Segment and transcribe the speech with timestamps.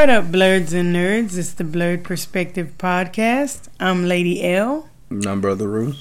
[0.00, 1.36] What up, blurs and nerds?
[1.36, 3.68] It's the Blurred Perspective Podcast.
[3.78, 4.88] I'm Lady L.
[5.10, 5.92] I'm Brother Roo.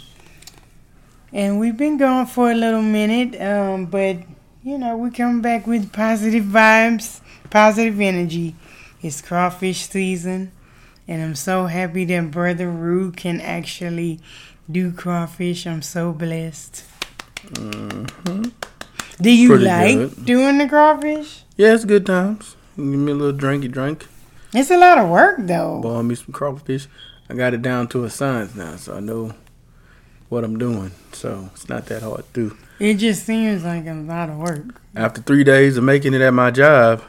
[1.33, 4.19] And we've been gone for a little minute, um, but
[4.63, 8.55] you know, we come back with positive vibes, positive energy.
[9.01, 10.53] It's crawfish season,
[11.05, 14.21] and I'm so happy that Brother Roo can actually
[14.71, 15.67] do crawfish.
[15.67, 16.85] I'm so blessed.
[17.47, 18.43] Mm-hmm.
[19.19, 20.25] Do you Pretty like good.
[20.25, 21.43] doing the crawfish?
[21.57, 22.55] Yeah, it's good times.
[22.79, 24.07] Give me a little drinky drink.
[24.53, 25.79] It's a lot of work though.
[25.81, 26.87] Boil me some crawfish.
[27.29, 29.33] I got it down to a science now, so I know
[30.29, 30.91] what I'm doing.
[31.13, 32.57] So it's not that hard to do.
[32.79, 34.81] It just seems like a lot of work.
[34.95, 37.03] After three days of making it at my job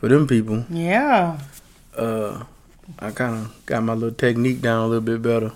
[0.00, 1.38] for them people, Yeah.
[1.96, 2.44] uh,
[2.98, 5.52] I kind of got my little technique down a little bit better.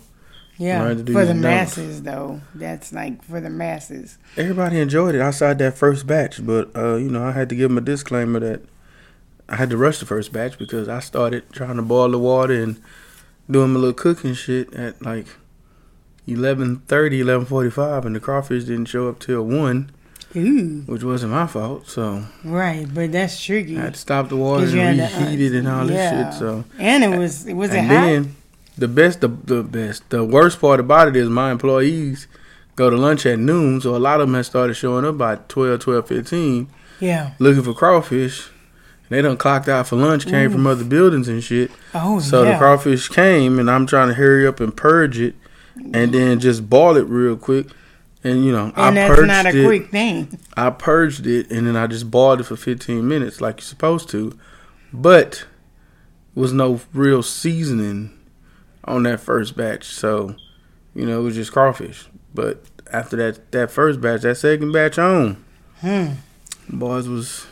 [0.59, 2.41] Yeah, for the masses though.
[2.55, 4.17] That's like for the masses.
[4.37, 7.69] Everybody enjoyed it outside that first batch, but uh, you know I had to give
[7.71, 8.61] them a disclaimer that
[9.53, 12.55] I had to rush the first batch because I started trying to boil the water
[12.55, 12.81] and
[13.51, 15.27] doing my little cooking shit at like
[16.27, 19.91] 11.30, 11.45 and the crawfish didn't show up till 1,
[20.37, 21.87] Ooh, which wasn't my fault.
[21.87, 23.77] So right, but that's tricky.
[23.77, 25.85] I had to stop the water and you had to, uh, reheat it and all
[25.87, 26.39] this shit.
[26.39, 27.95] So And it was it was it and hot?
[27.95, 28.37] then
[28.79, 32.27] the best, the, the best, the worst part about it is my employees
[32.75, 35.37] go to lunch at noon, so a lot of them had started showing up by
[35.37, 36.69] 12, 12, 15
[37.01, 37.33] yeah.
[37.39, 38.49] looking for crawfish.
[39.13, 41.71] They done clocked out for lunch, came from other buildings and shit.
[41.95, 42.53] Oh So yeah.
[42.53, 45.35] the crawfish came, and I'm trying to hurry up and purge it,
[45.93, 47.67] and then just boil it real quick.
[48.25, 49.65] And you know, and I that's purged not a it.
[49.65, 50.39] quick thing.
[50.57, 54.09] I purged it, and then I just boiled it for 15 minutes, like you're supposed
[54.11, 54.39] to.
[54.93, 55.45] But
[56.35, 58.17] was no real seasoning
[58.85, 60.37] on that first batch, so
[60.95, 62.07] you know it was just crawfish.
[62.35, 65.43] But after that, that first batch, that second batch on,
[65.81, 66.13] Hmm.
[66.71, 67.47] boys was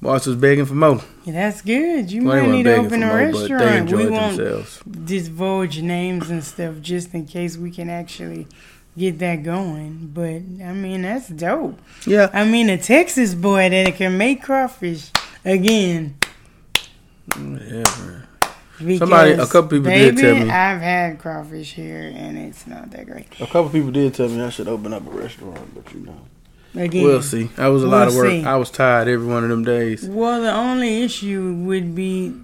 [0.00, 1.00] boys was begging for more.
[1.24, 2.10] Yeah, that's good.
[2.10, 3.92] You Well, might wasn't need to open a more, but they restaurant.
[3.92, 4.80] we won't themselves.
[5.04, 8.46] divulge names and stuff just in case we can actually
[8.96, 10.10] get that going.
[10.12, 11.78] But I mean, that's dope.
[12.06, 15.10] Yeah, I mean, a Texas boy that can make crawfish
[15.44, 16.16] again.
[17.36, 17.84] Yeah.
[18.80, 20.42] Because, Somebody- a couple people did tell me.
[20.42, 23.26] I've had crawfish here, and it's not that great.
[23.40, 26.16] A couple people did tell me I should open up a restaurant, but you know,
[26.74, 27.44] Again, we'll see.
[27.56, 28.28] That was a lot of work.
[28.28, 28.44] see.
[28.44, 30.06] I was tired every one of them days.
[30.08, 32.34] Well, the only issue would be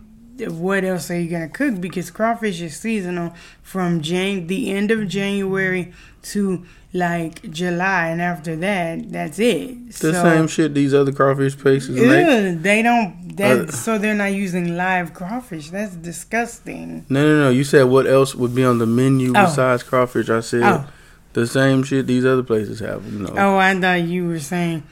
[0.49, 1.81] what else are you gonna cook?
[1.81, 5.93] Because crawfish is seasonal from Jan- the end of January
[6.23, 9.89] to like July, and after that, that's it.
[9.89, 12.63] The so, same shit these other crawfish places make.
[12.63, 13.37] They don't.
[13.37, 15.71] That, Uh, so they're not using live crawfish.
[15.71, 17.05] That's disgusting.
[17.09, 17.51] No, no, no.
[17.51, 19.45] You said what else would be on the menu Oh.
[19.47, 20.31] besides crawfish?
[20.31, 20.87] I said Oh,
[21.35, 23.05] the same shit these other places have.
[23.13, 23.35] You know.
[23.37, 24.83] oh, I thought you were saying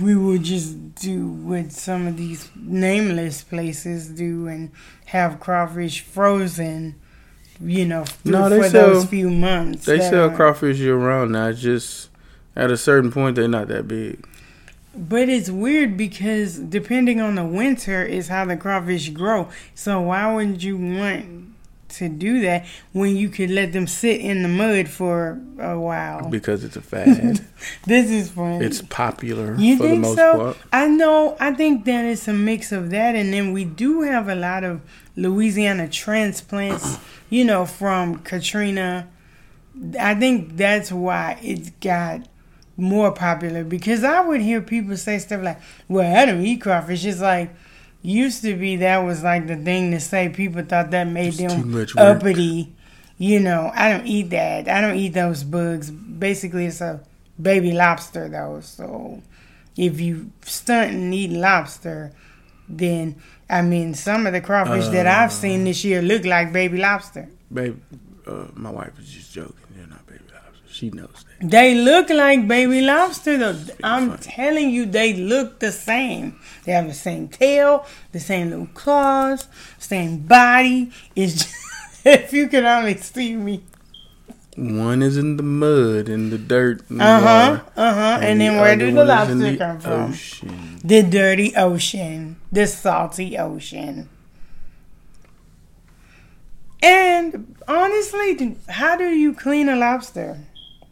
[0.00, 4.70] we would just do what some of these nameless places do and
[5.06, 6.94] have crawfish frozen.
[7.60, 9.86] You know, No, they for sell- those few months.
[9.86, 11.48] they sell are- crawfish year round now.
[11.48, 12.10] It's just
[12.54, 14.24] at a certain point they're not that big.
[14.94, 19.48] But it's weird because depending on the winter is how the crawfish grow.
[19.74, 21.54] So why wouldn't you want
[21.88, 26.28] to do that when you could let them sit in the mud for a while?
[26.28, 27.46] Because it's a fad.
[27.86, 28.62] This is fun.
[28.62, 30.36] it's popular You for the think most so?
[30.36, 30.56] part.
[30.72, 31.36] I know.
[31.40, 34.64] I think that it's a mix of that, and then we do have a lot
[34.64, 34.80] of
[35.16, 36.98] Louisiana transplants.
[37.30, 39.08] You know, from Katrina.
[40.00, 42.26] I think that's why it's got
[42.78, 47.04] more popular because I would hear people say stuff like, "Well, I don't eat crawfish."
[47.04, 47.50] It's like
[48.02, 50.28] used to be that was like the thing to say.
[50.28, 52.72] People thought that made It's them uppity.
[53.18, 54.68] You know, I don't eat that.
[54.68, 55.90] I don't eat those bugs.
[55.90, 57.00] Basically, it's a
[57.40, 58.60] baby lobster though.
[58.60, 59.22] So
[59.76, 62.12] if you stunt and eat lobster,
[62.68, 63.16] then
[63.48, 67.28] I mean some of the crawfish that I've seen this year look like baby lobster.
[67.52, 67.80] Babe,
[68.26, 69.54] uh, my wife was just joking.
[69.74, 70.65] They're not baby lobsters.
[70.76, 71.50] She knows that.
[71.50, 73.58] They look like baby lobster though.
[73.82, 74.22] I'm funny.
[74.22, 76.38] telling you, they look the same.
[76.64, 80.92] They have the same tail, the same little claws, same body.
[81.14, 81.54] It's just,
[82.04, 83.62] if you could only see me.
[84.54, 86.82] One is in the mud and the dirt.
[86.90, 87.60] And Uh huh.
[87.74, 88.18] Uh huh.
[88.20, 90.10] And, the then where did the one is in lobster the come from?
[90.10, 90.80] Ocean.
[90.84, 94.10] The dirty ocean, the salty ocean.
[96.82, 100.38] And honestly, how do you clean a lobster?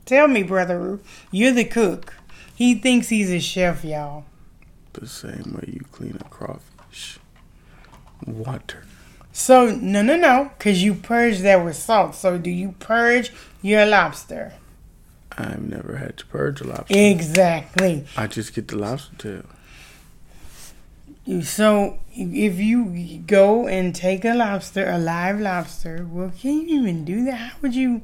[0.04, 0.98] Tell me, brother.
[1.30, 2.14] You're the cook.
[2.54, 4.24] He thinks he's a chef, y'all.
[4.92, 7.18] The same way you clean a crawfish.
[8.26, 8.84] Water.
[9.32, 12.14] So no, no, no, because you purge that with salt.
[12.14, 14.54] So do you purge your lobster?
[15.36, 16.96] I've never had to purge a lobster.
[16.96, 18.06] Exactly.
[18.16, 19.42] I just get the lobster
[21.26, 21.42] tail.
[21.42, 27.04] So if you go and take a lobster, a live lobster, well, can you even
[27.04, 27.34] do that?
[27.34, 28.02] How would you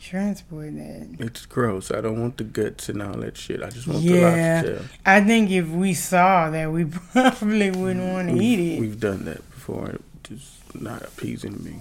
[0.00, 1.08] transport that?
[1.18, 1.90] It's gross.
[1.90, 3.62] I don't want the guts and all that shit.
[3.62, 4.62] I just want Yeah.
[4.62, 4.88] the lobster.
[5.06, 8.80] I think if we saw that, we probably wouldn't want to eat it.
[8.80, 9.96] We've done that before.
[10.24, 11.76] It's just not appeasing me.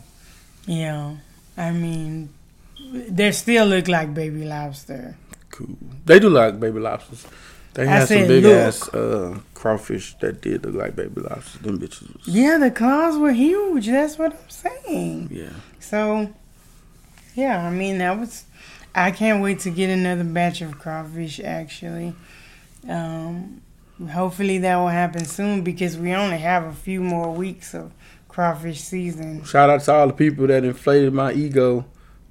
[0.65, 1.15] Yeah,
[1.57, 2.29] I mean,
[2.93, 5.15] they still look like baby lobster.
[5.49, 5.77] Cool.
[6.05, 7.25] They do like baby lobsters.
[7.73, 8.53] They had some big look.
[8.55, 11.61] ass uh, crawfish that did look like baby lobsters.
[11.61, 13.87] Them bitches was Yeah, the claws were huge.
[13.87, 15.29] That's what I'm saying.
[15.31, 15.49] yeah.
[15.79, 16.33] So,
[17.35, 18.45] yeah, I mean that was.
[18.95, 21.39] I can't wait to get another batch of crawfish.
[21.39, 22.13] Actually,
[22.87, 23.61] um,
[24.11, 27.91] hopefully that will happen soon because we only have a few more weeks of
[28.27, 29.43] crawfish season.
[29.43, 31.85] Shout out to all the people that inflated my ego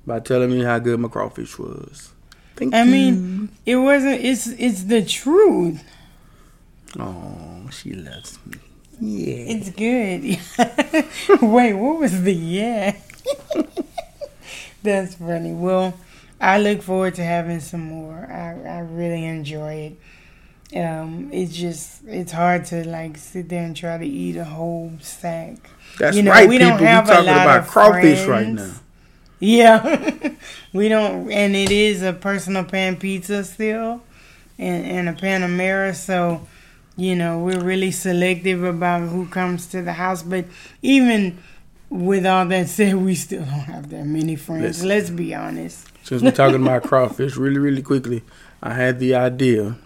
[0.07, 2.13] by telling me how good my crawfish was.
[2.57, 2.91] Thank I you.
[2.91, 4.25] mean, it wasn't.
[4.25, 5.83] It's it's the truth.
[6.99, 8.59] oh, she loves me.
[9.01, 9.55] Yeah.
[9.55, 11.43] It's good.
[11.43, 12.97] Wait, what was the yeah?
[14.83, 15.53] That's funny.
[15.53, 15.95] Well,
[16.41, 18.27] I look forward to having some more.
[18.31, 19.97] I, I really enjoy
[20.73, 20.79] it.
[20.79, 24.93] Um, it's just it's hard to like sit there and try to eat a whole
[25.01, 25.71] sack.
[25.99, 26.59] That's You know, right, we people.
[26.59, 28.75] don't have a talking lot about of crawfish right now.
[29.41, 30.35] Yeah,
[30.73, 34.03] we don't, and it is a personal pan pizza still,
[34.59, 35.95] and and a Panamera.
[35.95, 36.47] So,
[36.97, 40.23] you know, we're really selective about who comes to the house.
[40.23, 40.47] But
[40.83, 41.39] even
[41.91, 44.63] with all that said, we still don't have that many friends.
[44.83, 44.89] Listen.
[44.89, 45.87] Let's be honest.
[46.05, 48.23] Since we're talking about crawfish, really, really quickly,
[48.63, 49.77] I had the idea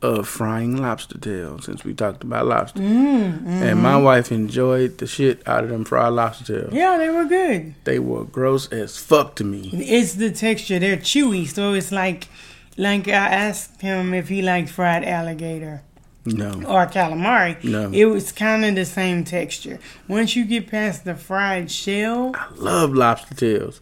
[0.00, 2.80] of frying lobster tails since we talked about lobster.
[2.80, 6.72] Mm, And my wife enjoyed the shit out of them fried lobster tails.
[6.72, 7.74] yeah, they were good.
[7.84, 9.70] They were gross as fuck to me.
[9.72, 12.28] It's the texture; they're chewy, so it's like,
[12.76, 15.82] like I asked him if he liked fried alligator.
[16.24, 16.50] No.
[16.68, 17.90] or calamari, No.
[17.92, 19.80] it was kind of the same texture.
[20.06, 23.80] Once you get past the fried shell, I love lobster tails.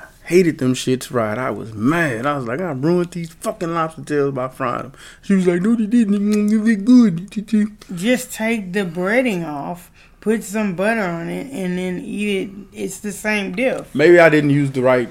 [0.00, 1.38] I hated them shits fried.
[1.38, 2.26] I was mad.
[2.26, 4.92] I was like, I ruined these fucking lobster tails by frying them.
[5.22, 6.48] She was like, No, they didn't.
[6.48, 7.30] They look good.
[7.94, 9.90] just take the breading off,
[10.20, 12.50] put some butter on it, and then eat it.
[12.72, 13.94] It's the same diff.
[13.94, 15.08] Maybe I didn't use the right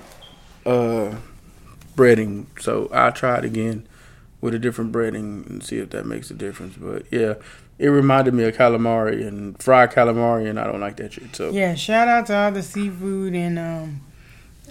[0.66, 1.16] uh,
[1.96, 3.88] breading, so I'll try it again
[4.46, 6.76] with a different breading and see if that makes a difference.
[6.78, 7.36] But yeah,
[7.78, 11.36] it reminded me of calamari and fried calamari, and I don't like that shit.
[11.36, 14.02] So Yeah, shout out to all the seafood and um,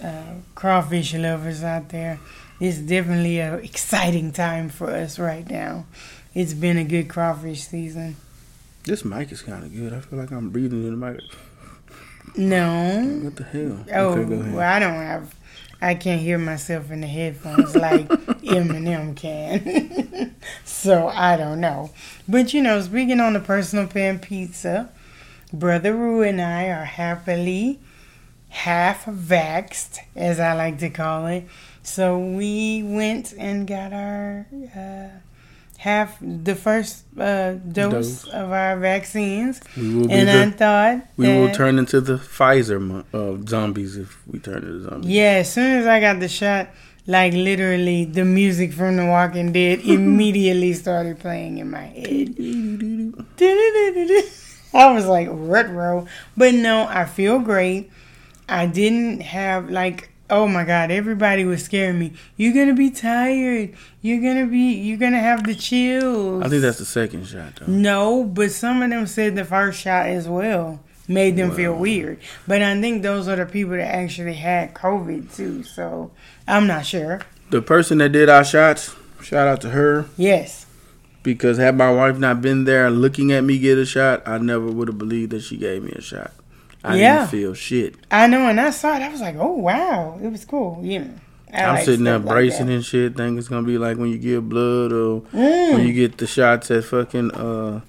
[0.03, 2.19] uh, crawfish lovers out there.
[2.59, 5.85] It's definitely an exciting time for us right now.
[6.33, 8.15] It's been a good crawfish season.
[8.85, 9.93] this mic is kind of good.
[9.93, 11.21] I feel like I'm breathing in the mic.
[12.37, 13.19] No.
[13.23, 13.85] What the hell?
[13.93, 14.53] Oh, okay, go ahead.
[14.53, 15.35] well, I don't have.
[15.81, 18.07] I can't hear myself in the headphones like
[18.43, 20.35] Eminem can.
[20.65, 21.91] so I don't know.
[22.27, 24.89] But you know, speaking on the personal pan pizza,
[25.53, 27.79] Brother Roo and I are happily
[28.49, 31.45] half vaxxed, as I like to call it.
[31.83, 35.19] So we went and got our uh,
[35.85, 38.27] half, the first uh, dose, Dose.
[38.33, 39.61] of our vaccines.
[39.77, 42.79] We will be And I thought we will turn into the Pfizer
[43.13, 45.11] uh, zombies if we turn into zombies.
[45.11, 46.69] Yeah, as soon as I got the shot,
[47.05, 52.33] like literally the music from The Walking Dead immediately started playing in my head.
[54.73, 57.91] I was like retro, but no, I feel great.
[58.49, 62.13] I didn't have like oh my god, everybody was scaring me.
[62.37, 63.73] You're gonna be tired.
[64.01, 64.73] You're gonna be.
[64.73, 66.43] You're gonna have the chills.
[66.43, 67.71] I think that's the second shot though.
[67.71, 72.19] No, but some of them said the first shot as well made them feel weird.
[72.47, 75.63] But I think those are the people that actually had COVID too.
[75.63, 76.11] So
[76.47, 77.21] I'm not sure.
[77.51, 80.07] The person that did our shots, shout out to her.
[80.17, 80.65] Yes.
[81.23, 84.67] Because had my wife not been there looking at me get a shot, I never
[84.67, 86.31] would have believed that she gave me a shot.
[86.85, 87.17] I Yeah.
[87.19, 87.95] didn't feel shit.
[88.11, 89.01] I know, and I saw it.
[89.01, 91.09] I was like, "Oh wow, it was cool." Know,
[91.53, 93.97] I I'm like sitting there stuff like bracing and shit, thinking it's gonna be like
[93.97, 97.81] when you give blood or Mm, when you get the shots at fucking uh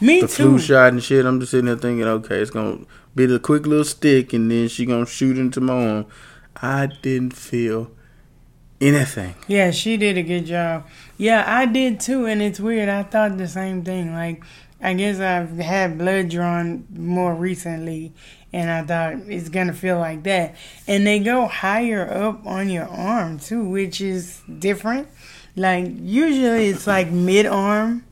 [0.00, 0.42] me the too.
[0.42, 1.24] flu shot and shit.
[1.24, 2.78] I'm just sitting there thinking, okay, it's gonna
[3.14, 6.06] be the quick little stick and then she gonna shoot into my arm.
[6.60, 7.90] I didn't feel
[8.80, 9.34] anything.
[9.48, 10.86] Yeah, she did a good job.
[11.16, 12.88] Yeah, I did too, and it's weird.
[12.88, 14.12] I thought the same thing.
[14.12, 14.42] Like,
[14.80, 18.12] I guess I've had blood drawn more recently,
[18.52, 20.54] and I thought it's gonna feel like that.
[20.86, 25.08] And they go higher up on your arm too, which is different.
[25.56, 28.04] Like usually it's like mid arm.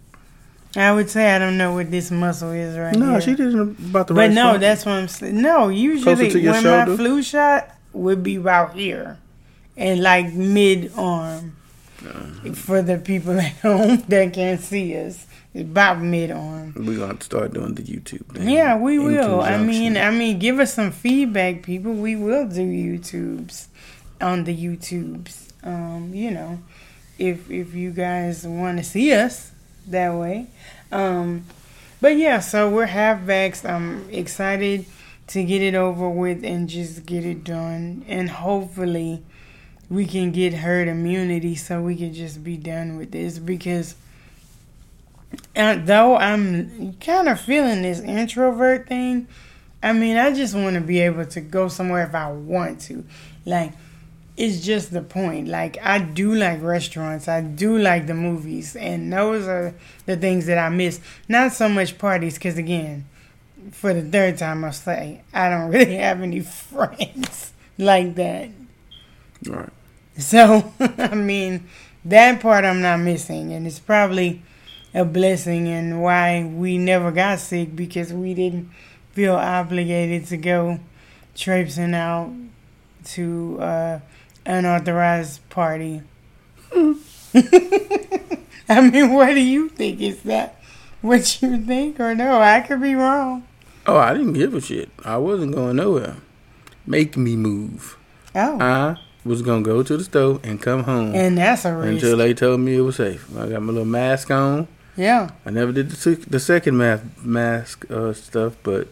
[0.76, 3.06] I would say I don't know what this muscle is right now.
[3.06, 3.20] No, here.
[3.20, 4.60] she didn't about the But right no, spot.
[4.60, 5.40] that's what I'm saying.
[5.40, 6.90] No, usually to when shoulder?
[6.90, 9.18] my flu shot would be about here
[9.76, 11.56] and like mid arm.
[12.00, 12.52] Uh-huh.
[12.54, 16.74] For the people at home that can't see us, about mid arm.
[16.76, 18.26] We're gonna start doing the YouTube.
[18.34, 19.40] Thing Yeah, we will.
[19.40, 19.96] I mean.
[19.96, 21.92] I mean, give us some feedback, people.
[21.92, 23.66] We will do YouTubes
[24.20, 25.50] on the YouTubes.
[25.62, 26.60] Um, you know,
[27.18, 29.52] if if you guys want to see us
[29.86, 30.48] that way.
[30.90, 31.44] Um,
[32.00, 33.68] but yeah, so we're half vaxxed.
[33.68, 34.86] I'm excited
[35.28, 39.22] to get it over with and just get it done, and hopefully
[39.88, 43.94] we can get herd immunity so we can just be done with this because
[45.56, 49.28] uh, though I'm kind of feeling this introvert thing,
[49.82, 53.04] I mean, I just want to be able to go somewhere if I want to.
[53.44, 53.72] Like,
[54.36, 55.48] it's just the point.
[55.48, 59.74] Like, I do like restaurants, I do like the movies, and those are
[60.06, 61.00] the things that I miss.
[61.28, 63.06] Not so much parties, because again,
[63.70, 68.48] for the third time, I'll say, I don't really have any friends like that.
[69.46, 69.70] right.
[70.18, 71.68] So, I mean,
[72.04, 74.42] that part I'm not missing, and it's probably
[74.94, 78.70] a blessing and why we never got sick because we didn't
[79.12, 80.78] feel obligated to go
[81.34, 82.32] traipsing out
[83.04, 84.00] to uh,
[84.46, 86.02] unauthorized party.
[86.74, 86.94] I
[88.90, 90.00] mean, what do you think?
[90.00, 90.60] Is that
[91.00, 92.40] what you think, or no?
[92.40, 93.46] I could be wrong.
[93.86, 94.88] Oh, I didn't give a shit.
[95.04, 96.16] I wasn't going nowhere.
[96.86, 97.98] Make me move.
[98.34, 102.04] Oh, I was gonna go to the store and come home and that's a risk.
[102.04, 103.26] until they told me it was safe.
[103.36, 104.68] I got my little mask on.
[104.96, 108.88] Yeah, I never did the, the second mask mask uh, stuff, but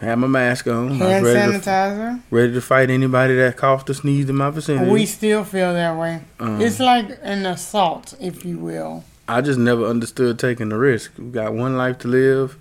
[0.00, 0.90] I had my mask on.
[0.96, 4.90] Hand ready to, ready to fight anybody that coughed or sneezed in my vicinity.
[4.90, 6.22] We still feel that way.
[6.40, 9.04] Um, It's like an assault, if you will.
[9.28, 11.12] I just never understood taking the risk.
[11.16, 12.58] We got one life to live,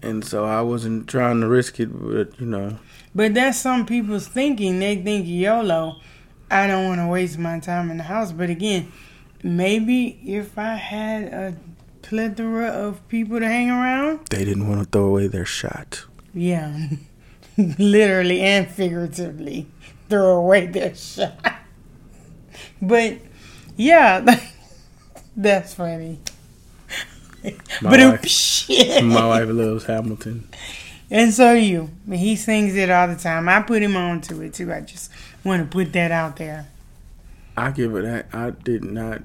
[0.00, 1.86] and so I wasn't trying to risk it.
[1.86, 2.78] But you know,
[3.14, 4.78] But that's some people's thinking.
[4.78, 5.96] They think YOLO.
[6.50, 8.30] I don't want to waste my time in the house.
[8.30, 8.92] But again,
[9.44, 11.54] maybe if I had a
[12.02, 16.04] plethora of people to hang around, they didn't want to throw away their shot.
[16.32, 16.88] yeah,
[17.78, 19.66] literally and figuratively,
[20.08, 21.36] throw away their shot.
[22.82, 23.18] But
[23.76, 24.40] yeah,
[25.36, 26.18] that's funny.
[27.82, 29.04] My but wife- shit.
[29.04, 30.48] My wife loves Hamilton.
[31.10, 31.90] And so do you.
[32.10, 33.48] He sings it all the time.
[33.48, 34.72] I put him on to it too.
[34.72, 35.10] I just
[35.44, 36.66] want to put that out there.
[37.56, 38.26] I give it that.
[38.32, 39.20] I did not.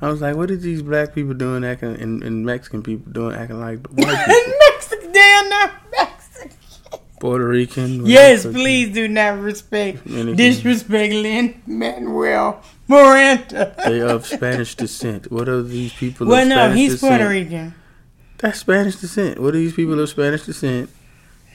[0.00, 3.34] I was like, what are these black people doing acting and, and Mexican people doing
[3.34, 4.52] acting like white people?
[4.70, 6.50] Mexican, damn, not Mexican.
[7.20, 8.06] Puerto Rican.
[8.06, 10.36] Yes, please do not respect, Anything.
[10.36, 13.74] disrespect Lin Manuel Miranda.
[13.84, 15.30] They of Spanish descent.
[15.32, 17.10] What are these people well, of no, Spanish he's descent?
[17.20, 17.74] Puerto Rican.
[18.38, 19.40] That's Spanish descent.
[19.40, 20.90] What are these people of Spanish descent?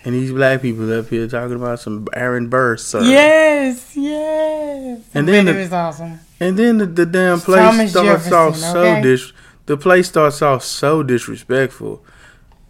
[0.04, 3.02] And these black people up here talking about some Aaron Burr, sir.
[3.04, 5.00] Yes, yes.
[5.14, 6.20] And then man the- is awesome.
[6.44, 9.02] And then the, the damn place Thomas starts Jefferson, off so okay?
[9.02, 9.34] dis.
[9.66, 12.04] The place starts off so disrespectful.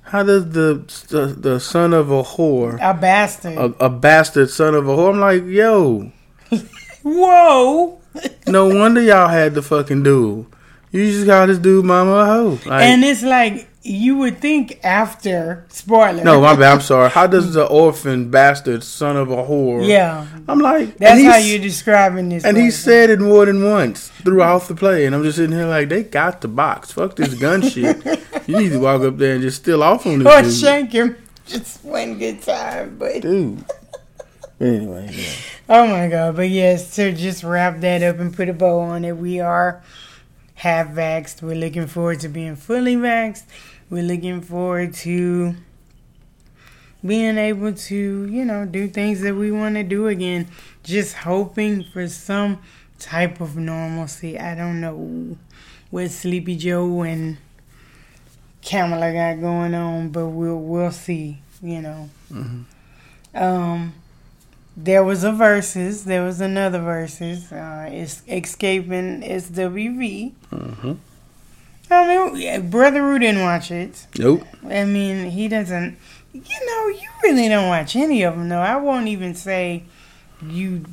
[0.01, 3.57] How does the the, the son of a whore, A bastard.
[3.57, 5.11] a, a bastard son of a whore?
[5.13, 6.11] I'm like, yo,
[7.03, 7.99] Whoa.
[8.47, 10.45] no wonder y'all had the fucking duel.
[10.93, 12.59] You just call this dude mama a hoe.
[12.67, 16.23] Like, and it's like you would think after spoiler.
[16.23, 16.73] no, my bad.
[16.75, 17.09] I'm sorry.
[17.09, 19.85] How does the orphan bastard son of a whore?
[19.87, 22.45] Yeah, I'm like, that's how you're describing this.
[22.45, 25.65] And he said it more than once throughout the play, and I'm just sitting here
[25.65, 26.91] like, they got the box.
[26.91, 27.97] Fuck this gun shit.
[28.47, 30.53] You need to walk up there and just steal off on this or dude.
[30.53, 31.17] shank him.
[31.47, 33.65] Just one good time, but dude.
[34.59, 35.31] Anyway, yeah.
[35.69, 36.35] oh my god!
[36.35, 39.83] But yes, to just wrap that up and put a bow on it, we are
[40.55, 41.41] half vaxxed.
[41.41, 43.43] We're looking forward to being fully vaxxed.
[43.89, 45.55] We're looking forward to
[47.05, 50.47] being able to, you know, do things that we want to do again.
[50.83, 52.61] Just hoping for some
[52.99, 54.39] type of normalcy.
[54.39, 55.37] I don't know
[55.91, 57.37] what Sleepy Joe and
[58.61, 61.39] Kamala got going on, but we'll we'll see.
[61.61, 62.09] You know.
[62.31, 62.63] Mhm.
[63.35, 63.93] Um,
[64.75, 66.05] there was a versus.
[66.05, 67.51] There was another versus.
[67.51, 70.33] Uh, it's escaping SWV.
[70.51, 70.97] Mhm.
[71.91, 74.07] I mean, Brother Roo didn't watch it.
[74.17, 74.43] Nope.
[74.69, 75.97] I mean, he doesn't.
[76.33, 78.59] You know, you really don't watch any of them, though.
[78.61, 79.83] I won't even say
[80.43, 80.85] you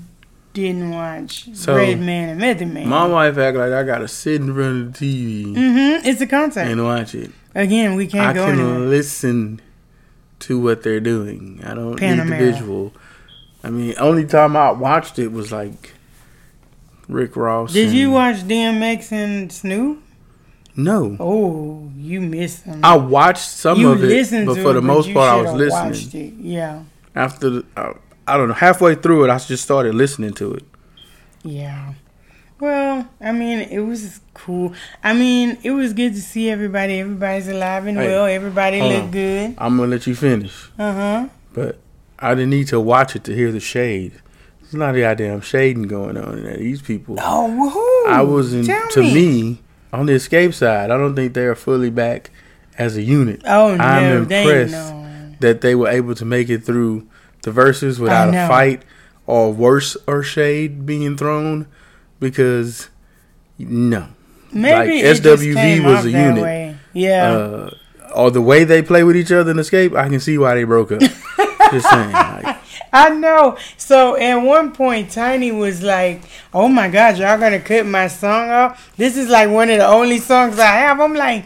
[0.53, 2.89] didn't watch So, Redman and Method Man.
[2.89, 6.07] My wife act like I gotta sit in front of the TV Mm-hmm.
[6.07, 6.63] It's a concert.
[6.63, 7.31] and watch it.
[7.55, 8.81] Again, we can't I go can anywhere.
[8.81, 9.61] listen
[10.41, 11.61] to what they're doing.
[11.65, 12.25] I don't Panamera.
[12.25, 12.93] need the visual.
[13.63, 15.93] I mean, only time I watched it was like
[17.09, 17.73] Rick Ross.
[17.73, 20.03] Did you watch DMX and Snoop?
[20.77, 21.17] No.
[21.21, 22.81] Oh, you missed them.
[22.85, 25.91] I watched some you of it, but for it, the most part, I was listening.
[25.93, 26.35] Watched it.
[26.39, 26.83] Yeah,
[27.15, 27.93] After, the, uh,
[28.27, 30.65] I don't know, halfway through it, I just started listening to it.
[31.43, 31.95] yeah.
[32.61, 34.75] Well, I mean, it was cool.
[35.03, 37.01] I mean, it was good to see everybody.
[37.01, 38.27] Everybody's alive and Hey, well.
[38.27, 39.55] Everybody hold look good.
[39.57, 41.29] I'm gonna let you finish, Uh huh.
[41.55, 41.79] but
[42.21, 44.21] I didn't need to watch it to hear the shade.
[44.61, 46.57] There's not a goddamn shading going on in there.
[46.57, 47.17] These people.
[47.19, 48.13] Oh, woohoo!
[48.13, 49.61] I was in, Tell to me
[49.93, 50.91] on the Xscape side.
[50.91, 52.31] I don't think they are fully back
[52.79, 53.43] as a unit.
[53.45, 55.33] Oh no, I'm impressed know.
[55.41, 57.07] that they were able to make it through
[57.43, 58.83] the verses without a fight
[59.27, 61.67] or worse or shade being thrown
[62.21, 62.91] because
[63.59, 64.09] no.
[64.53, 66.43] Maybe Like, SWV was a unit.
[66.43, 66.77] way.
[66.93, 67.33] Yeah.
[67.33, 67.71] Uh,
[68.15, 70.65] or the way they play with each other in Xscape, I can see why they
[70.65, 71.03] broke up.
[71.71, 72.13] Just saying.
[72.13, 72.57] Like,
[72.93, 73.57] I know.
[73.77, 76.23] So at one point, Tiny was like,
[76.53, 78.93] "Oh my God, y'all gonna cut my song off?
[78.97, 81.45] This is like one of the only songs I have." I'm like,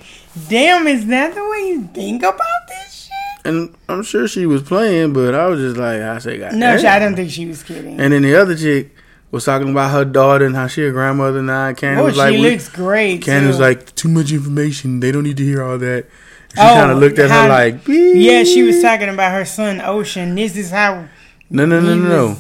[0.49, 3.15] "Damn, is that the way you think about this shit?"
[3.45, 6.77] and I'm sure she was playing, but I was just like, I say, God No,
[6.77, 6.97] damn.
[6.97, 8.01] I don't think she was kidding.
[8.01, 8.95] And then the other chick
[9.31, 11.73] was talking about her daughter and how she a grandmother now.
[11.73, 13.23] Kandi oh, was she like, we- looks great.
[13.23, 15.01] Kandi was like, too much information.
[15.01, 16.07] They don't need to hear all that.
[16.55, 19.45] She Oh, kind of looked at her how- like, "Yeah." She was talking about her
[19.45, 20.35] son Ocean.
[20.35, 21.07] This is how.
[21.51, 22.37] No, no, no, no, no.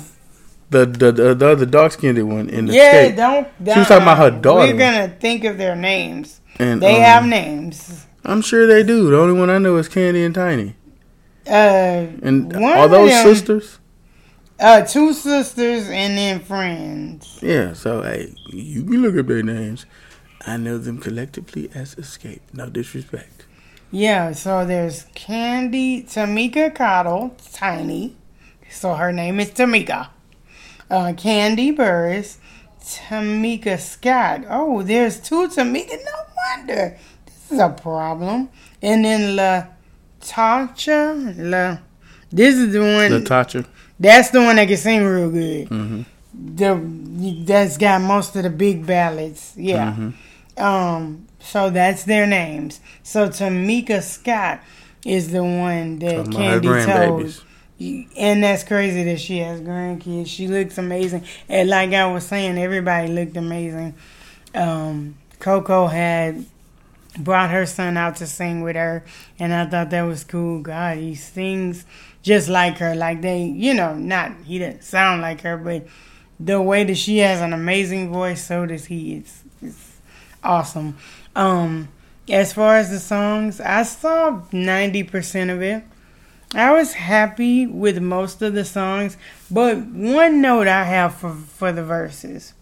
[0.70, 3.16] The the the, the other dark skinned one in the Yeah, Xscape.
[3.16, 3.48] don't.
[3.72, 4.72] She was talking about her daughter.
[4.72, 6.40] We're gonna think of their names.
[6.58, 8.06] And They um, have names.
[8.24, 9.10] I'm sure they do.
[9.10, 10.74] The only one I know is Kandi and Tiny.
[11.46, 13.78] Uh, And are those them- sisters?
[14.60, 17.38] uh, two sisters and then friends.
[17.42, 17.72] Yeah.
[17.74, 19.84] So hey, you can look up their names.
[20.46, 22.40] I know them collectively as Xscape.
[22.52, 23.44] No disrespect.
[23.94, 28.16] Yeah, so there's Kandi Tameka Cottle, Tiny.
[28.68, 30.08] So her name is Tamika.
[30.90, 32.38] Uh, Kandi Burruss,
[32.82, 34.46] Tamika Scott.
[34.50, 35.96] Oh, there's two Tamika.
[36.04, 36.98] No wonder.
[37.24, 38.48] This is a problem.
[38.82, 39.66] And then La
[40.20, 41.32] Tacha.
[41.38, 41.78] La.
[42.32, 43.12] This is the one.
[43.12, 43.64] Latasha.
[44.00, 45.68] That's the one that can sing real good.
[45.68, 46.02] Mm-hmm.
[46.56, 49.54] The that's got most of the big ballads.
[49.56, 49.92] Yeah.
[49.92, 50.64] Mm-hmm.
[50.64, 52.80] Um, so that's their names.
[53.02, 54.60] So Tamika Scott
[55.04, 57.44] is the one that Talking about her Kandi told.
[58.16, 60.28] And that's crazy that she has grandkids.
[60.28, 61.24] She looks amazing.
[61.48, 63.94] And like I was saying, everybody looked amazing.
[64.54, 66.46] Um, Coko had
[67.18, 69.04] brought her son out to sing with her,
[69.38, 70.60] and I thought that was cool.
[70.60, 71.84] God, he sings
[72.22, 72.94] just like her.
[72.94, 75.86] Like they, you know, not he doesn't sound like her, but
[76.40, 79.16] the way that she has an amazing voice, so does he.
[79.16, 79.92] It's, it's
[80.42, 80.96] awesome.
[81.36, 81.88] Um,
[82.28, 85.84] as far as the songs, I saw ninety percent of it.
[86.54, 89.16] I was happy with most of the songs,
[89.50, 92.54] but one note I have for for the verses.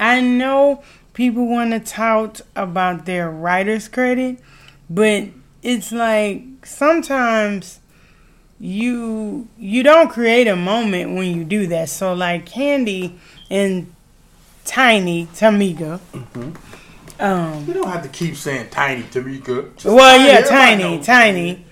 [0.00, 4.38] I know people want to tout about their writer's credit,
[4.90, 5.24] but
[5.62, 7.80] it's like sometimes
[8.60, 11.88] you you don't create a moment when you do that.
[11.88, 13.16] So like Kandi
[13.50, 13.92] and
[14.64, 16.00] Tiny Tamika.
[17.20, 19.74] Um You don't have to keep saying Tiny Tamika.
[19.74, 21.02] Just well yeah, Tiny.
[21.02, 21.64] Tiny.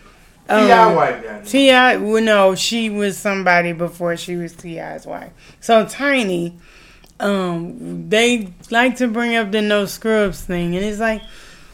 [0.49, 0.59] T.I.
[0.61, 1.43] Um, down there.
[1.45, 5.33] T.I., well, no, she was somebody before she was T.I.'s wife.
[5.61, 6.57] So Tiny,
[7.19, 11.23] um, they like to bring up the no scrubs thing, and it's like,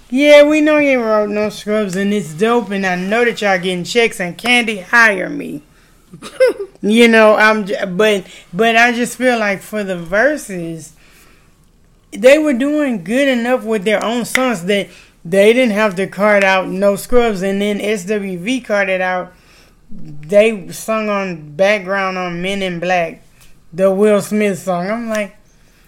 [0.08, 3.58] yeah, we know you wrote no scrubs, and it's dope, and I know that y'all
[3.58, 5.62] getting checks, and Kandi hire me.
[6.82, 10.94] you know, I'm, j- but but I just feel like for the verses,
[12.12, 14.88] they were doing good enough with their own songs that
[15.24, 19.32] they didn't have to card out no scrubs, and then SWV carded out.
[19.90, 23.22] They sung on background on Men in Black,
[23.72, 24.88] the Will Smith song.
[24.90, 25.36] I'm like,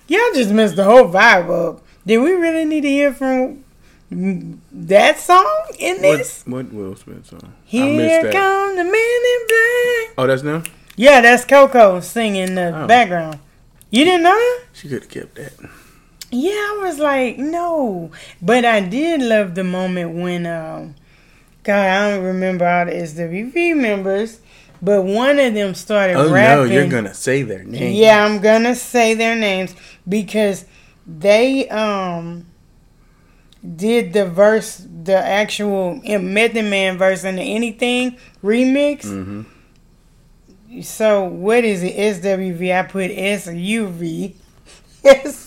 [0.09, 1.83] y'all just messed the whole vibe up.
[2.07, 3.65] Did we really need to hear from
[4.11, 6.43] that song in this?
[6.47, 7.55] what Will Smith song?
[7.65, 10.15] Here come the Men in Black.
[10.19, 10.63] Oh, that's them?
[10.97, 12.87] Yeah, that's Coko singing the Oh.
[12.87, 13.39] background.
[13.91, 14.61] You didn't know that?
[14.75, 15.53] She could have kept that.
[16.35, 18.11] Yeah, I was like, no.
[18.43, 20.95] But I did love the moment when, um,
[21.63, 24.41] God, I don't remember all the SWV members,
[24.83, 26.69] but one of them started Oh, rapping.
[26.69, 27.95] no, you're going to say their name.
[27.95, 29.75] Yeah, I'm gonna say their names
[30.09, 30.65] because
[31.07, 32.47] they um
[33.77, 39.05] did the verse, the actual Method Man verse and the Anything remix.
[39.05, 39.43] hmm
[40.83, 41.97] So what is it?
[41.97, 42.79] SWV.
[42.79, 44.37] I put S U V.
[45.05, 45.44] S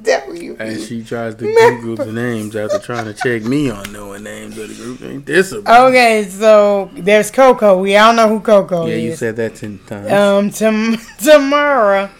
[0.00, 4.22] W As she tries to Google the names after trying to check me on knowing
[4.22, 5.02] names of the group.
[5.02, 7.80] Ain't this a Okay, so there's Coko.
[7.80, 9.02] We all know who Coko Yeah, is.
[9.04, 10.10] you said that 10 times.
[10.10, 12.10] Um, Tam- Tamara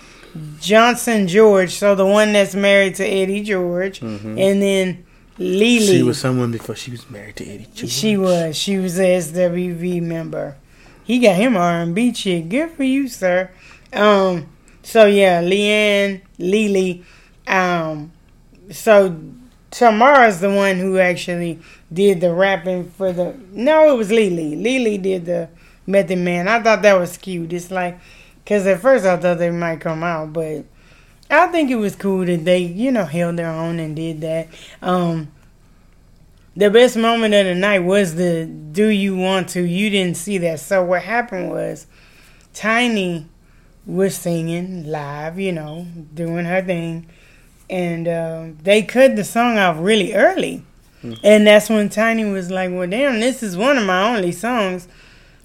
[0.60, 4.38] Johnson George, so the one that's married to Eddie George, Mhm.
[4.40, 5.04] and then
[5.38, 5.80] Lily.
[5.86, 7.90] she was someone before she was married to Eddie George.
[7.90, 8.56] She was.
[8.56, 10.56] She was a SWV member.
[11.04, 12.48] He got him R and B chick.
[12.48, 13.50] Good for you, sir.
[13.92, 14.46] Um,
[14.84, 17.04] So yeah, Leanne, Lily.
[17.46, 18.12] Um,
[18.70, 19.20] so
[19.70, 21.60] Tamara's the one who actually
[21.92, 23.34] did the rapping for the.
[23.50, 24.56] No, it was Lily.
[24.56, 25.48] Lily did the
[25.86, 26.48] Method Man.
[26.48, 27.52] I thought that was cute.
[27.52, 27.98] It's like,
[28.46, 30.64] cause at first I thought they might come out, but
[31.30, 34.48] I think it was cool that they, you know, held their own and did that.
[34.82, 35.32] Um,
[36.54, 40.36] the best moment of the night was the "Do you want to?" You didn't see
[40.38, 40.60] that.
[40.60, 41.86] So what happened was,
[42.52, 43.26] Tiny
[43.86, 47.06] was singing live, you know, doing her thing,
[47.72, 50.62] and uh, they cut the song off really early,
[51.02, 51.18] mm.
[51.24, 54.86] and that's when Tiny was like, "Well, damn, this is one of my only songs."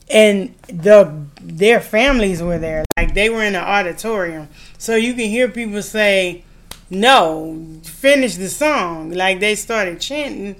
[0.10, 5.30] And the their families were there, like they were in the auditorium, so you can
[5.30, 6.44] hear people say,
[6.90, 10.58] "No, finish the song." Like they started chanting,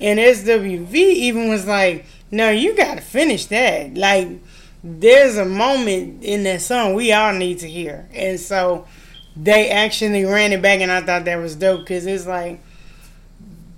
[0.00, 4.28] and SWV even was like, "No, you got to finish that." Like
[4.84, 8.86] there's a moment in that song we all need to hear, and so
[9.40, 12.60] they actually ran it back, and I thought that was dope because it's like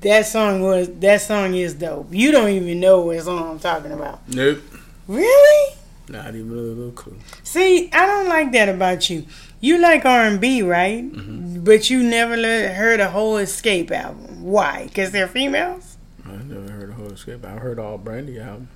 [0.00, 2.08] that song was that song is dope.
[2.10, 4.26] You don't even know what song I'm talking about.
[4.28, 4.62] Nope.
[5.06, 5.76] Really?
[6.08, 7.16] Not even a little clue.
[7.44, 9.26] See, I don't like that about you.
[9.60, 11.04] You like R and B, right?
[11.04, 11.62] Mm-hmm.
[11.62, 14.42] But you never heard a whole Xscape album.
[14.42, 14.86] Why?
[14.86, 15.96] Because they're females.
[16.24, 17.44] I never heard a whole Xscape.
[17.44, 18.68] I heard all Brandy album.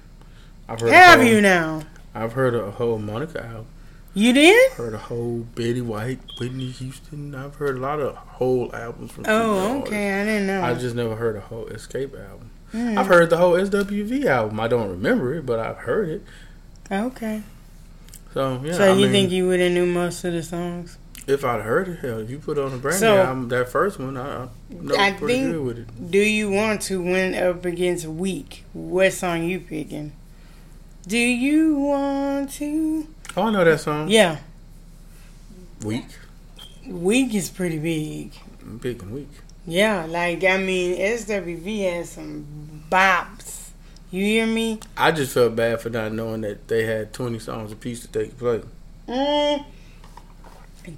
[0.68, 0.92] I've heard.
[0.92, 1.82] Have whole, you now?
[2.14, 3.66] I've heard a whole Monica album.
[4.16, 4.72] You did?
[4.72, 7.34] Heard a whole Betty White, Whitney Houston.
[7.34, 9.24] I've heard a lot of whole albums from.
[9.26, 10.20] Oh, okay.
[10.20, 10.62] I didn't know.
[10.62, 12.50] I just never heard a whole Xscape album.
[12.72, 12.96] Mm.
[12.96, 14.60] I've heard the whole SWV album.
[14.60, 16.22] I don't remember it, but I've heard it.
[16.90, 17.42] Okay.
[18.32, 18.72] So yeah.
[18.74, 20.96] So I you mean, think you would have knew most of the songs?
[21.26, 23.06] If I'd heard it, hell, if you put on a brand new.
[23.06, 26.10] so, album, that first one, I, I know I pretty think, good with it.
[26.10, 28.64] Do you want to win up against Weak?
[28.74, 30.12] What song you picking?
[31.06, 33.08] Do you want to?
[33.36, 34.08] Oh, I know that song.
[34.08, 34.38] Yeah.
[35.84, 36.06] Weak.
[36.86, 38.32] Weak is pretty big.
[38.80, 39.30] Big and weak.
[39.66, 43.70] Yeah, like I mean, SWV has some bops.
[44.10, 44.78] You hear me?
[44.96, 48.26] I just felt bad for not knowing that they had twenty songs apiece that they
[48.28, 48.62] could play.
[49.08, 49.64] Mm,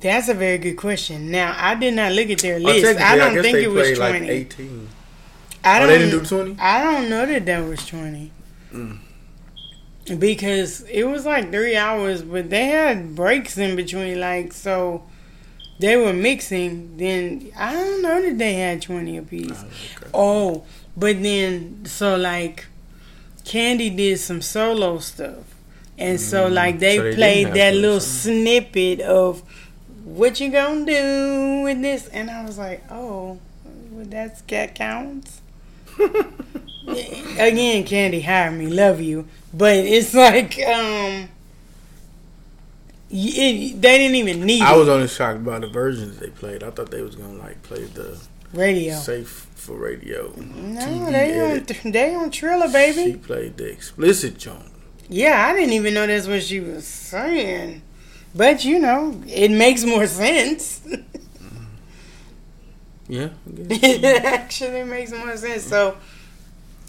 [0.00, 1.30] that's a very good question.
[1.30, 3.00] Now I did not look at their list.
[3.00, 4.20] I don't I think it was twenty.
[4.20, 4.88] Like Eighteen.
[5.64, 5.88] I don't.
[5.88, 6.56] Oh, they didn't do twenty.
[6.60, 8.32] I don't know that that was twenty.
[8.72, 8.98] Mm
[10.18, 14.20] because it was like three hours, but they had breaks in between.
[14.20, 15.04] Like so,
[15.78, 16.96] they were mixing.
[16.96, 19.64] Then I don't know that they had twenty apiece.
[19.64, 19.66] Oh,
[19.96, 20.10] okay.
[20.14, 20.64] oh
[20.96, 22.66] but then so like,
[23.44, 25.44] Kandi did some solo stuff,
[25.98, 29.42] and so mm, like they, so they played that little snippet of
[30.04, 33.38] what you gonna do with this, and I was like, oh,
[33.90, 35.42] well, that's that counts.
[36.88, 39.26] Again, Kandi, hire me, love you.
[39.52, 41.28] But it's like um,
[43.10, 44.62] it, they didn't even need.
[44.62, 44.78] I it.
[44.78, 46.62] was only shocked by the versions they played.
[46.62, 48.20] I thought they was gonna like play the
[48.52, 50.32] radio safe for radio.
[50.36, 53.12] No, TV they on they on Triller, baby.
[53.12, 54.72] She played the explicit joint.
[55.08, 57.82] Yeah, I didn't even know that's what she was saying.
[58.34, 60.82] But you know, it makes more sense.
[63.08, 65.62] yeah, it actually makes more sense.
[65.64, 65.96] So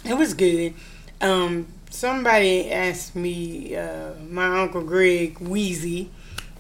[0.08, 0.74] it was good.
[1.22, 6.10] Um, somebody asked me, uh, my uncle Greg Wheezy,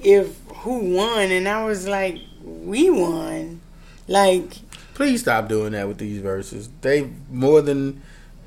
[0.01, 3.62] if who won, and I was like, we won.
[4.07, 4.57] Like,
[4.93, 6.69] please stop doing that with these verses.
[6.81, 8.01] They more than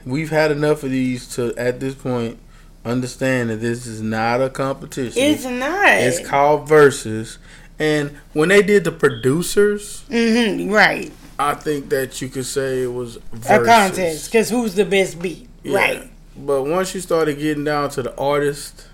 [0.05, 2.39] we've had enough of these to at this point
[2.85, 5.23] understand that this is not a competition.
[5.23, 5.89] It's not.
[5.89, 7.39] It's called verses.
[7.79, 11.13] And when they did the producers, mm-hmm, right?
[11.41, 13.51] I think that you could say it was verses.
[13.51, 15.77] a contest because who's the best beat, yeah.
[15.77, 16.11] right?
[16.37, 18.89] But once you started getting down to the artist,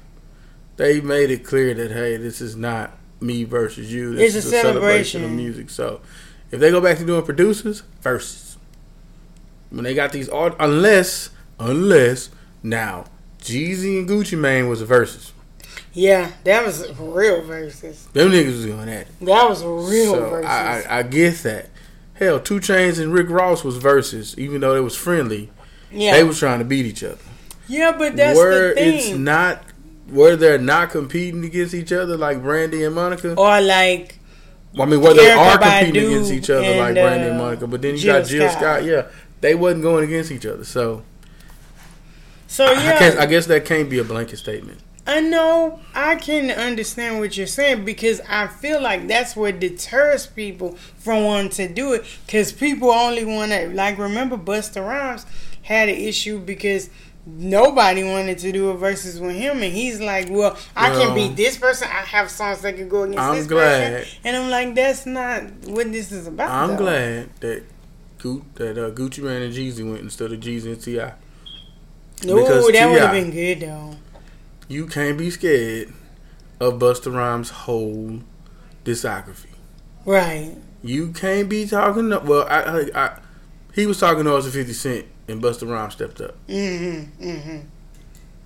[0.76, 4.14] they made it clear that hey, this is not me versus you.
[4.14, 5.20] This it's is a, a celebration.
[5.20, 5.70] celebration of music.
[5.70, 6.00] So
[6.52, 8.56] if they go back to doing producers versus
[9.70, 12.30] when they got these art, unless unless
[12.62, 13.06] now
[13.40, 15.32] Jeezy and Gucci Mane was a versus.
[15.92, 18.06] Yeah, that was real versus.
[18.06, 19.08] Them niggas was doing that.
[19.20, 20.50] That was real so versus.
[20.50, 21.70] I, I, I get that.
[22.18, 25.50] Hell, 2 Chainz and Rick Ross was versus, even though it was friendly.
[25.90, 26.12] Yeah.
[26.12, 27.18] They was trying to beat each other.
[27.68, 28.94] Yeah, but that's where the thing.
[28.94, 29.62] it's not
[30.08, 34.18] where they're not competing against each other like Brandy and Monica, or like.
[34.72, 37.38] Well, I mean, where they are competing against each other and, like Brandy uh, and
[37.38, 38.60] Monica, but then you Jill got Jill Scott.
[38.60, 38.84] Scott.
[38.84, 39.06] Yeah,
[39.40, 41.02] they wasn't going against each other, so.
[42.46, 44.80] So yeah, I guess, I guess that can't be a blanket statement.
[45.06, 50.26] I know I can understand what you're saying because I feel like that's what deters
[50.26, 52.04] people from wanting to do it.
[52.26, 55.24] Because people only want to like remember Busta Rhymes
[55.62, 56.90] had an issue because
[57.24, 61.14] nobody wanted to do a versus with him, and he's like, "Well, I Well, can
[61.14, 61.88] beat this person.
[61.88, 63.98] I have songs that can go against I'm this glad.
[64.04, 66.76] person." And I'm like, "That's not what this is about." I'm though.
[66.76, 67.62] glad that
[68.18, 70.96] Gu- that uh, Gucci Mane and Jeezy went instead of Jeezy and Ti.
[72.26, 73.94] No, Because that would have been good though.
[74.68, 75.92] You can't be scared
[76.60, 78.20] of Busta Rhymes' whole
[78.84, 79.54] discography.
[80.04, 80.56] Right.
[80.82, 82.10] You can't be talking.
[82.10, 82.60] To, well, I,
[82.94, 83.18] I, I
[83.74, 86.34] he was talking to us at Fifty Cent, and Busta Rhymes stepped up.
[86.48, 87.22] Mm-hmm.
[87.22, 87.58] Mm-hmm.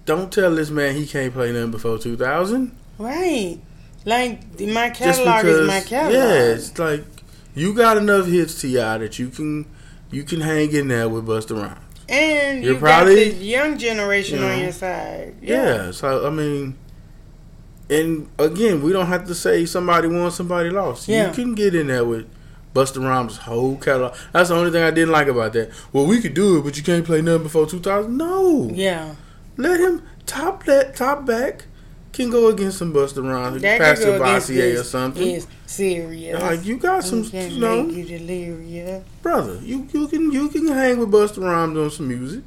[0.06, 2.76] Don't tell this man he can't play nothing before 2000.
[2.98, 3.60] Right.
[4.04, 6.14] Like my catalog because, is my catalog.
[6.14, 7.04] yeah, it's like
[7.54, 9.66] you got enough hits, T.I., that you can
[10.10, 11.80] you can hang in there with Busta Rhymes.
[12.10, 15.34] And You're you probably- got the young generation you know, on your side.
[15.40, 15.90] Yeah.
[15.92, 16.76] so I mean,
[17.88, 21.08] and again, we don't have to say somebody won, somebody lost.
[21.08, 21.28] Yeah.
[21.28, 22.26] You can get in there with
[22.74, 24.14] Busta Rhymes' whole catalog.
[24.32, 25.70] That's the only thing I didn't like about that.
[25.92, 28.16] Well, we could do it, but you can't play nothing before 2000.
[28.16, 29.14] No, Yeah.
[29.56, 31.66] let him top that top back
[32.12, 35.28] can go against some Busta Rhymes, That Pastor could go against Vassier or something.
[35.30, 36.40] It's serious.
[36.40, 39.04] Like you got some, You know, you delirious.
[39.22, 39.58] brother.
[39.62, 42.42] You you can you can hang with Busta Rhymes on some music.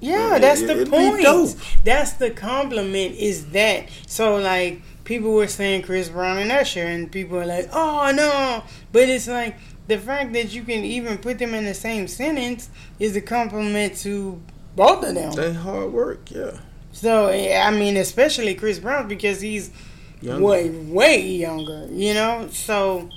[0.00, 1.56] Yeah, It- that's the it'd point.
[1.84, 3.16] That's the compliment.
[3.16, 4.36] Is that so?
[4.36, 9.08] Like people were saying Chris Brown and Usher, and people are like, "Oh no!" But
[9.08, 9.56] it's like
[9.88, 13.96] the fact that you can even put them in the same sentence is a compliment
[13.98, 14.40] to
[14.76, 15.32] both of them.
[15.32, 16.52] They hard work, yeah.
[16.94, 19.70] So I mean, especially Chris Brown because he's
[20.22, 20.40] Young.
[20.40, 22.48] way way younger, you know.
[22.50, 23.10] So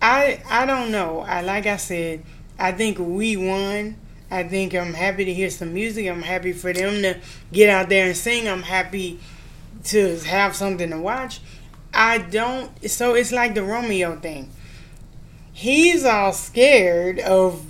[0.00, 1.20] I I don't know.
[1.20, 2.22] I like I said,
[2.58, 3.96] I think we won.
[4.30, 6.06] I think I'm happy to hear some music.
[6.06, 7.16] I'm happy for them to
[7.50, 8.46] get out there and sing.
[8.46, 9.18] I'm happy
[9.84, 11.40] to have something to watch.
[11.94, 12.70] I don't.
[12.90, 14.50] So it's like the Romeo thing.
[15.52, 17.64] He's all scared of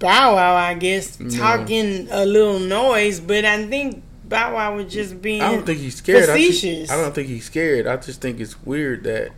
[0.00, 1.38] Bow Wow, I guess, Yeah.
[1.38, 5.42] talking a little noise, but I think Bow Wow was just being.
[5.42, 6.30] I don't think he's scared.
[6.30, 7.86] I, just, I don't think he's scared.
[7.86, 9.32] I just think it's weird that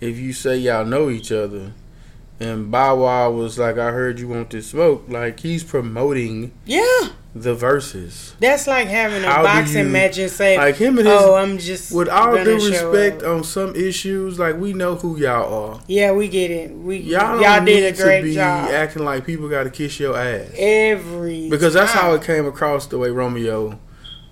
[0.00, 1.72] if you say y'all know each other,
[2.40, 7.10] and Bow Wow was like, "I heard you want to smoke," like he's promoting Yeah,
[7.36, 8.34] the verses.
[8.40, 11.36] that's like having a How boxing you- match and say, Like him and his, "Oh,
[11.36, 15.72] I'm just." with all due respect, up." on some issues, like we know who y'all
[15.74, 15.80] are.
[15.86, 16.72] yeah, we get it.
[16.74, 18.70] We Y'all y'all, don't did a great to be job.
[18.72, 20.48] acting like people got to kiss your ass.
[20.58, 23.78] Every because that's how it came across the way Romeo,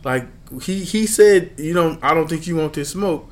[0.04, 0.26] like
[0.62, 3.28] he he said, you know, I don't think you want this smoke.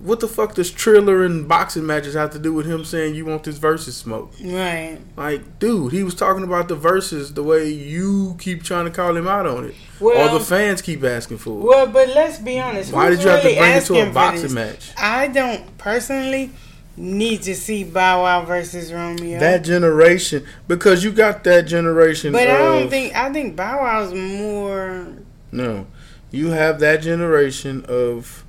[0.00, 3.26] What the fuck does Triller and boxing matches have to do with him saying you
[3.26, 4.32] want this versus smoke?
[4.40, 4.96] Right.
[5.16, 9.16] Like, dude, he was talking about the verses the way you keep trying to call
[9.16, 11.64] him out on it, Well, or the fans keep asking for it.
[11.66, 12.92] well, but let's be honest.
[12.92, 14.92] Why did you have to really bring it to a boxing match?
[14.96, 16.52] I don't personally
[16.96, 19.40] need to see Bow Wow versus Romeo.
[19.40, 22.30] That generation, because you got that generation.
[22.32, 25.08] but I don't think I think Bow Wow's more.
[25.52, 25.86] No,
[26.30, 28.44] you have that generation of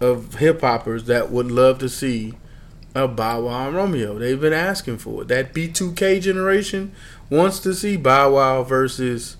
[0.00, 2.34] of hip hoppers that would love to see
[2.94, 4.18] a Bow Wow and Romeo.
[4.18, 5.28] They've been asking for it.
[5.28, 6.92] That B2K generation
[7.28, 9.36] wants to see Bow Wow versus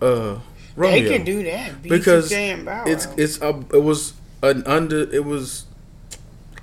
[0.00, 0.38] uh
[0.76, 1.02] Romeo.
[1.02, 2.92] They can do that because B2K and Bow Wow.
[2.92, 5.64] it's it's a it was an under it was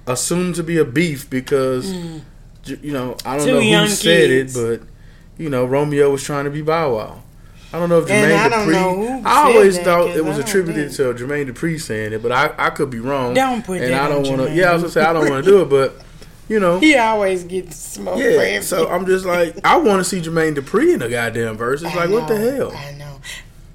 [0.07, 1.91] assumed to be a beef because
[2.63, 3.51] j- you know I don't Mm.
[3.51, 4.57] Two know who said kids.
[4.57, 4.87] it, but
[5.41, 7.23] you know Romeo was trying to be Bow Wow.
[7.71, 8.71] I don't know if And Jermaine I don't Dupri.
[8.71, 12.31] know I always that, thought it was attributed think- to Jermaine Dupri saying it, but
[12.31, 13.33] I, I could be wrong.
[13.35, 14.55] Don't put and that I don't want to.
[14.55, 15.95] Yeah, I was gonna say I don't want to do it, but
[16.47, 18.19] you know, he always gets smoked.
[18.19, 18.61] yeah.
[18.61, 21.83] So I'm just like I want to see Jermaine Dupri in a goddamn verse.
[21.83, 22.71] It's I like what the hell?
[22.75, 23.05] I know.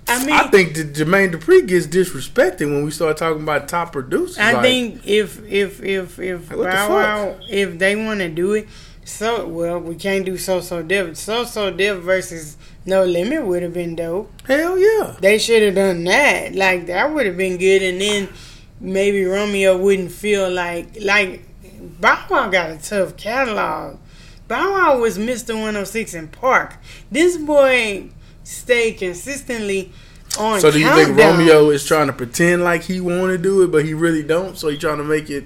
[0.06, 3.92] I mean, I think that Jermaine Dupri gets disrespected when we start talking about top
[3.92, 4.36] producers.
[4.38, 6.88] I Like, think if if if if Like, Bow?
[6.90, 8.68] Wow, if they want to do it,
[9.04, 11.16] so well we can't do So So Def.
[11.16, 14.30] So So Def versus No Limit would have been dope.
[14.46, 15.16] hell yeah.
[15.20, 16.54] They should have done that.
[16.54, 18.28] Like that would have been good, and then
[18.80, 21.46] maybe Romeo wouldn't feel like like
[22.00, 23.98] Bow Wow got a tough catalog.
[24.48, 25.54] Bow Wow was Mr.
[25.54, 26.76] 106 in Park.
[27.10, 28.10] This boy
[28.42, 29.90] stayed consistently
[30.38, 30.60] on.
[30.60, 33.70] So do you think Romeo is trying to pretend like he want to do it,
[33.70, 34.58] but he really don't?
[34.58, 35.44] So he trying to make it.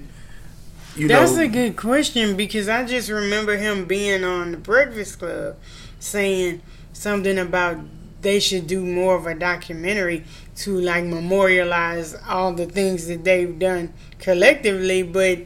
[0.95, 4.57] You know That's know, a good question because I just remember him being on the
[4.57, 5.55] Breakfast Club
[5.99, 6.61] saying
[6.99, 7.77] something about
[8.21, 10.25] they should do more of a documentary
[10.57, 15.39] to like memorialize all the things that they've done collectively, but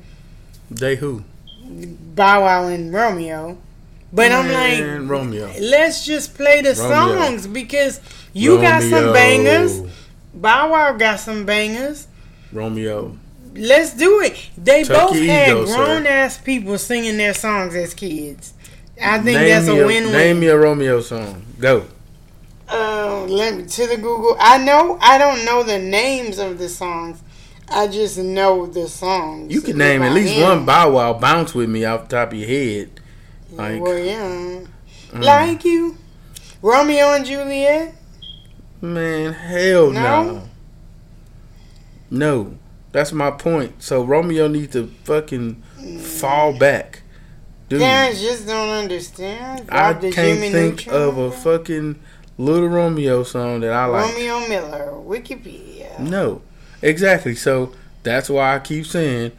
[0.72, 1.24] they who?
[1.64, 3.58] Bow Wow and Romeo.
[4.12, 5.52] But I'm like, Romeo.
[5.60, 6.90] let's just play the Romeo.
[6.90, 8.02] songs because
[8.34, 9.14] you got some Romeo.
[9.14, 9.82] bangers.
[10.34, 12.08] Bow Wow got some bangers.
[12.52, 13.16] Romeo.
[13.56, 14.50] Let's do it.
[14.58, 15.76] They both had sir.
[15.76, 18.54] grown ass people singing their songs as kids.
[19.02, 20.12] I think name that's a win-win.
[20.12, 21.46] Name me a Romeo song.
[21.60, 21.86] Go.
[22.70, 24.36] Uh, let me to the Google.
[24.40, 27.22] I know I don't know the names of the songs.
[27.70, 29.54] I just know the songs.
[29.54, 30.44] You can name at least him.
[30.44, 33.00] one Bow Wow bounce with me off the top of your head.
[33.52, 34.62] Like, well, yeah,
[35.12, 35.24] mm.
[35.24, 35.98] like you,
[36.62, 37.94] Romeo and Juliet.
[38.82, 40.24] man, hell No?
[40.24, 40.50] no.
[42.10, 42.58] No,
[42.92, 43.82] that's my point.
[43.82, 45.62] So Romeo needs to fucking
[46.00, 47.03] fall back,
[47.74, 47.82] dude.
[47.82, 49.68] Parents just don't understand.
[49.70, 50.54] I Rob can't think
[50.88, 50.96] Neutron.
[51.02, 52.00] of a fucking
[52.38, 54.12] Little Romeo song that I like.
[54.16, 56.00] Romeo Miller, Wikipedia.
[56.00, 56.42] No,
[56.82, 57.36] exactly.
[57.36, 59.32] So that's why I keep saying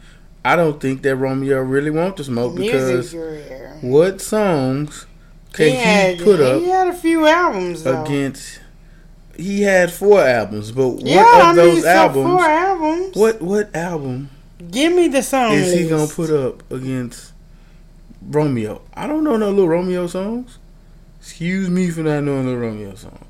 [0.43, 3.13] I don't think that Romeo really wants to smoke because
[3.81, 5.05] what songs
[5.53, 8.03] can He he, put up He had a few albums though.
[8.03, 8.61] against?
[9.35, 12.41] He had four albums, but yeah, what I of mean, those albums?
[12.41, 13.15] albums.
[13.15, 14.29] What what album
[14.71, 15.89] Give me the song is he list.
[15.89, 17.33] gonna put up against
[18.29, 18.81] Romeo?
[18.93, 20.57] I don't know no little Romeo songs.
[21.19, 23.25] Excuse me for not knowing little Romeo songs.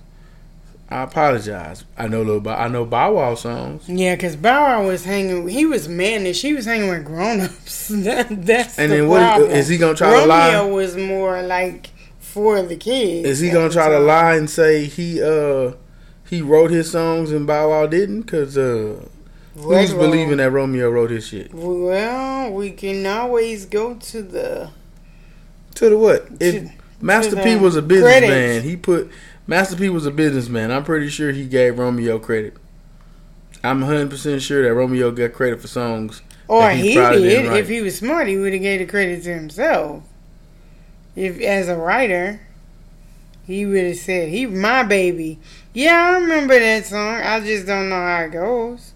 [0.89, 1.84] I apologize.
[1.97, 3.89] I know little, Bow- I know Bow Wow songs.
[3.89, 5.47] Yeah, because Bow Wow was hanging.
[5.47, 6.38] He was mannish.
[6.38, 7.88] She was hanging with grown ups.
[7.91, 9.51] that, that's And the then what problem.
[9.51, 10.55] is he gonna try Romeo to lie?
[10.55, 13.27] Romeo was more like for the kids.
[13.27, 15.71] Is he gonna try to lie and say he uh
[16.29, 18.23] he wrote his songs and Bow Wow didn't?
[18.23, 19.08] Cause uh
[19.55, 21.51] who's believing that Romeo wrote his shit?
[21.53, 24.69] Well, we can always go to the.
[25.76, 26.28] To the what?
[26.40, 29.12] If Master P was a businessman, he put
[29.48, 30.72] Master P was a businessman.
[30.72, 32.56] I'm pretty sure he gave Romeo credit.
[33.64, 36.22] I'm 100 percent sure that Romeo got credit for songs.
[36.48, 37.46] Or he did.
[37.54, 40.04] If he was smart, he would have gave the credit to himself.
[41.16, 42.42] If as a writer,
[43.46, 45.40] he would have said, "He my baby."
[45.74, 47.22] Yeah, I remember that song.
[47.22, 48.94] I just don't know how it goes.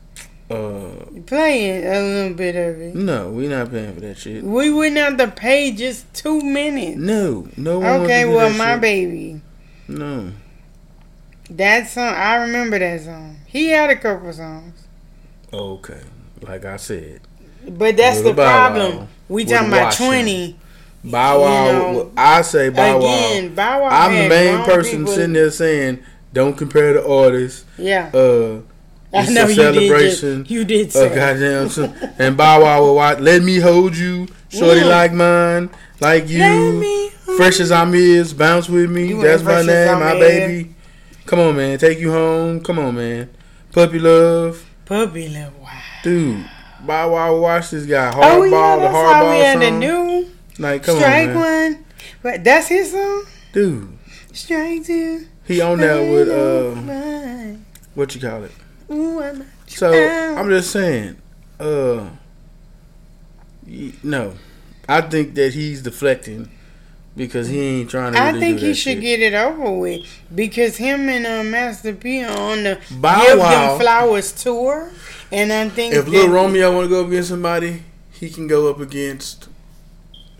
[0.49, 0.89] Uh,
[1.27, 2.95] Play it, a little bit of it.
[2.95, 4.43] no, we're not paying for that shit.
[4.43, 6.97] We wouldn't have to pay just two minutes.
[6.97, 8.81] No, no Okay, to well, my shit.
[8.81, 9.41] baby.
[9.87, 10.31] No,
[11.51, 13.37] That song, I remember that song.
[13.45, 14.73] He had a couple songs,
[15.53, 16.01] okay.
[16.41, 17.21] Like I said,
[17.67, 18.97] but that's the problem.
[18.97, 20.55] Wow We talking about twenty
[21.03, 21.65] Bow Wow.
[21.67, 23.05] You know, I say Bow Wow.
[23.05, 23.53] again.
[23.55, 23.89] Bow Wow.
[23.91, 25.99] I'm the main person people- sitting there saying,
[26.33, 28.61] "Don't compare the artists." Yeah, Uh,
[29.11, 30.43] I it's know a you celebration.
[30.43, 30.51] did.
[30.51, 33.19] You did goddamn, so- and Bow Wow will watch.
[33.19, 34.85] Let me hold you, shorty Yeah.
[34.87, 35.69] like mine,
[35.99, 36.39] like you.
[36.39, 39.07] Let me Fresh Azimiz, bounce with me.
[39.09, 40.19] You That's my name, my is.
[40.19, 40.75] baby.
[41.25, 42.59] Come on, man, take you home.
[42.61, 43.29] Come on, man.
[43.71, 45.53] Puppy love, Puppy love.
[45.61, 45.69] Wow.
[46.03, 46.45] dude.
[46.85, 50.27] Bow Wow will watch this guy Oh yeah, the that's we hardball had the new
[50.59, 51.73] like, come strike on, man.
[51.73, 51.85] one.
[52.23, 53.25] But that's his song.
[53.53, 53.89] dude.
[54.33, 55.25] Strike two.
[55.45, 57.57] He on there with uh,
[57.95, 58.51] what you call it?
[58.91, 59.91] Ooh, I'm So.
[60.37, 61.17] I'm just saying,
[61.59, 62.09] uh,
[64.03, 64.33] no,
[64.87, 66.49] I think that he's deflecting
[67.15, 68.21] because he ain't trying to.
[68.21, 69.01] I think he should shit.
[69.01, 70.01] get it over with
[70.33, 73.69] because him and uh, Master P are on the Bow Give Wow.
[73.77, 74.91] Them Flowers tour,
[75.31, 78.69] and I think If Little Romeo want to go up against somebody, he can go
[78.69, 79.49] up against.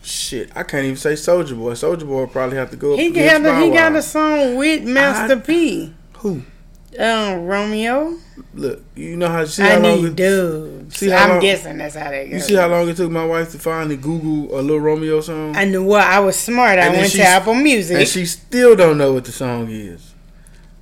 [0.02, 1.74] Shit, I can't even say Soldier Boy.
[1.74, 4.82] Soldier Boy probably have to go up he got a, he got a song with
[4.84, 5.94] Master I- P.
[6.18, 6.42] Who?
[6.98, 8.16] Um, Romeo.
[8.54, 10.96] Look, you know how see I how long need it, dubs.
[10.96, 12.34] see how I'm long- guessing that's how they go.
[12.34, 15.56] you see how long it took my wife to finally Google a little Romeo song,
[15.56, 16.78] I knew what I was smart.
[16.80, 17.96] I went to Apple Music.
[17.98, 20.14] and she still don't know what the song is.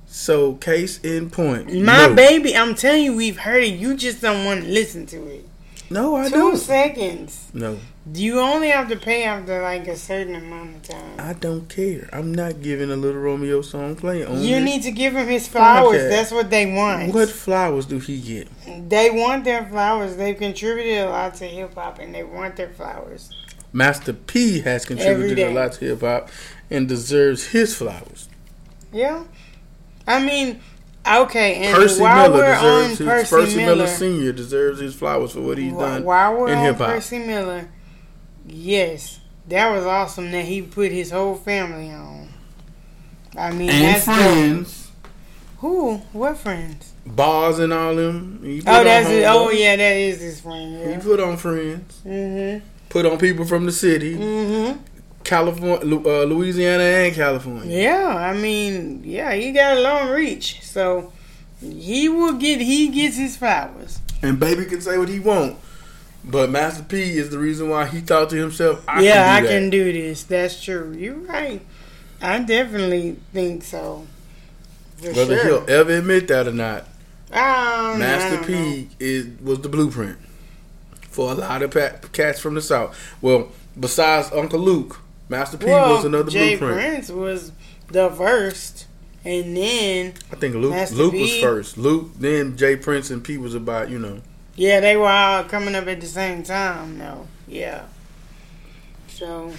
[0.07, 2.15] So, case in point, My no.
[2.15, 3.75] baby, I'm telling you, we've heard it.
[3.75, 5.45] You just don't want to listen to it.
[5.91, 6.57] No, I 2 don't.
[6.57, 7.47] seconds.
[7.53, 7.77] No,
[8.13, 11.15] You only have to pay after like a certain amount of time.
[11.19, 12.09] I don't care.
[12.13, 15.47] I'm not giving a Little Romeo song play on You need to give him his
[15.47, 16.09] flowers.
[16.09, 17.13] That's what they want.
[17.13, 18.47] What flowers do he get?
[18.89, 20.15] They want their flowers.
[20.15, 23.29] They've contributed a lot to hip hop, and they want their flowers.
[23.71, 26.29] Master P has contributed a lot to hip hop
[26.71, 28.27] and deserves his flowers.
[28.91, 29.25] Yeah,
[30.07, 30.59] I mean,
[31.07, 31.55] okay.
[31.67, 34.95] And Percy while Miller we're on deserves his Percy, Percy Miller, Miller, Senior deserves his
[34.95, 36.03] flowers for what he's done.
[36.03, 36.89] while we're in on hip-hop.
[36.89, 37.69] Percy Miller,
[38.49, 42.29] yes, that was awesome that he put his whole family on.
[43.37, 44.87] I mean, And friends,
[45.59, 45.97] Who?
[46.13, 46.93] What friends?
[47.05, 48.39] bars and all them.
[48.67, 49.25] Oh, that's it.
[49.27, 50.93] Oh, yeah, that is his friend.
[50.93, 52.01] He put on friends.
[52.05, 52.61] Mhm.
[52.89, 54.77] Put on people from the city, Mhm.
[55.23, 57.77] California, uh, Louisiana, and California.
[57.83, 61.11] Yeah, I mean, yeah, he got a long reach, so
[61.61, 63.99] he will get he gets his flowers.
[64.21, 65.55] And baby can say what he want.
[66.23, 69.29] But Master P is the reason why he thought to himself, I yeah, can do
[69.37, 69.47] I that.
[69.49, 70.23] can do this.
[70.23, 70.93] That's true.
[70.97, 71.61] You're right.
[72.21, 74.05] I definitely think so.
[74.97, 75.45] For Whether sure.
[75.65, 76.81] he'll ever admit that or not,
[77.31, 78.47] um, I Master don't know.
[78.47, 80.17] P is was the blueprint
[81.09, 82.97] for a lot of cats from the south.
[83.21, 83.49] Well,
[83.79, 84.99] besides Uncle Luke,
[85.29, 86.89] Master P well, was another Jay blueprint.
[86.89, 87.51] Prince was
[87.87, 88.87] the first.
[89.23, 91.77] and then I think Luke Master Luke was first.
[91.77, 92.75] Luke, then J.
[92.75, 94.21] Prince and P was about you know.
[94.55, 96.97] Yeah, they were all coming up at the same time.
[96.97, 97.27] though.
[97.47, 97.85] yeah.
[99.07, 99.51] So,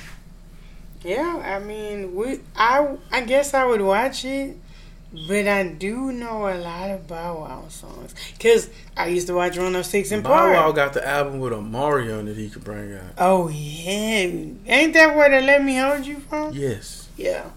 [1.03, 4.57] yeah, I mean, we I I guess I would watch it,
[5.13, 9.57] but I do know a lot of Bow Wow songs because I used to watch
[9.57, 10.53] 106 in Bow.
[10.53, 13.13] Wow got the album with a Mario that he could bring out.
[13.19, 14.29] Oh yeah,
[14.67, 16.53] ain't that where they let me hold you from?
[16.55, 17.09] Yes.
[17.17, 17.51] Yeah,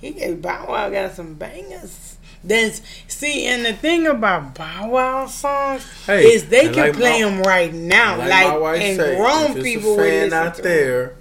[0.00, 2.07] he gave Bow Wow got some bangers.
[2.44, 7.22] That's see, and the thing about Bow Wow songs Hey, is they can like play
[7.22, 8.30] my- them right now, Like,
[8.60, 11.14] like, and say, grown people a fan out there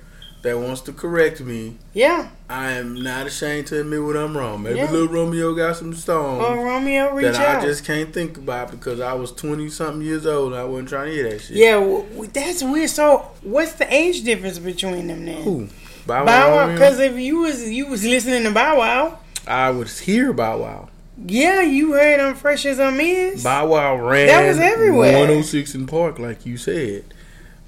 [0.44, 1.76] that wants to correct me.
[1.94, 4.62] Yeah, I am not ashamed to admit when I'm wrong.
[4.62, 4.92] Maybe Yeah.
[4.92, 7.64] Lil Romeo got some songs oh Romeo, reach that out.
[7.64, 10.54] I just can't think about because I was 20 something years old.
[10.54, 11.58] I wasn't trying to hear that shit.
[11.58, 12.02] yeah,
[12.32, 12.92] that's weird.
[12.92, 15.42] So, what's the age difference between them then?
[15.42, 15.68] Who?
[16.06, 19.90] Bow Bow Wow, because if you was you was listening to Bow Wow, I would
[19.90, 20.90] hear Bow Wow.
[21.26, 23.44] Yeah, you heard them Fresh Azimiz.
[23.44, 25.14] Bow Wow ran That was everywhere.
[25.14, 27.06] 106 in Park, like you said.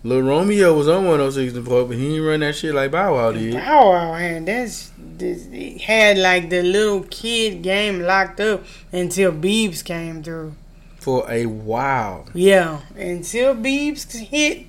[0.04, 3.16] Lil Romeo was on 106 in Park, but he didn't run that shit like Bow
[3.16, 3.54] Wow did.
[3.54, 9.32] Bow Wow had that's this, it had like the little kid game locked up until
[9.32, 10.56] Beebs came through.
[11.00, 12.28] For a while.
[12.34, 14.68] Yeah, until Beebs hit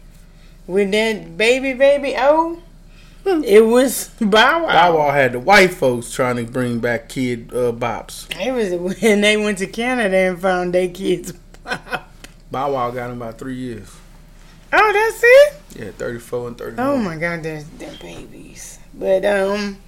[0.66, 2.62] with that baby baby oh,
[3.26, 4.68] it was Bow Wow.
[4.68, 8.26] Bow Wow had the white folks trying to bring back kid uh, bops.
[8.38, 11.32] It was when they went to Canada and found their kids.
[12.50, 13.94] Bow Wow got him about three years.
[14.72, 15.84] Oh, that's it.
[15.84, 16.86] Yeah, 34 and 31.
[16.86, 18.78] Oh my God, they're, they're babies.
[18.94, 19.78] But um,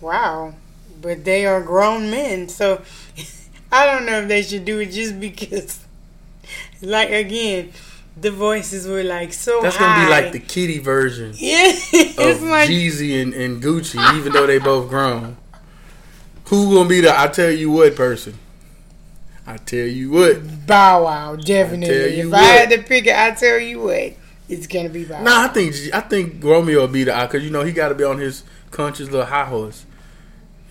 [0.00, 0.54] wow.
[1.00, 2.82] But they are grown men, so
[3.72, 5.84] I don't know if they should do it just because,
[6.82, 7.72] like again,
[8.16, 9.62] the voices were like so.
[9.62, 11.70] That's gonna be like the kitty version yeah.
[12.18, 15.36] Of like Jeezy and, and Gucci, even though they both grown.
[16.46, 18.34] Who gonna be the I tell you what person?
[19.46, 20.66] I tell you what.
[20.66, 21.86] Bow Wow, definitely.
[21.86, 24.12] tell If you I had to pick it, I tell you what,
[24.48, 25.22] it's gonna be Bow.
[25.22, 27.88] Nah, I think I think Romeo will be the I because you know he got
[27.88, 29.86] to be on his conscious little high horse.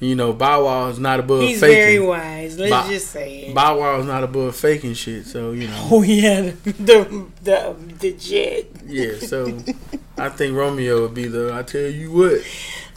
[0.02, 1.76] You know, Bow Wow is not above he's faking.
[1.76, 2.58] very wise.
[2.58, 3.56] Let's Bow- just say it.
[3.56, 5.28] Bow Wow is not above faking shit.
[5.28, 8.66] So you know, Oh yeah, the the the, jet.
[8.88, 9.20] yeah.
[9.20, 9.60] So
[10.18, 12.42] I think Romeo would be the I tell you what.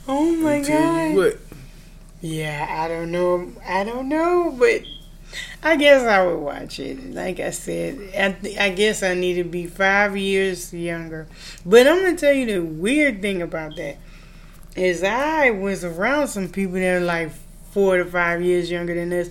[0.08, 1.04] Oh my I tell god.
[1.10, 1.38] you what.
[2.22, 3.52] Yeah, I don't know.
[3.68, 4.80] I don't know, but
[5.62, 7.12] I guess I would watch it.
[7.12, 11.26] Like I said, I, th- I guess I need to be five years younger.
[11.66, 13.98] But I'm gonna tell you the weird thing about that
[14.76, 17.30] is I was around some people that are like
[17.72, 19.28] four to five years younger than us,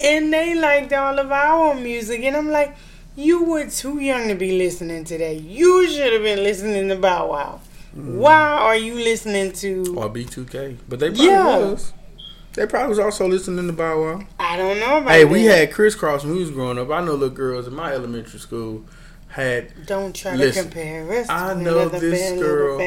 [0.00, 2.74] and they liked all of our music, and I'm like,
[3.16, 5.40] you were too young to be listening to that.
[5.40, 7.60] You should have been listening to Bow Wow.
[7.96, 8.18] Mm-hmm.
[8.18, 9.94] Why are you listening to?
[9.96, 11.58] Or B2K, but they probably Yeah.
[11.58, 11.92] was.
[12.54, 14.22] They probably was also listening to Bow Wow.
[14.38, 16.90] I don't know about Hey, we had Kris Kross when we was growing up.
[16.90, 18.84] I know little girls in my elementary school
[19.28, 21.28] had Don't try Listen, to compare us.
[21.28, 22.78] I know this girl-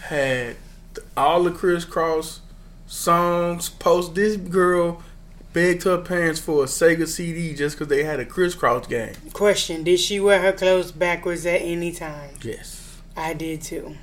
[0.00, 0.56] had
[1.16, 2.38] all the Kris Kross
[2.86, 3.68] songs.
[3.68, 5.02] Post this girl
[5.52, 9.14] begged her parents for a Sega CD just because they had a Kris Kross game.
[9.32, 12.30] Question: Did she wear her clothes backwards at any time?
[12.42, 12.98] Yes.
[13.16, 13.96] I did too,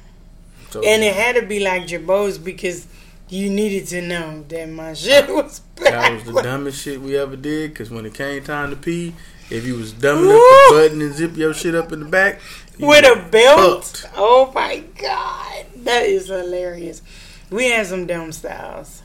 [0.70, 2.86] So and it had to be like Jabos because
[3.30, 5.92] you needed to know that my shit was backwards.
[5.92, 7.72] that was the dumbest shit we ever did.
[7.72, 9.14] Because when it came time to pee,
[9.50, 12.40] if you was dumb enough to button and zip your shit up in the back,
[12.80, 13.86] With a belt.
[13.86, 14.14] fucked.
[14.16, 17.02] Oh my god, that is hilarious.
[17.50, 19.02] We had some dumb styles.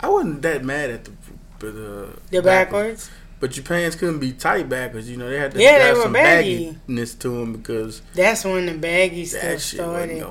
[0.00, 1.12] I wasn't that mad at the
[1.58, 3.10] but uh The backwards.
[3.40, 5.08] But your pants couldn't be tight backwards.
[5.08, 6.76] You know they had to Yeah, have some baggy.
[6.88, 10.22] bagginess to them because That's when the baggy stuff started.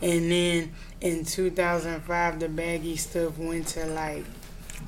[0.00, 4.24] And then in 2005, the baggy stuff went to like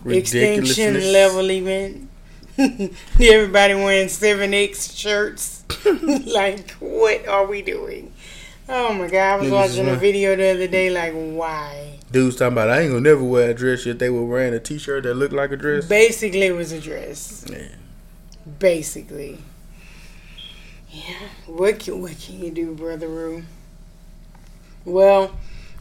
[0.07, 2.09] extinction level event.
[2.59, 5.65] Everybody wearing 7X shirts.
[6.33, 8.13] like, what are we doing?
[8.69, 11.99] Oh my god, I was Niggas watching a video the other day, like, why?
[12.13, 13.99] Dudes talking about I ain't gonna never wear a dress yet.
[13.99, 15.87] They were wearing a t-shirt that looked like a dress.
[15.87, 17.45] Basically, it was a dress.
[17.51, 17.69] Yeah.
[18.61, 19.39] Basically.
[20.91, 21.29] Yeah.
[21.47, 23.43] What can, what can you do, Brother Roo?
[24.85, 25.37] Well,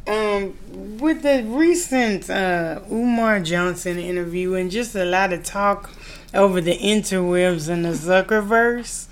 [0.07, 0.57] um,
[0.99, 5.91] with the recent uh, Umar Johnson interview and just a lot of talk
[6.34, 9.08] over the interwebs and the Zuckerverse,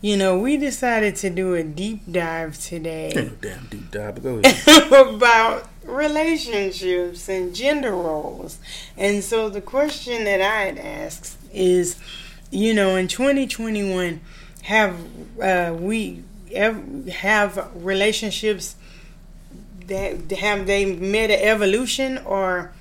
[0.00, 3.12] you know, we decided to do a deep dive today.
[3.14, 4.92] No damn deep dive, go ahead.
[4.92, 8.58] about relationships and gender roles.
[8.96, 11.96] And so the question that I had asked is,
[12.50, 14.20] you know, in 2021,
[14.62, 14.96] have
[15.40, 18.76] uh, we ev- have relationships
[19.86, 22.72] that have they met an evolution or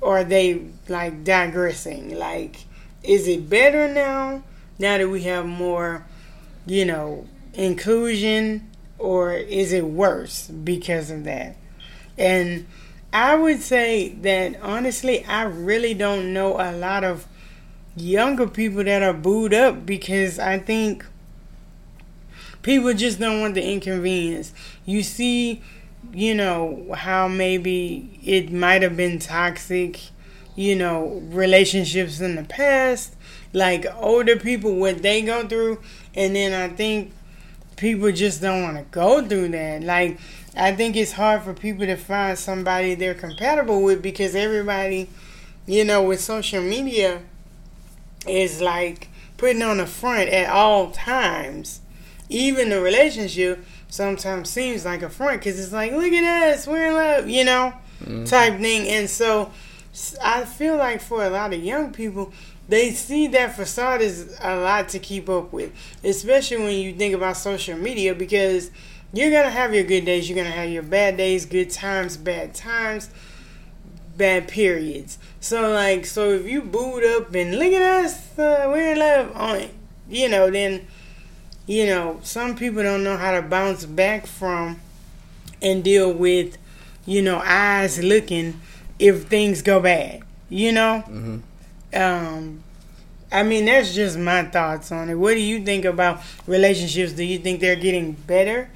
[0.00, 2.16] or are they like digressing?
[2.16, 2.64] Like,
[3.02, 4.42] is it better now?
[4.78, 6.04] Now that we have more,
[6.66, 11.56] you know, inclusion, or is it worse because of that?
[12.16, 12.66] And
[13.12, 17.26] I would say that honestly, I really don't know a lot of
[17.96, 21.04] younger people that are booed up because I think
[22.62, 24.52] people just don't want the inconvenience.
[24.84, 25.62] You see,
[26.12, 30.00] you know, how maybe it might have been toxic,
[30.58, 33.14] you know, relationships in the past,
[33.52, 35.78] like older people, what they go through.
[36.16, 37.12] And then I think
[37.76, 39.84] people just don't want to go through that.
[39.84, 40.18] Like,
[40.56, 45.08] I think it's hard for people to find somebody they're compatible with because everybody,
[45.64, 47.22] you know, with social media
[48.26, 49.06] is like
[49.36, 51.82] putting on a front at all times.
[52.28, 56.88] Even the relationship sometimes seems like a front because it's like, look at us, we're
[56.88, 58.24] in love, you know, mm-hmm.
[58.24, 58.88] type thing.
[58.88, 59.52] And so
[60.22, 62.32] I feel like for a lot of young people,
[62.68, 65.72] they see that facade is a lot to keep up with,
[66.04, 68.70] especially when you think about social media because
[69.12, 72.54] you're gonna have your good days, you're gonna have your bad days, good times, bad
[72.54, 73.08] times,
[74.16, 75.18] bad periods.
[75.40, 79.34] So like, so if you boot up and look at us, uh, we're in love
[79.34, 79.74] on it,
[80.08, 80.86] you know, then
[81.66, 84.78] you know some people don't know how to bounce back from
[85.62, 86.58] and deal with,
[87.06, 88.60] you know, eyes looking
[88.98, 91.04] if things go bad, you know.
[91.06, 91.38] Mm-hmm.
[91.94, 92.62] Um,
[93.30, 95.14] I mean, that's just my thoughts on it.
[95.14, 97.12] What do you think about relationships?
[97.12, 98.70] Do you think they're getting better?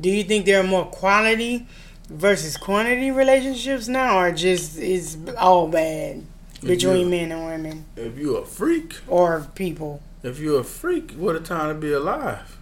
[0.00, 1.66] Do you think there are more quality
[2.08, 6.24] versus quantity relationships now, or just it's all bad
[6.62, 7.84] between men and women?
[7.96, 10.02] If you're a freak, or people.
[10.22, 12.56] If you're a freak, what a time to be alive.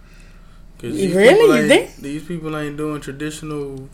[0.79, 3.87] Cause really, you think these people ain't doing traditional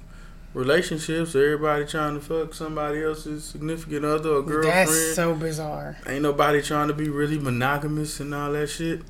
[0.58, 1.36] relationships.
[1.36, 4.88] Everybody trying to fuck somebody else's significant other or girlfriend.
[4.89, 5.97] That's so bizarre.
[6.08, 9.01] Ain't nobody trying to be really monogamous and all that shit.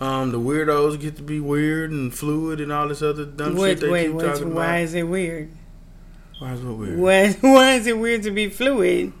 [0.00, 3.72] Um, the weirdos get to be weird and fluid and all this other dumb wait,
[3.72, 4.72] shit they wait, keep talking why about.
[4.72, 5.50] Why is it weird?
[6.38, 6.98] Why is it weird?
[6.98, 9.12] Why, why is it weird to be fluid?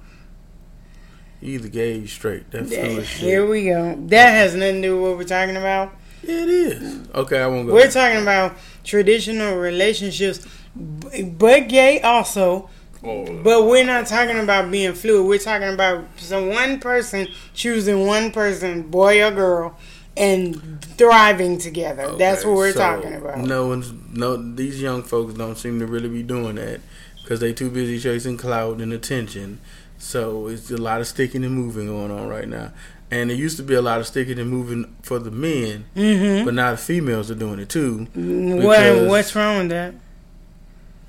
[1.40, 2.50] Either gay or straight.
[2.52, 3.20] That fluid shit.
[3.20, 3.94] Here we go.
[4.06, 5.94] That has nothing to do with what we're talking about.
[6.22, 7.08] It is.
[7.14, 7.74] Okay, I won't go.
[7.74, 12.68] We're talking about traditional relationships, but gay also.
[13.04, 13.42] Oh.
[13.42, 15.26] But we're not talking about being fluid.
[15.26, 19.78] We're talking about some one person choosing one person, boy or girl,
[20.16, 22.02] and thriving together.
[22.02, 23.38] Okay, That's what we're so talking about.
[23.38, 24.36] No one's no.
[24.36, 26.80] These young folks don't seem to really be doing that
[27.22, 29.60] because they too busy chasing clout and attention.
[29.98, 32.72] So it's a lot of sticking and moving going on right now.
[33.10, 36.44] And it used to be a lot of sticking and moving for the men, mm-hmm.
[36.44, 38.06] but now the females are doing it too.
[38.14, 39.94] What, what's wrong with that?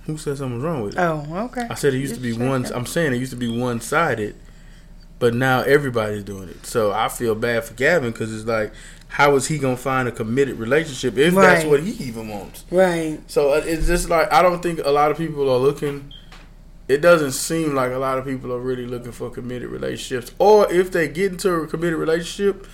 [0.09, 0.99] Who said something was wrong with it?
[0.99, 1.67] Oh, okay.
[1.69, 2.65] I said it used Just to be one.
[2.73, 4.35] I'm saying it used to be one sided,
[5.19, 6.65] but now everybody's doing it.
[6.65, 8.73] So I feel bad for Gavin because it's like
[9.09, 11.41] how is he gonna find a committed relationship if right.
[11.41, 12.63] that's what he even wants?
[12.71, 13.19] Right.
[13.27, 16.13] So uh, it's just like I don't think a lot of people are looking.
[16.87, 20.71] It doesn't seem like a lot of people are really looking for committed relationships, or
[20.71, 22.65] if they get into a committed relationship,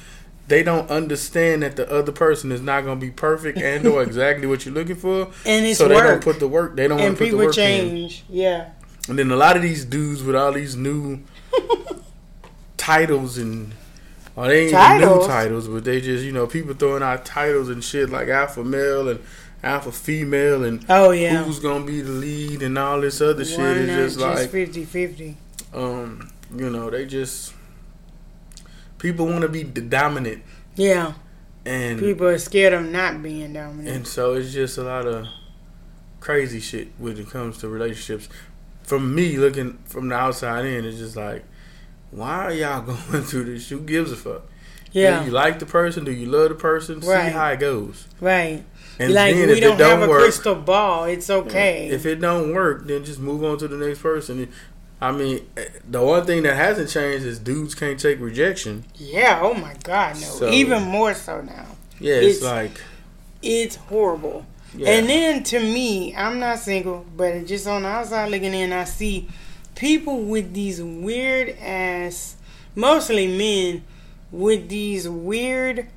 [0.47, 4.03] they don't understand that the other person is not going to be perfect and or
[4.09, 5.29] exactly what you're looking for.
[5.45, 5.97] And it's so work.
[6.03, 6.75] they don't put the work.
[6.75, 8.23] They don't want to put the work change.
[8.29, 8.35] in.
[8.37, 8.69] Yeah.
[9.09, 11.21] And then a lot of these dudes with all these new
[12.77, 13.73] titles and
[14.37, 15.21] Oh, they ain't titles.
[15.21, 18.63] new titles, but they just you know people throwing out titles and shit like alpha
[18.65, 19.21] male and
[19.63, 23.45] alpha female and oh yeah who's gonna be the lead and all this other One
[23.45, 25.35] shit is just, just like 50-50.
[25.73, 27.53] Um, you know they just
[29.05, 30.43] people want to be the dominant.
[30.75, 31.13] Yeah.
[31.63, 33.87] And people are scared of not being dominant.
[33.87, 35.27] And so it's just a lot of
[36.19, 38.27] crazy shit when it comes to relationships.
[38.81, 41.43] From me looking from the outside in, it's just like
[42.09, 42.81] why are y'all
[43.11, 43.69] going through this?
[43.69, 44.43] Who gives a fuck?
[44.91, 45.19] Yeah.
[45.19, 46.03] Do you like the person?
[46.03, 47.01] Do you love the person?
[47.01, 47.27] Right.
[47.27, 48.07] See how it goes.
[48.19, 48.63] Right.
[48.97, 51.03] And like then, we don't, don't, have work, a crystal ball.
[51.03, 51.89] It's okay.
[51.89, 54.49] If it don't work, then just move on to the next person.
[55.01, 58.85] I mean, eh, the one thing that hasn't changed is dudes can't take rejection.
[58.95, 59.39] Yeah.
[59.41, 60.27] Oh my God, no.
[60.27, 61.65] So, Even more so now.
[61.99, 62.81] Yeah, it's, it's like
[63.41, 64.45] it's horrible.
[64.75, 64.89] Yeah.
[64.89, 68.83] And then to me, I'm not single, but just on the outside looking in, I
[68.83, 69.29] see
[69.75, 72.35] people with these weird ass,
[72.75, 73.83] mostly men,
[74.31, 75.87] with these weird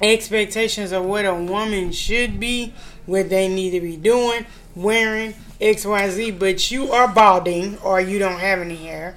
[0.00, 2.72] expectations of what a woman should be,
[3.08, 4.44] what they need to be doing,
[4.76, 9.16] wearing, XYZ, but you are balding or you don't have any hair.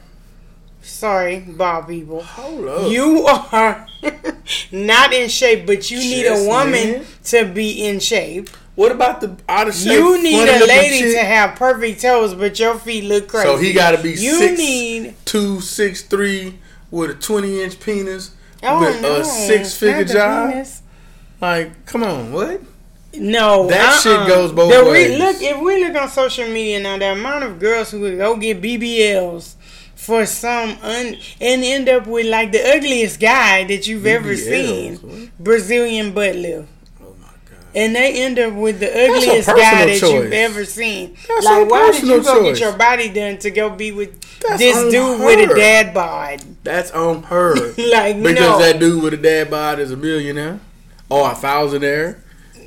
[0.81, 2.23] Sorry, bald people.
[2.23, 2.91] Hold up.
[2.91, 3.85] You are
[4.71, 7.05] not in shape, but you need a woman man.
[7.25, 8.49] to be in shape.
[8.75, 9.91] What about the out of shape?
[9.91, 13.45] You need a lady to have perfect toes, but your feet look crazy.
[13.45, 16.57] So he got to be You six, need two, six, three
[16.89, 18.33] with a twenty inch penis
[18.63, 20.49] oh, with no, a six figure job.
[20.51, 20.81] penis.
[21.41, 22.61] Like, come on, what?
[23.13, 23.99] No, That uh-uh.
[23.99, 24.27] shit uh-uh.
[24.27, 25.19] goes both The ways.
[25.19, 28.37] look, if we look on social media now, the amount of girls who would go
[28.37, 29.55] get BBLs
[29.95, 34.95] for some un and end up with like the ugliest guy that you've ever seen,
[34.95, 35.29] what?
[35.39, 36.67] Brazilian butt lift.
[37.01, 37.65] Oh my god.
[37.75, 40.11] And they end up with the ugliest guy that choice.
[40.11, 41.15] you've ever seen.
[41.27, 42.59] That's like, why did you go choice.
[42.59, 46.41] get your body done to go be with That's this dude with a dad bod?
[46.63, 47.55] That's on her.
[47.77, 48.57] Like, because no.
[48.59, 50.59] that dude with a dad bod is a millionaire
[51.09, 52.17] or a thousandaire,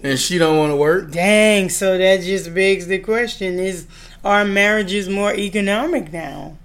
[0.05, 1.11] and she don't want to work.
[1.11, 3.87] Dang, so that just begs the question is
[4.25, 6.57] are marriages more economic now?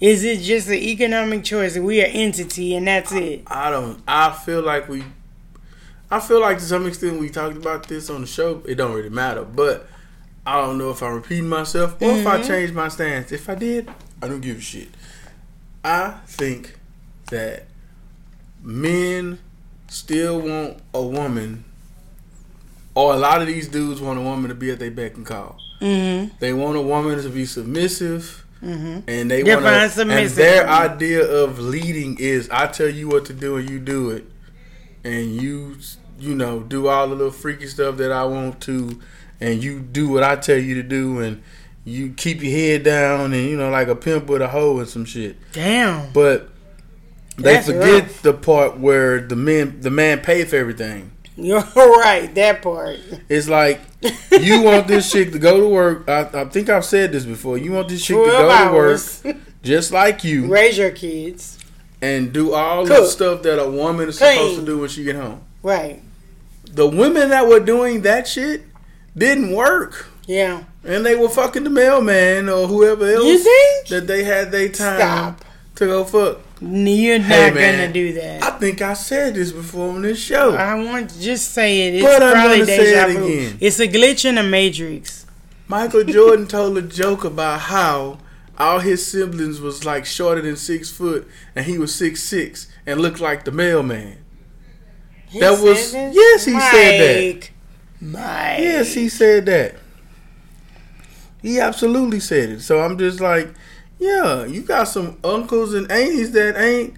[0.00, 1.76] Is it just an economic choice?
[1.78, 3.42] We are entity and that's it.
[3.46, 4.00] I don't.
[4.06, 5.02] I feel like we.
[6.10, 8.62] I feel like to some extent we talked about this on the show.
[8.68, 9.88] It don't really matter, but
[10.46, 12.46] I don't know if I'm repeating myself or if I Mhm.
[12.46, 13.32] changed my stance.
[13.32, 13.88] If I did,
[14.22, 14.88] I don't give a shit.
[15.82, 16.78] I think
[17.30, 17.66] that
[18.62, 19.38] men
[19.88, 21.64] still want a woman,
[22.96, 25.26] or a lot of these dudes want a woman to be at their beck and
[25.26, 25.60] call.
[25.80, 26.34] Mm-hmm.
[26.40, 28.44] They want a woman to be submissive.
[28.62, 29.00] Mm-hmm.
[29.06, 33.26] And they want to, and submissive their idea of leading is I tell you what
[33.26, 34.24] to do and you do it,
[35.04, 35.76] and you
[36.18, 38.98] you know do all the little freaky stuff that I want to,
[39.40, 41.42] and you do what I tell you to do, and
[41.84, 44.88] you keep your head down, and you know like a pimp with a hoe and
[44.88, 45.36] some shit.
[45.52, 46.10] Damn.
[46.14, 46.48] But
[47.36, 48.22] they That's forget rough.
[48.22, 51.12] the part where the men the man paid for everything.
[51.46, 52.98] You're right, that part.
[53.28, 53.80] It's like
[54.40, 56.08] you want this chick to go to work.
[56.08, 57.58] I, I think I've said this before.
[57.58, 60.46] You want this chick to 12 go to work just like you.
[60.46, 61.58] Raise your kids.
[62.00, 64.32] and do all the stuff that a woman is Clean.
[64.36, 65.42] supposed to do when she get home.
[65.62, 66.02] Right.
[66.64, 68.62] The women that were doing that shit
[69.16, 70.64] didn't work, Yeah.
[70.84, 73.86] and they were fucking the mailman or whoever else You think?
[73.88, 75.44] that they had their time Stop.
[75.76, 76.40] to go fuck.
[76.60, 77.78] You're not Hey, man.
[77.78, 78.42] gonna do that.
[78.42, 80.54] I think I said this before on this show.
[80.54, 81.94] I want to just say it.
[81.96, 83.58] It's But I'm gonna say deja it again.
[83.60, 85.26] It's a glitch in the matrix.
[85.68, 88.18] Michael Jordan told a joke about how
[88.58, 93.00] all his siblings was like shorter than six foot, and he was six six and
[93.00, 94.16] looked like the mailman.
[95.28, 96.14] He That was- this?
[96.14, 97.34] yes, he said that.
[97.34, 97.52] Mike.
[98.00, 98.60] Mike.
[98.60, 99.74] Yes, he said that.
[101.42, 102.60] He absolutely said it.
[102.62, 103.52] So I'm just like,
[103.98, 106.94] yeah, you got some uncles and aunties that ain't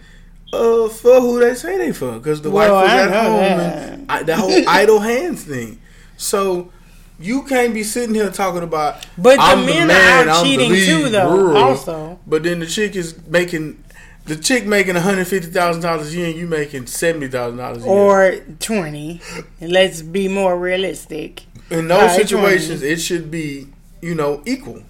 [0.53, 3.93] uh for who they say they for, because the Well, wife was at home that.
[3.93, 5.81] and I, the whole idle hands thing.
[6.17, 6.73] So
[7.21, 9.07] you can't be sitting here talking about.
[9.19, 11.37] But the men man, are I'm cheating too, though.
[11.37, 11.57] rural.
[11.57, 13.85] Also, But then the chick is making.
[14.25, 17.57] The chick making one hundred fifty thousand dollars a year, and you making seventy thousand
[17.59, 17.95] dollars a year.
[17.95, 19.23] or twenty.
[19.61, 21.45] Let's be more realistic.
[21.71, 23.69] in those situations, it should be
[24.03, 24.83] you know equal.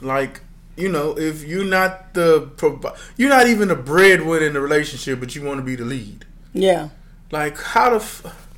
[0.00, 0.40] Like
[0.82, 5.20] you know, if you're not the provi- you're not even the breadwinner in the relationship,
[5.20, 6.24] but you want to be the lead.
[6.52, 6.88] Yeah.
[7.30, 8.48] Like how the f-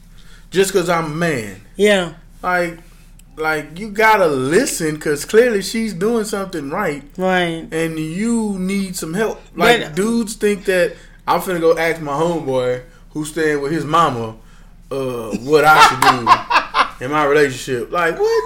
[0.50, 2.14] just because I'm a man, Yeah.
[2.42, 2.78] like
[3.36, 7.66] like you gotta listen because clearly she's doing something right, Right.
[7.72, 9.40] and you need some help.
[9.56, 10.94] Like But- dudes think that
[11.26, 14.36] I'm finna go ask my homeboy who's staying with his mama
[14.90, 16.00] uh, what I should
[17.00, 17.90] do in my relationship.
[17.92, 18.44] Like what?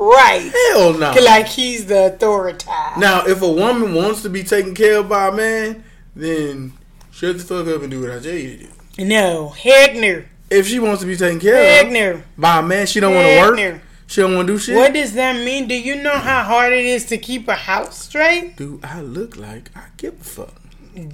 [0.00, 0.50] Right.
[0.72, 1.12] Hell no.
[1.22, 2.66] Like he's the authority.
[2.96, 5.84] Now, if a woman wants to be taken care of by a man,
[6.16, 6.72] then
[7.12, 8.64] shut the fuck up and do what I tell you to
[8.96, 9.04] do.
[9.04, 9.50] No.
[9.50, 10.24] Heck no.
[10.48, 12.22] If she wants to be taken care Heck of no.
[12.38, 13.56] by a man, she don't want to work.
[13.56, 13.80] no.
[14.06, 14.74] She don't want to do shit.
[14.74, 15.68] What does that mean?
[15.68, 18.56] Do you know how hard it is to keep a house straight?
[18.56, 19.70] do I look like?
[19.76, 20.54] I give a fuck.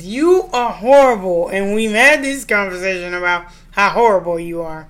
[0.00, 4.88] You are horrible, and we've had this conversation about how horrible you are.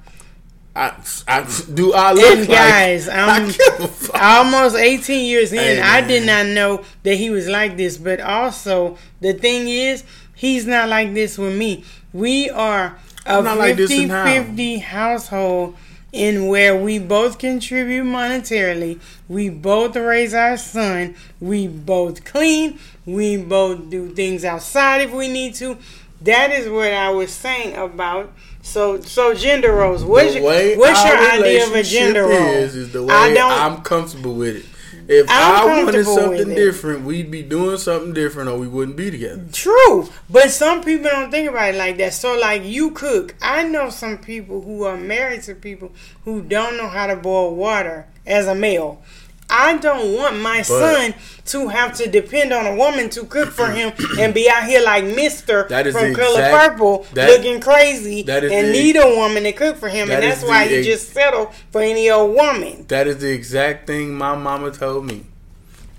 [0.77, 0.95] I,
[1.27, 2.49] I do I look And like?
[2.49, 4.22] guys, I'm give a fuck.
[4.22, 5.59] almost 18 years in.
[5.59, 10.05] Hey, I did not know that he was like this, but also the thing is,
[10.35, 11.85] he's not like this with me.
[12.12, 14.24] We are a I'm not like this 50 in how?
[14.27, 15.77] 50 household
[16.12, 19.01] in where we both contribute monetarily.
[19.29, 21.14] We both raise our son.
[21.41, 22.79] We both clean.
[23.05, 25.79] We both do things outside if we need to.
[26.22, 28.33] That is what I was saying about.
[28.67, 30.05] So, so gender roles.
[30.05, 30.43] What's, your,
[30.77, 32.33] what's your idea of a gender role?
[32.33, 33.53] is is the way I don't.
[33.53, 34.64] I'm comfortable with it.
[35.09, 39.09] If I'm I wanted something different, we'd be doing something different, or we wouldn't be
[39.12, 39.45] together.
[39.53, 42.12] True, but some people don't think about it like that.
[42.12, 45.93] So, like you cook, I know some people who are married to people
[46.25, 49.01] who don't know how to boil water as a male,
[49.49, 51.14] I don't want my son
[51.47, 54.82] to have to depend on a woman to cook for him and be out here
[54.82, 58.68] like Mister That is from the Color exact- Purple, that- looking crazy, that is and
[58.68, 61.12] the- need a woman to cook for him, that and that's the why he just
[61.12, 62.84] settled for any old woman.
[62.88, 65.26] That is the exact thing my mama told me.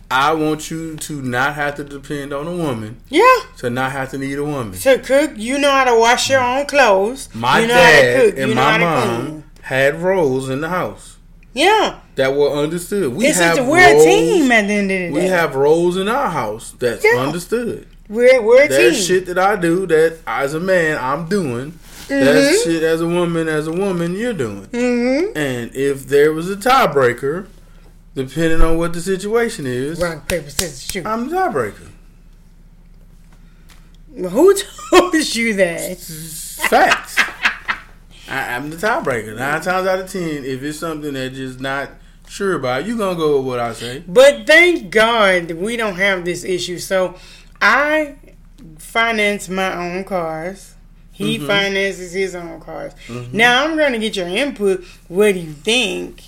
[0.10, 3.24] I want you to not have to depend on a woman, Yeah,
[3.58, 4.78] to not have to need a woman.
[4.80, 7.28] to cook, you know how to wash your own clothes.
[7.34, 8.40] My you know dad how to cook.
[8.40, 11.18] and my mom had roles in the house
[11.54, 13.14] Yeah, that were understood.
[13.14, 15.12] We it's have just we're roles, a team at the end of the day.
[15.12, 17.20] We have roles in our house that's Yeah.
[17.22, 17.88] understood.
[18.10, 19.06] we're we're a There's team.
[19.20, 21.72] shit that I do that as a man I'm doing.
[22.08, 22.26] Mm-hmm.
[22.26, 24.66] That's shit as a woman, as a woman you're doing.
[24.68, 25.38] Mm-hmm.
[25.38, 27.48] And if there was a tiebreaker,
[28.16, 31.06] depending on what the situation is, Rock paper scissors shoot.
[31.06, 31.90] I'm the tiebreaker.
[34.16, 34.56] Who
[34.92, 35.98] told you that?
[36.70, 37.18] Facts.
[38.30, 39.36] I, I'm the tiebreaker.
[39.36, 41.90] Nine times out of ten, if it's something that just not
[42.28, 44.04] sure about, you gonna go with what I say.
[44.08, 46.78] But thank God we don't have this issue.
[46.80, 47.16] So
[47.62, 48.16] I
[48.78, 50.74] finance my own cars.
[51.12, 51.48] He Mhm.
[51.48, 52.94] finances his own cars.
[53.08, 53.34] Mhm.
[53.34, 54.84] Now I'm going to get your input.
[55.08, 56.22] What do you think?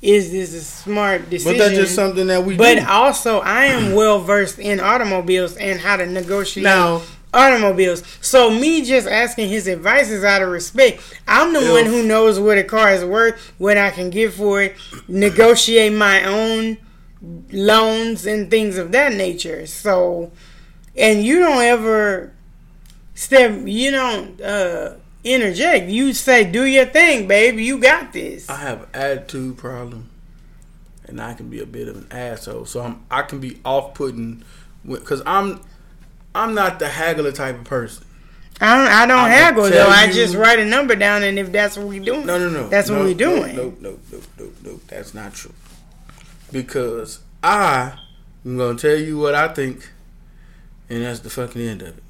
[0.00, 1.58] Is this a smart decision?
[1.58, 2.84] But that's just something that we But do.
[2.88, 7.02] also, I am well versed in automobiles and how to negotiate Now,
[7.34, 8.02] automobiles.
[8.20, 11.00] So me just asking his advice is out of respect.
[11.26, 14.32] I'm the If- one who knows what a car is worth, what I can get
[14.32, 14.76] for it,
[15.08, 16.78] negotiate my own
[17.52, 19.66] loans and things of that nature.
[19.66, 20.32] So,
[20.96, 22.32] and you don't ever
[23.14, 25.88] step, you don't uh, interject.
[25.88, 27.64] You say, "Do your thing, baby.
[27.64, 30.10] You got this." I have attitude problem,
[31.06, 32.66] and I can be a bit of an asshole.
[32.66, 34.42] So I'm, I can be off-putting
[34.84, 35.60] because I'm
[36.34, 38.06] I'm not the haggler type of person.
[38.60, 39.88] I don't, I don't I haggle though.
[39.88, 42.68] I just write a number down, and if that's what we doing, No, no, no.
[42.68, 43.56] That's what we no, doing.
[43.56, 44.80] No, no, no, no, no.
[44.86, 45.52] That's not true.
[46.50, 47.94] Because I
[48.44, 49.90] am gonna tell you what I think,
[50.88, 52.02] and that's the fucking end of it.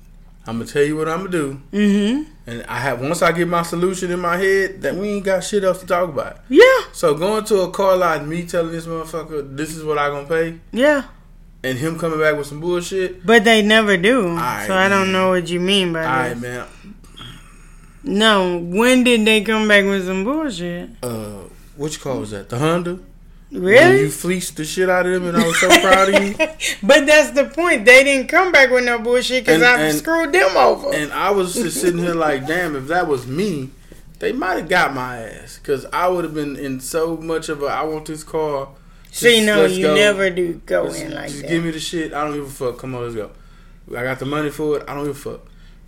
[0.47, 2.31] I'm gonna tell you what I'm gonna do, Mm-hmm.
[2.49, 5.45] and I have once I get my solution in my head, that we ain't got
[5.45, 6.41] shit else to talk about.
[6.49, 9.99] Yeah, So going to a car lot and me telling this motherfucker this is what
[9.99, 11.05] I gonna pay, yeah.
[11.65, 13.25] And him coming back with some bullshit.
[13.25, 14.29] But they never do.
[14.29, 15.13] Alright, so I don't man.
[15.13, 16.29] know what you mean by All that.
[16.29, 16.67] right, man.
[18.05, 20.91] No, when did they come back with some bullshit?
[21.03, 21.43] Uh,
[21.77, 22.49] which car was that?
[22.49, 22.99] The Honda.
[23.51, 24.01] When Really?
[24.01, 26.35] you fleeced the shit out of them, and I was so proud of you.
[26.83, 27.85] but that's the point.
[27.85, 30.93] They didn't come back with no bullshit because I and- screwed them over.
[30.95, 33.71] And I was just sitting here like, damn, if that was me,
[34.21, 35.59] they might have got my ass.
[35.59, 38.69] Because I would have been in so much of a, I want this car.
[39.15, 39.95] See, no, you go.
[39.95, 41.49] never do go Just, in like just that.
[41.49, 42.15] give me the shit.
[42.15, 42.79] I don't give a fuck.
[42.79, 43.31] Come on, let's go.
[43.97, 44.85] I got the money for it.
[44.89, 45.41] I don't give a fuck.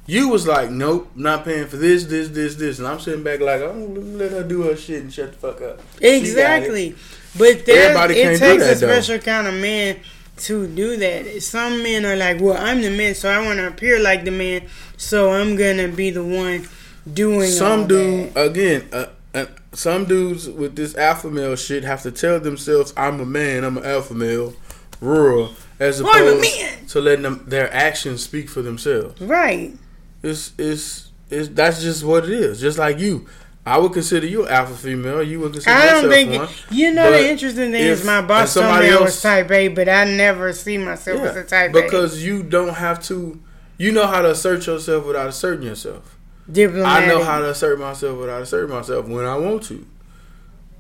[0.07, 2.79] You was like, nope, not paying for this, this, this, this.
[2.79, 5.62] And I'm sitting back like, oh, let her do her shit and shut the fuck
[5.62, 5.81] up.
[5.95, 6.16] She got it.
[6.18, 6.95] Exactly.
[7.39, 8.75] But Everybody it takes a though.
[8.75, 10.01] special kind of man
[10.37, 11.43] to do that.
[11.43, 14.31] Some men are like, well, I'm the man, so I want to appear like the
[14.31, 14.68] man,
[14.99, 16.68] so I'm going to be the one
[17.11, 18.51] doing all Some dude, that.
[18.51, 23.20] again, uh, uh, some dudes with this alpha male shit have to tell themselves, I'm
[23.20, 24.55] a man, I'm an alpha male,
[25.01, 26.87] rural, as opposed man.
[26.87, 29.20] to letting them, their actions speak for themselves.
[29.20, 29.74] Right.
[30.22, 32.61] It's, it's, it's, that's just what it is.
[32.61, 33.26] Just like you.
[33.66, 35.22] I would consider you an alpha female.
[35.22, 36.49] You would consider I don't think one.
[36.70, 39.68] you know the interesting thing if- is my boss told me I was type A,
[39.68, 41.82] but I never see myself as a type A.
[41.82, 43.41] because you don't have to.
[43.78, 46.14] You know how to assert yourself without asserting yourself.
[46.51, 47.05] Diplomatic.
[47.09, 49.87] I know how to assert myself without asserting myself when I want to,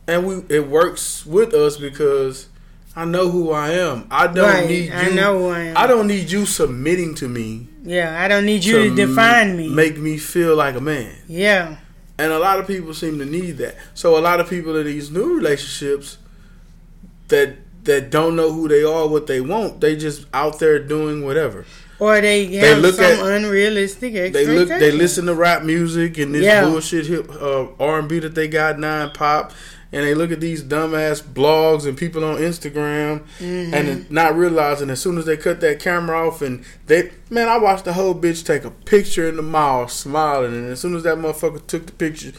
[0.06, 2.48] and we it works with us because
[2.94, 4.06] I know who I am.
[4.10, 4.92] I don't Right, need you.
[4.92, 5.76] I know who I am.
[5.76, 7.68] I don't need you submitting to me.
[7.82, 9.68] Yeah, I don't need you to, define me.
[9.68, 11.12] Make me feel like a man.
[11.26, 11.76] yeah.
[12.16, 13.74] And a lot of people seem to need that.
[13.94, 16.18] So a lot of people in these new relationships
[17.28, 21.24] that that don't know who they are, what they want, they just out there doing
[21.24, 21.64] whatever.
[22.04, 24.70] Or they have look some at- unrealistic They expectations.
[24.70, 26.64] look, they listen to rap music and this Yeah.
[26.64, 29.52] bullshit hip uh, R and B that they got nine pop,
[29.92, 33.74] and they look at these dumbass blogs and people on Instagram, Mm-hmm.
[33.74, 37.58] and not realizing as soon as they cut that camera off and they man, I
[37.58, 41.04] watched the whole bitch take a picture in the mall smiling, and as soon as
[41.04, 42.32] that motherfucker took the picture,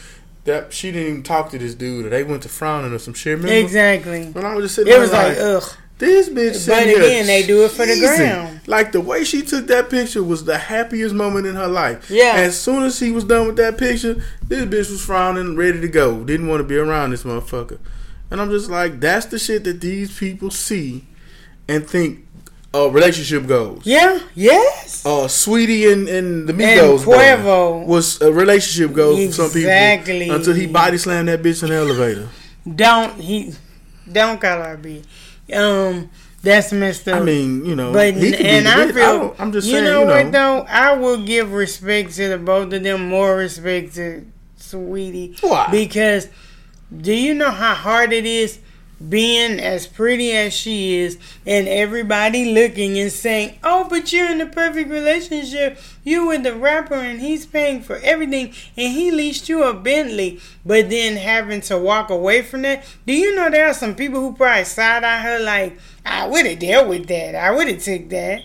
[0.43, 3.13] that she didn't even talk to this dude, or they went to frowning or some
[3.15, 3.37] shit.
[3.37, 3.51] Remember?
[3.55, 4.25] Exactly.
[4.27, 5.63] When I was just sitting It there was like, like, ugh.
[5.97, 6.67] This bitch.
[6.67, 8.17] But again, they do it for the teasing.
[8.17, 8.59] gram.
[8.67, 12.09] Like the way she took that picture was the happiest moment in her life.
[12.11, 12.33] Yeah.
[12.35, 15.87] As soon as she was done with that picture, this bitch was frowning, ready to
[15.87, 16.23] go.
[16.25, 17.79] Didn't want to be around this motherfucker.
[18.29, 21.05] And I'm just like, that's the shit that these people see
[21.69, 22.25] and think
[22.73, 23.83] a relationship goes.
[23.85, 24.19] Yeah.
[24.33, 25.05] Yes.
[25.05, 27.85] Uh, Saweetie and, and the Migos Quavo.
[27.85, 30.19] was a relationship goal for some Exactly.
[30.19, 32.27] people until he body slammed that bitch in the elevator.
[32.75, 33.53] Don't he?
[34.11, 35.03] Don't call her B.
[35.53, 36.09] Um,
[36.41, 37.21] that's messed up.
[37.21, 39.73] I mean, you know, But he could be and I feel don't- I'm just you
[39.73, 43.09] saying, know you know, what though, I will give respect to the both of them,
[43.09, 44.25] more respect to
[44.59, 45.67] Saweetie Why?
[45.71, 46.27] because
[46.95, 48.59] do you know how hard it is
[49.09, 54.37] being as pretty as she is and everybody looking and saying, "Oh, but you're in
[54.37, 55.77] the perfect relationship.
[56.03, 60.39] You with the rapper and he's paying for everything and he leased you a Bentley."
[60.65, 62.85] But then having to walk away from that.
[63.05, 66.45] Do you know there are some people who probably side eye her like, "I would
[66.45, 67.35] have dealt with that.
[67.35, 68.43] I would have took that."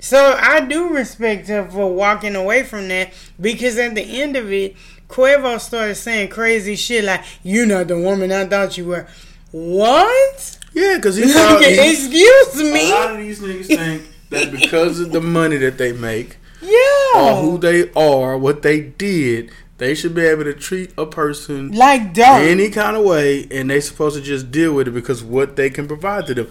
[0.00, 4.52] So I do respect her for walking away from that because at the end of
[4.52, 4.76] it,
[5.08, 9.06] Quavo started saying crazy shit like, "You're not the woman I thought you were."
[9.54, 10.58] What?
[10.72, 12.90] yeah, because he thought Excuse me.
[12.90, 17.12] a lot of these niggas think that because of the money that they make Yeah.
[17.14, 21.70] or who they are, what they did, they should be able to treat a person
[21.70, 22.42] like dog.
[22.42, 25.70] any kind of way, and they supposed to just deal with it because what they
[25.70, 26.48] can provide to them.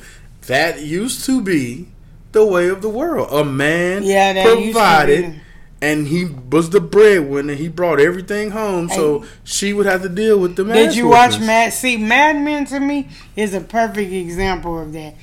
[0.47, 1.89] That used to be
[2.31, 3.27] the way of the world.
[3.33, 5.41] A man Yeah, that provided.
[5.83, 7.55] And he was the breadwinner.
[7.55, 10.63] He brought everything home, so she would have to deal with the.
[10.63, 11.73] Did you watch Mad?
[11.73, 15.15] See, Mad Men to me is a perfect example of that.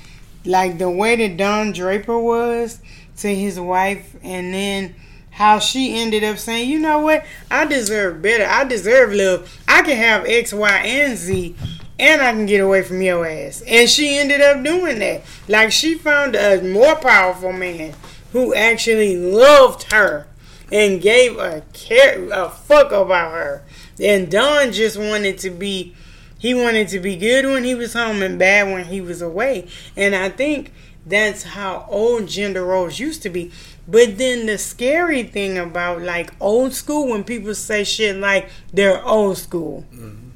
[0.45, 2.79] Like the way that Don Draper was
[3.19, 4.95] to his wife, and then
[5.31, 7.25] how she ended up saying, "You know what?
[7.51, 8.45] I deserve better.
[8.45, 9.59] I deserve love.
[9.67, 11.57] I can have X, Y, and Z."
[11.99, 13.63] And I can get away from your ass.
[13.67, 15.23] And she ended up doing that.
[15.49, 17.95] Like she found a more powerful man
[18.33, 20.27] who actually loved her
[20.73, 23.63] and gave a care a fuck about her.
[24.01, 25.95] And Don just wanted to be
[26.39, 29.69] he wanted to be good when he was home and bad when he was away.
[29.95, 30.73] And I think
[31.05, 33.53] that's how old gender roles used to be.
[33.87, 39.05] But then the scary thing about like old school when people say shit like they're
[39.05, 39.85] old school.
[39.93, 40.31] Mm-hmm.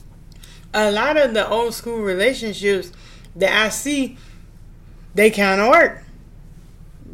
[0.74, 2.92] A lot of the old school relationships
[3.36, 4.18] that I see,
[5.14, 6.02] they kind of work.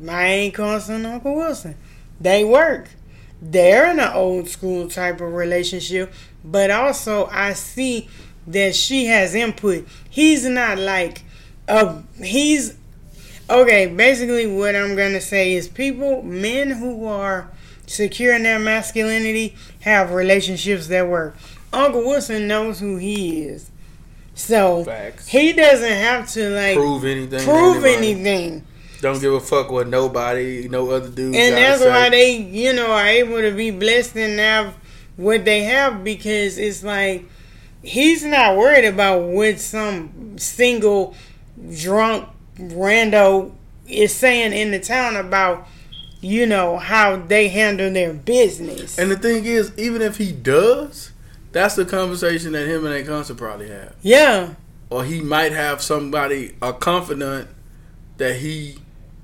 [0.09, 1.77] I ain't calling Uncle Wilson.
[2.21, 2.89] They work
[3.43, 6.12] they're in an old school type of relationship,
[6.45, 8.09] but also I see
[8.47, 9.86] that she has input.
[10.09, 11.22] He's not like
[11.68, 12.76] a he's
[13.49, 17.51] okay, basically what I'm gonna say is people men who are
[17.86, 21.36] secure in their masculinity have relationships that work.
[21.72, 23.70] Uncle Wilson knows who he is.
[24.34, 25.28] So Facts.
[25.28, 27.45] he doesn't have to like prove anything?
[27.45, 28.64] prove anything.
[29.01, 31.34] Don't give a fuck what nobody, no other dude.
[31.34, 31.88] and that's say.
[31.88, 34.74] why they you know are able to be blessed and have
[35.16, 37.24] what they have because it's like
[37.82, 41.14] he's not worried about what some single
[41.78, 42.28] drunk
[42.59, 43.53] rando
[43.88, 45.66] is saying in the town about
[46.20, 51.12] you know how they handle their business And the thing is, even if he does,
[51.53, 53.94] that's the conversation that him and A Concert probably have.
[54.03, 54.55] yeah
[54.90, 57.48] Or he might have somebody, a confidant
[58.18, 58.78] that he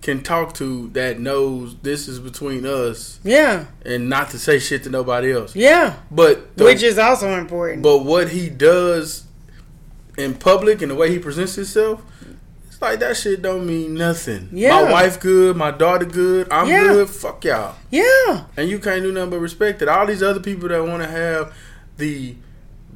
[0.07, 4.83] can talk to that knows this is between us yeah and not to say shit
[4.85, 5.55] to nobody else.
[5.55, 9.25] yeah But the, which is also important but what he does
[10.17, 12.03] in public and the way he presents himself,
[12.69, 14.49] it's like that shit don't mean nothing.
[14.53, 14.83] Yeah.
[14.83, 16.85] My wife good, my daughter good, I'm Yeah.
[16.85, 17.75] good, fuck y'all.
[17.91, 19.89] yeah And you can't do nothing but respect it.
[19.89, 21.53] All these other people that want to have
[21.99, 22.37] the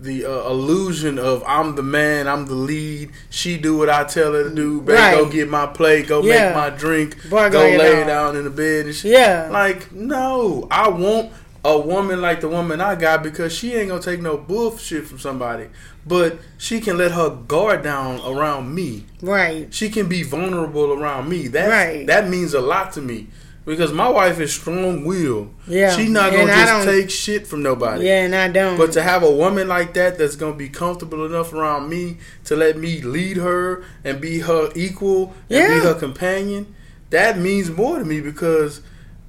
[0.03, 3.11] the uh, illusion of I'm the man, I'm the lead.
[3.29, 4.81] She do what I tell her to do.
[4.81, 5.15] Baby, Right.
[5.17, 6.47] go get my plate, go Yeah.
[6.49, 9.13] make my drink, Boy, go go lay down in the bed and shit.
[9.13, 11.33] yeah Like, no, I want
[11.65, 15.19] a woman like the woman I got because she ain't gonna take no bullshit from
[15.19, 15.67] somebody.
[16.07, 19.05] But she can let her guard down around me.
[19.21, 21.49] right She can be vulnerable around me.
[21.49, 22.07] That Right.
[22.07, 23.27] that means a lot to me.
[23.71, 25.55] Because my wife is strong willed.
[25.69, 25.95] Yeah.
[25.97, 28.05] She's not gonna I just take shit from nobody.
[28.05, 31.25] yeah and i don't But to have a woman like that that's gonna be comfortable
[31.25, 32.17] enough around me
[32.47, 36.75] to let me lead her and be her equal and be her companion,
[37.11, 38.81] that means more to me because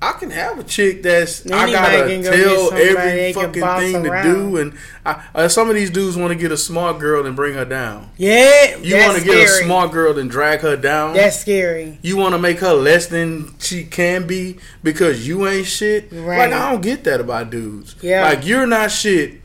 [0.03, 4.57] I can have a chick that's I gotta go tell every fucking thing to do,
[4.57, 4.73] and
[5.05, 7.65] I, uh, some of these dudes want to get a smart girl and bring her
[7.65, 8.09] down.
[8.17, 11.13] yeah You want to get a smart girl and drag her down.
[11.13, 15.67] that's scary You want to make her less than she can be because you ain't
[15.67, 16.11] shit.
[16.11, 16.49] Right.
[16.49, 17.95] Like I don't get that about dudes.
[18.01, 18.23] Yeah.
[18.23, 19.39] Like you're not shit,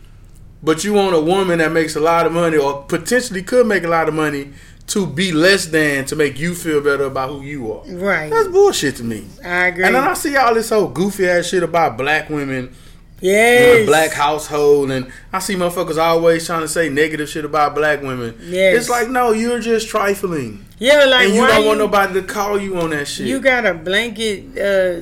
[0.62, 3.84] but you want a woman that makes a lot of money or potentially could make
[3.84, 4.52] a lot of money
[4.88, 7.84] to be less than to make you feel better about who you are.
[7.86, 9.24] right That's bullshit to me.
[9.44, 12.68] i agree And then I see all this whole goofy ass shit about black women
[12.68, 12.74] in
[13.22, 13.86] Yes.
[13.86, 18.36] black household, and I see motherfuckers always trying to say negative shit about black women.
[18.42, 18.76] Yes.
[18.76, 22.22] It's like, no, you're just trifling, Yeah, like and you don't want you- nobody to
[22.22, 23.26] call you on that shit.
[23.26, 25.00] You got a blanket, uh,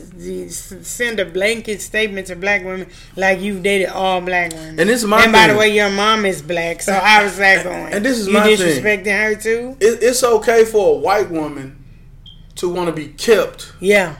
[0.84, 4.78] send a blanket statement to black women like you've dated all black women.
[4.78, 7.36] And this is my And by the way, your mom is black, so how is
[7.38, 7.92] that going?
[7.92, 8.56] And this is you my thing.
[8.58, 9.76] disrespecting her too?
[9.80, 11.76] it, it's okay for a white woman
[12.56, 14.14] to want to be kept, Yeah.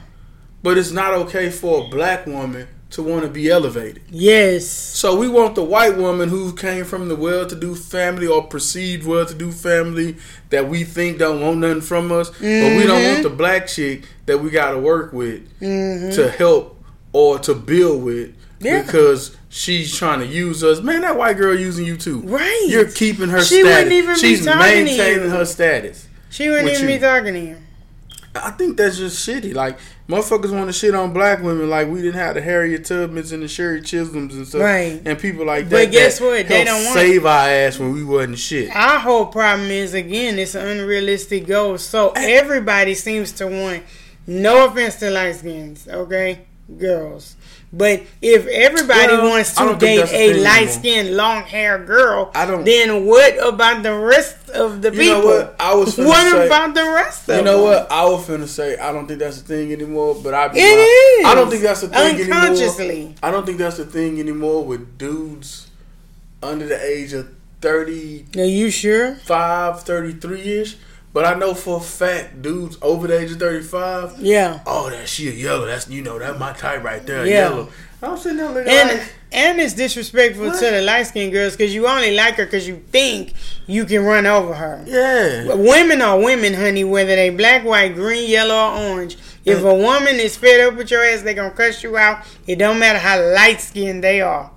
[0.61, 4.01] but it's not okay for a black woman to want to be elevated.
[4.09, 4.69] Yes.
[4.69, 9.51] So we want the white woman who came from the well-to-do family or perceived well-to-do
[9.51, 10.15] family
[10.49, 13.23] that we think don't want nothing from us, but we don't want mm-hmm.
[13.23, 16.15] the black chick that we got to work with mm-hmm.
[16.15, 16.81] to help
[17.11, 18.83] or to build with Yeah.
[18.83, 20.79] because she's trying to use us.
[20.79, 22.21] Man, that white girl using you too.
[22.21, 22.65] Right.
[22.69, 23.71] You're keeping her She status.
[23.71, 26.07] wouldn't even be she's to maintaining her status.
[26.29, 26.95] She wouldn't even you.
[26.95, 27.57] be talking to you.
[28.35, 29.53] I think that's just shitty.
[29.53, 29.77] Like
[30.09, 33.41] motherfuckers want to shit on black women, like we didn't have the Harriet Tubmans and
[33.43, 35.01] the Shirley Chisholms and stuff, Right.
[35.05, 35.85] And people like that.
[35.85, 36.47] But guess that what?
[36.47, 38.75] They don't want- save our ass when we wasn't shit.
[38.75, 41.77] Our whole problem is again, it's an unrealistic goal.
[41.77, 43.83] So everybody seems to want.
[44.27, 46.41] No offense to light skins, okay,
[46.79, 47.35] girls.
[47.77, 52.63] But if everybody Well, wants to date a light skinned, long haired girl, I don't-
[52.63, 55.19] then what about the rest of the You people?
[55.19, 55.55] know what?
[55.59, 57.37] I was finna What say- about the rest of them?
[57.39, 57.63] You know them?
[57.65, 57.91] what?
[57.91, 61.25] I was finna say I don't think that's the thing anymore, but I It is.
[61.25, 62.37] I don't think that's the thing anymore.
[62.37, 63.15] Unconsciously.
[63.21, 65.67] I don't think that's the thing anymore with dudes
[66.41, 67.27] under the age of
[67.61, 68.25] thirty.
[68.37, 69.15] Are you sure?
[69.25, 70.77] Five, 33 ish.
[71.15, 74.59] But I know for a fact, dudes over the age of 35, Yeah.
[74.67, 75.65] oh, that she a yellow.
[75.65, 77.33] That's you know that my type right there, Yeah.
[77.47, 77.69] yellow.
[78.03, 80.59] I'm sitting there looking at And like, and it's disrespectful What?
[80.59, 83.31] to the light skinned girls because you only like her because you think
[83.65, 84.83] you can run over her.
[84.85, 85.53] yeah.
[85.53, 89.17] Women are women, honey, whether they black, white, green, yellow, or orange.
[89.45, 92.25] If a woman is fed up with your ass, they gonna cuss you out.
[92.45, 94.51] It don't matter how light skinned they are.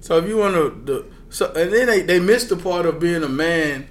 [0.00, 2.98] So if you want to, the so and then they they miss the part of
[3.00, 3.86] being a man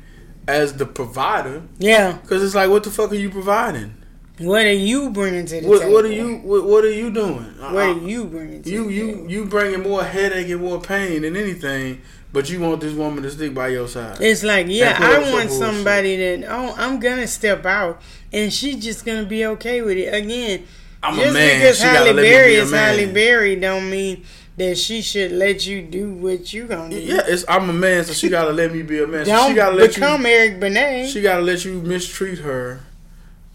[0.49, 2.13] as the provider Yeah.
[2.21, 3.93] because it's like, what the fuck are you providing?
[4.39, 5.93] What are you bringing to the What, table?
[5.93, 7.53] what are you what, what are you doing?
[7.59, 11.23] What Uh, are you bringing to you you you bringing more headache and more pain
[11.23, 14.17] than anything, but you want this woman to stick by your side.
[14.21, 19.05] It's like, yeah, I want somebody that oh, I'm gonna step out, and she's just
[19.05, 20.13] gonna be okay with it.
[20.13, 20.63] Again,
[21.03, 21.59] I'm just a man.
[21.59, 23.11] because She Halle Berry is Halle.
[23.11, 24.23] Berry, don't mean
[24.59, 26.99] that she should let you do what you gonna do.
[26.99, 29.25] Yeah, it's I'm a man, so she gotta let me be a man.
[29.25, 30.27] Don't she gotta let become you.
[30.27, 31.07] Eric Benet.
[31.07, 32.81] She gotta let you mistreat her,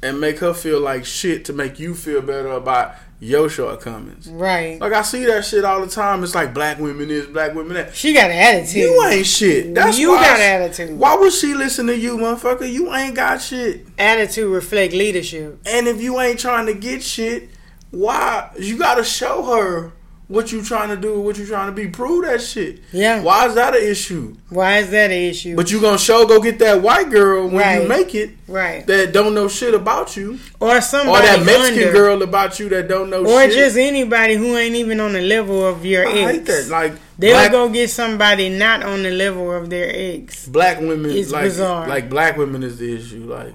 [0.02, 4.28] and make her feel like shit to make you feel better about your shortcomings.
[4.28, 4.80] right.
[4.80, 6.24] Like I see that shit all the time.
[6.24, 7.94] It's like black women is black women that.
[7.94, 8.82] She got an attitude.
[8.82, 9.74] You ain't shit.
[9.74, 10.98] That's You got attitude.
[10.98, 12.70] Why would she listen to you, motherfucker?
[12.70, 13.86] You ain't got shit.
[13.98, 15.60] Attitude reflect leadership.
[15.66, 17.50] And if you ain't trying to get shit,
[17.90, 19.92] why you gotta show her
[20.26, 21.86] what you trying to do, what you trying to be.
[21.88, 22.80] Prove that shit.
[22.92, 23.20] Yeah.
[23.22, 24.36] Why is that an issue?
[24.48, 25.54] Why is that an issue?
[25.54, 27.82] But you gonna show go get that white girl when Right.
[27.82, 28.86] you make it right.
[28.86, 32.68] that don't know shit about you, Or somebody, or that Mexican under, girl about you
[32.70, 33.52] that don't know or shit.
[33.52, 36.30] just anybody who ain't even on the level of your I ex.
[36.30, 36.68] hate that.
[36.70, 40.46] Like They'll black, go get somebody not on the level of their ex.
[40.46, 41.86] black women, It's like bizarre.
[41.86, 43.24] like black women is the issue.
[43.28, 43.52] Like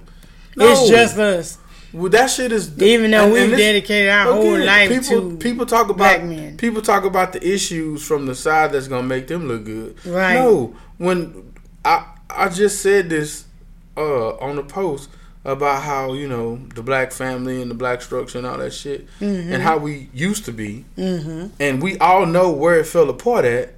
[0.56, 1.58] It's just us.
[1.92, 5.36] Well, that shit is Even though and- we've and dedicated our whole life people, to
[5.38, 6.56] people talk black about men.
[6.56, 9.96] people talk about the issues from the side that's gonna make them look good.
[10.06, 10.34] Right.
[10.34, 11.52] No, when
[11.84, 13.44] I I just said this
[13.96, 15.08] uh on the post
[15.44, 19.06] about how you know the black family and the black structure and all that shit
[19.20, 19.52] Mm-hmm.
[19.52, 23.74] and how we used to be, and we all know where it fell apart at,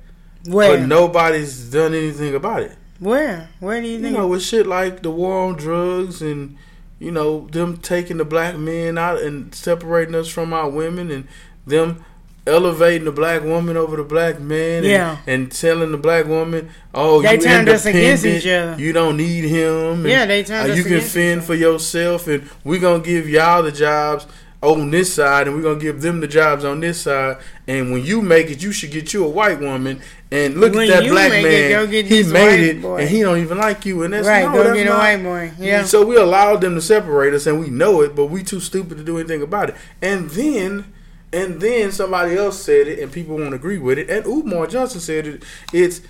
[0.47, 0.77] Where?
[0.77, 2.73] but nobody's done anything about it.
[2.99, 3.49] Where?
[3.61, 4.13] Where do you think?
[4.13, 6.57] You know, with shit like the war on drugs and
[7.03, 11.27] you know them taking the black men out and separating us from our women and
[11.67, 12.05] them
[12.47, 15.17] elevating the black woman over the black man and, Yeah.
[15.27, 18.75] and telling the black woman, "Oh, They you turned us against each other.
[18.81, 20.01] You don't need him.
[20.01, 23.29] and, Yeah, they turned uh, us You can fend for yourself, and we're gonna give
[23.29, 24.27] y'all the jobs."
[24.63, 27.39] On this side, and we're gonna give them the jobs on this side.
[27.67, 30.01] And when you make it, you should get you a white woman.
[30.31, 31.93] And look When at that black man.
[31.93, 32.99] it, he made it, boy.
[32.99, 34.05] and he don't even like you.
[34.05, 35.51] And that's right, no, go that's get a not- white boy.
[35.59, 35.83] Yeah.
[35.83, 38.99] so we allowed them to separate us, and we know it, but we too stupid
[38.99, 39.75] to do anything about it.
[40.01, 40.93] And then,
[41.33, 44.09] and then somebody else said it, and people won't agree with it.
[44.09, 45.43] And Umar Johnson said it.
[45.73, 46.03] It's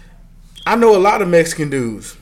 [0.67, 2.19] I know a lot of Mexican dudes,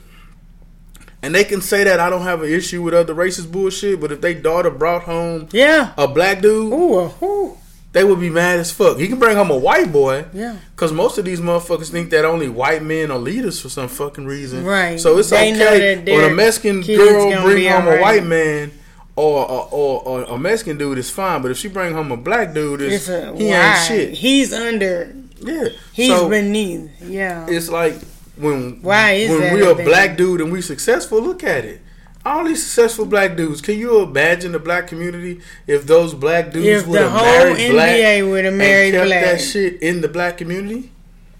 [1.23, 3.99] and they can say that I don't have an issue with other racist bullshit.
[4.01, 5.93] But if they daughter brought home yeah.
[5.97, 7.57] a black dude, Ooh, ooh.
[7.93, 8.97] they would be mad as fuck.
[8.97, 10.25] He can bring home a white boy.
[10.33, 10.57] Yeah.
[10.75, 14.25] Cause most of these motherfuckers think that only white men are leaders for some fucking
[14.25, 14.65] reason.
[14.65, 14.99] Right.
[14.99, 17.99] So it's They okay when a Mexican girl bring home alright.
[17.99, 18.71] a white man
[19.15, 22.17] or or, or or a Mexican dude is fine, but if she bring home a
[22.17, 23.75] black dude, It's it's, a he why?
[23.75, 24.13] ain't shit.
[24.13, 26.89] He's under Yeah, He's so beneath.
[27.03, 27.45] Yeah.
[27.49, 27.95] it's like
[28.41, 29.85] when Why is when we're a thing?
[29.85, 31.21] black dude and we successful.
[31.21, 31.81] Look at it.
[32.25, 33.61] All these successful black dudes.
[33.61, 37.71] Can you imagine the black community if those black dudes would the have whole married
[37.71, 39.23] black would have and kept black.
[39.25, 40.91] that shit in the black community?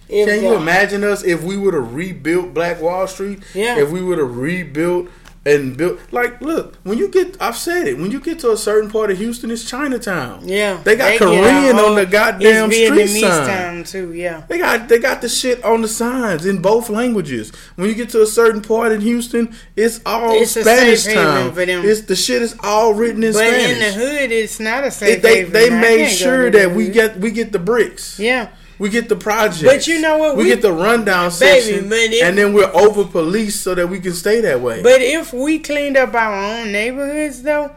[0.10, 3.40] If Can you imagine us if we would have rebuilt Black Wall Street?
[3.54, 3.78] Yeah.
[3.80, 5.08] If we would have rebuilt
[5.44, 8.58] and built, like, look, when you get, I've said it, when you get to a
[8.58, 10.48] certain part of Houston, it's Chinatown.
[10.48, 10.80] Yeah.
[10.84, 13.48] They got get Korean on the goddamn it's street sign.
[13.48, 14.14] time too.
[14.14, 14.44] Yeah.
[14.48, 17.52] They got they got the shit on the signs in both languages.
[17.76, 21.54] When you get to a certain part in Houston, it's all It's Spanish time.
[21.54, 21.86] for them.
[21.86, 23.72] It's the shit is all written in But Spanish.
[23.72, 26.90] in the hood, it's not a They safe they, they made sure the that we
[26.90, 28.20] get we get the bricks.
[28.20, 28.50] Yeah.
[28.82, 29.64] We get the project.
[29.64, 30.36] But you know what?
[30.36, 33.88] We, We- get the rundown Baby, section, if- and then we're over police so that
[33.88, 34.82] we can stay that way.
[34.82, 37.76] But if we cleaned up our own neighborhoods, though,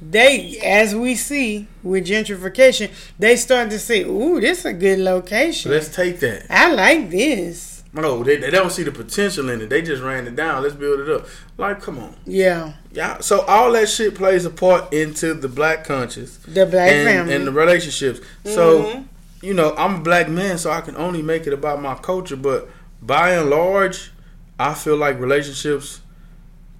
[0.00, 5.00] they, as we see with gentrification, they start to say, "Ooh, this is a good
[5.00, 5.72] location.
[5.72, 6.46] Let's take that.
[6.48, 9.70] I like this." No, they, they don't see the potential in it.
[9.70, 10.62] They just ran it down.
[10.62, 11.26] Let's build it up.
[11.58, 13.18] Like, come on, Yeah, yeah.
[13.20, 17.34] So all that shit plays a part into the black conscious the black and, family.
[17.34, 18.20] and the relationships.
[18.44, 19.04] So Mhm.
[19.44, 22.36] You know, I'm a black man, so I can only make it about my culture.
[22.36, 22.68] But
[23.02, 24.10] by and large,
[24.58, 26.00] I feel like relationships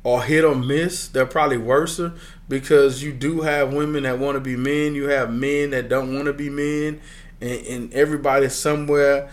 [0.05, 1.09] are hit or miss.
[1.09, 2.01] They're probably worse
[2.49, 4.95] because you do have women that want to be men.
[4.95, 7.01] You have men that don't want to be men,
[7.41, 9.31] and, and everybody's somewhere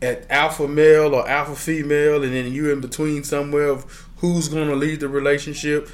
[0.00, 4.68] at alpha male or alpha female, and then you're in between somewhere of who's going
[4.68, 5.88] to lead the relationship.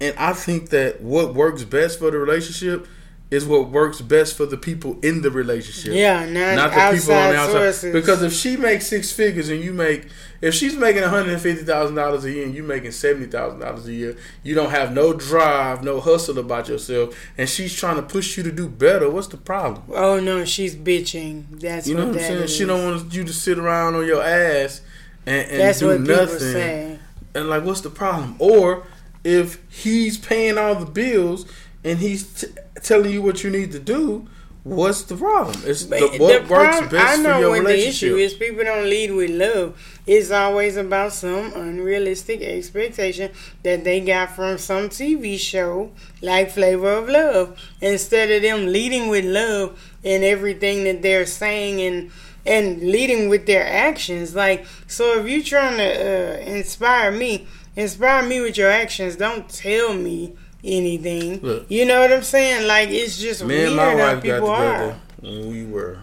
[0.00, 2.86] And I think that what works best for the relationship
[3.28, 5.92] is what works best for the people in the relationship.
[5.94, 7.52] yeah, not, Not the people on the outside.
[7.52, 7.92] sources.
[7.92, 10.06] Because if she makes six figures and you make,
[10.40, 13.26] if she's making one hundred and fifty thousand dollars a year and you making seventy
[13.26, 17.74] thousand dollars a year, you don't have no drive, no hustle about yourself, and she's
[17.74, 19.10] trying to push you to do better.
[19.10, 19.82] What's the problem?
[19.92, 21.60] oh no, she's bitching.
[21.60, 22.42] That's You know what what I'm saying?
[22.44, 22.54] is.
[22.54, 24.82] She don't want you to sit around on your ass
[25.26, 26.38] and, and That's do what people nothing.
[26.38, 26.98] say.
[27.34, 28.36] And like, what's the problem?
[28.38, 28.86] Or
[29.24, 31.44] if he's paying all the bills
[31.86, 32.48] and he's t-
[32.82, 34.26] telling you what you need to do,
[34.64, 35.56] what's the problem?
[35.64, 38.08] It's the, what the works best I know for your what the relationship.
[38.08, 38.34] issue is.
[38.34, 39.80] People don't lead with love.
[40.06, 43.30] It's always about some unrealistic expectation
[43.62, 47.56] that they got from some TV show like Flavor of Love.
[47.80, 52.10] Instead of them leading with love and everything that they're saying and
[52.44, 54.34] and leading with their actions.
[54.34, 59.16] Like so, if you're trying to uh, inspire me, inspire me with your actions.
[59.16, 60.34] Don't tell me
[60.66, 61.40] anything.
[61.40, 61.66] Look.
[61.70, 62.66] you know what I'm saying?
[62.66, 65.00] Like it's just Me and weird my how wife got people together are.
[65.20, 65.98] when we were.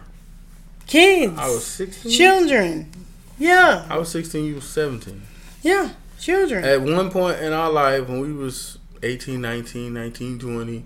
[0.88, 1.38] Kids.
[1.38, 2.12] I was 16.
[2.12, 2.92] Children.
[3.40, 3.86] Yeah.
[3.90, 4.46] I was 16.
[4.46, 5.22] You were 17.
[5.62, 5.90] Yeah.
[6.20, 6.64] Children.
[6.64, 10.86] At one point in our life, when we was 18, 19, 19, 20,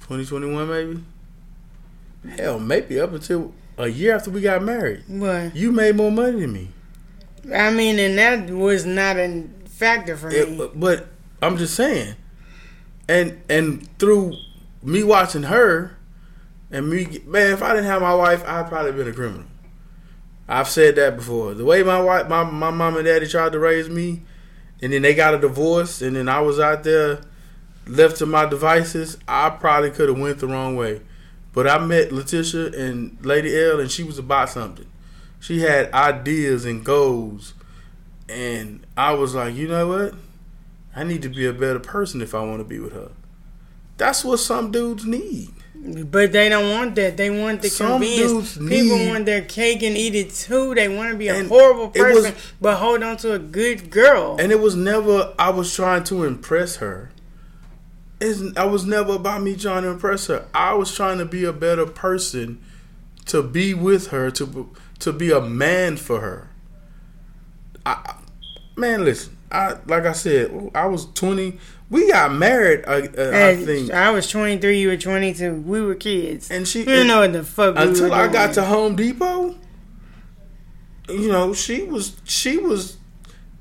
[0.00, 1.04] 20, 21 maybe.
[2.36, 5.02] Hell, maybe up until a year after we got married.
[5.08, 5.54] What?
[5.56, 6.68] You made more money than me.
[7.52, 10.36] I mean, and that was not a factor for me.
[10.36, 11.08] It- but
[11.42, 12.14] I'm just saying,
[13.12, 14.34] and and through
[14.82, 15.96] me watching her,
[16.70, 19.46] and me, man, if I didn't have my wife, I'd probably been a criminal.
[20.48, 21.54] I've said that before.
[21.54, 24.22] The way my wife, my my mom and daddy tried to raise me,
[24.80, 27.20] and then they got a divorce, and then I was out there
[27.86, 29.18] left to my devices.
[29.28, 31.02] I probably could have went the wrong way,
[31.52, 34.86] but I met Letitia and Lady L, and she was about something.
[35.38, 37.52] She had ideas and goals,
[38.28, 40.14] and I was like, you know what?
[40.94, 43.10] I need to be a better person if I want to be with her.
[43.96, 45.50] That's what some dudes need.
[46.10, 47.16] but they don't want that.
[47.16, 48.56] They want the Some convenience.
[48.56, 50.74] People want their cake and eat it too.
[50.74, 53.90] They want to be a horrible it was- person, but hold on to a good
[53.90, 54.36] girl.
[54.38, 57.10] And it was never I was trying to impress her.
[58.20, 60.46] It's, I was never about me trying to impress her.
[60.54, 62.60] I was trying to be a better person
[63.26, 64.70] to be with her, to
[65.00, 66.48] to be a man for her.
[67.84, 68.16] I,
[68.76, 69.31] man, listen.
[69.52, 71.58] I like I said, I was twenty.
[71.90, 72.84] We got married.
[72.86, 75.56] I, uh, I think, I was 23, you were 22.
[75.60, 76.50] We were kids.
[76.50, 78.96] and she You didn't know what the fuck we until were I got to Home
[78.96, 79.54] Depot.
[81.08, 82.96] You know, she was she was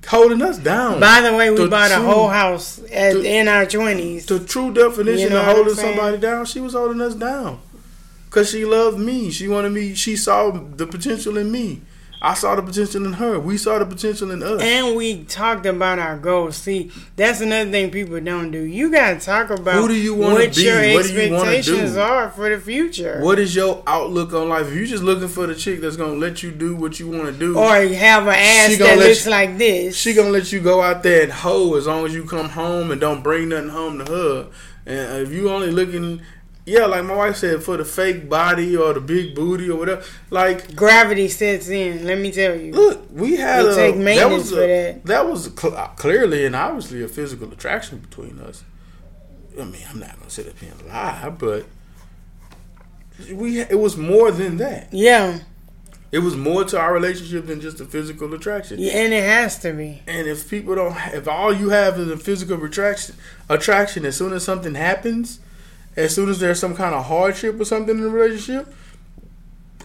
[0.08, 1.00] holding us down.
[1.02, 4.28] By the way, we The bought a whole house at, the- in our 20s.
[4.28, 7.60] the true definition You know of holding somebody down, she was holding us down.
[8.30, 9.30] Cause she loved me.
[9.30, 9.94] She wanted me.
[9.94, 11.82] She saw the potential in me.
[12.24, 13.40] I saw the potential in her.
[13.40, 14.62] We saw the potential in us.
[14.62, 16.56] And we talked about our goals.
[16.56, 18.60] See, that's another thing people don't do.
[18.62, 20.62] You gotta talk about Who do you wanna what be?
[20.64, 22.00] your What you expectations do?
[22.00, 23.20] are for the future.
[23.22, 24.68] what is your outlook on life?
[24.68, 27.26] If you're just looking for the chick that's gonna let you do what you want
[27.26, 29.98] to do, or have an ass that looks you- like this.
[29.98, 32.92] she gonna let you go out there and hoe as long as you come home
[32.92, 34.48] and don't bring nothing home to her.
[34.86, 36.22] And if you only looking
[36.66, 40.04] yeah, like my wife said, for the fake body or the big booty or whatever.
[40.30, 42.06] Like Gravity sets in.
[42.06, 42.72] Let me tell you.
[42.74, 45.06] Look, we had You a, take that maintenance was a, for that.
[45.06, 48.64] That was cl- clearly and obviously a physical attraction between us.
[49.60, 51.66] I mean, I'm not gonna sit up here and lie, but
[53.34, 54.90] we it was more than that.
[54.92, 55.40] Yeah.
[56.12, 58.80] It was more to our relationship than just a physical attraction.
[58.80, 60.02] yeah, and it has to be.
[60.08, 63.16] And if people don't, if all you have is a physical attraction,
[63.48, 65.40] attraction, as soon as something happens,
[65.96, 68.74] as soon as there's some kind of hardship or something in the relationship,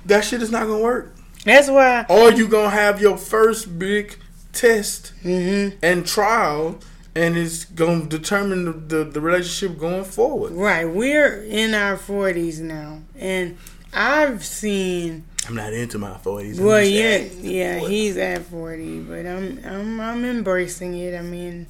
[0.05, 1.15] that shit is not gonna work.
[1.45, 2.07] That's why.
[2.09, 4.19] Or you gonna have your first big
[4.53, 6.79] test hmm and trial,
[7.15, 10.53] and it's gonna determine the, the, the relationship going forward.
[10.53, 10.85] Right.
[10.85, 13.57] We're in our forties now, and
[13.93, 15.25] I've seen.
[15.49, 16.61] I'm not into my forties.
[16.61, 21.17] Well, yeah, yeah, he's at forty, but I'm I'm I'm embracing it.
[21.17, 21.69] I mean,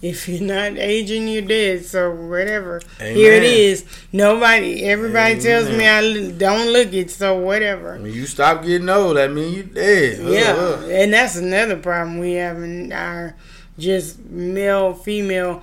[0.00, 1.84] if you're not aging, you're dead.
[1.84, 2.80] So whatever.
[3.00, 3.84] Here it is.
[4.12, 7.10] Nobody, everybody tells me I don't look it.
[7.10, 7.94] So whatever.
[7.98, 10.18] when you stop getting old, that mean you're dead.
[10.20, 13.34] Yeah, and that's another problem we have in our
[13.78, 15.62] just male female.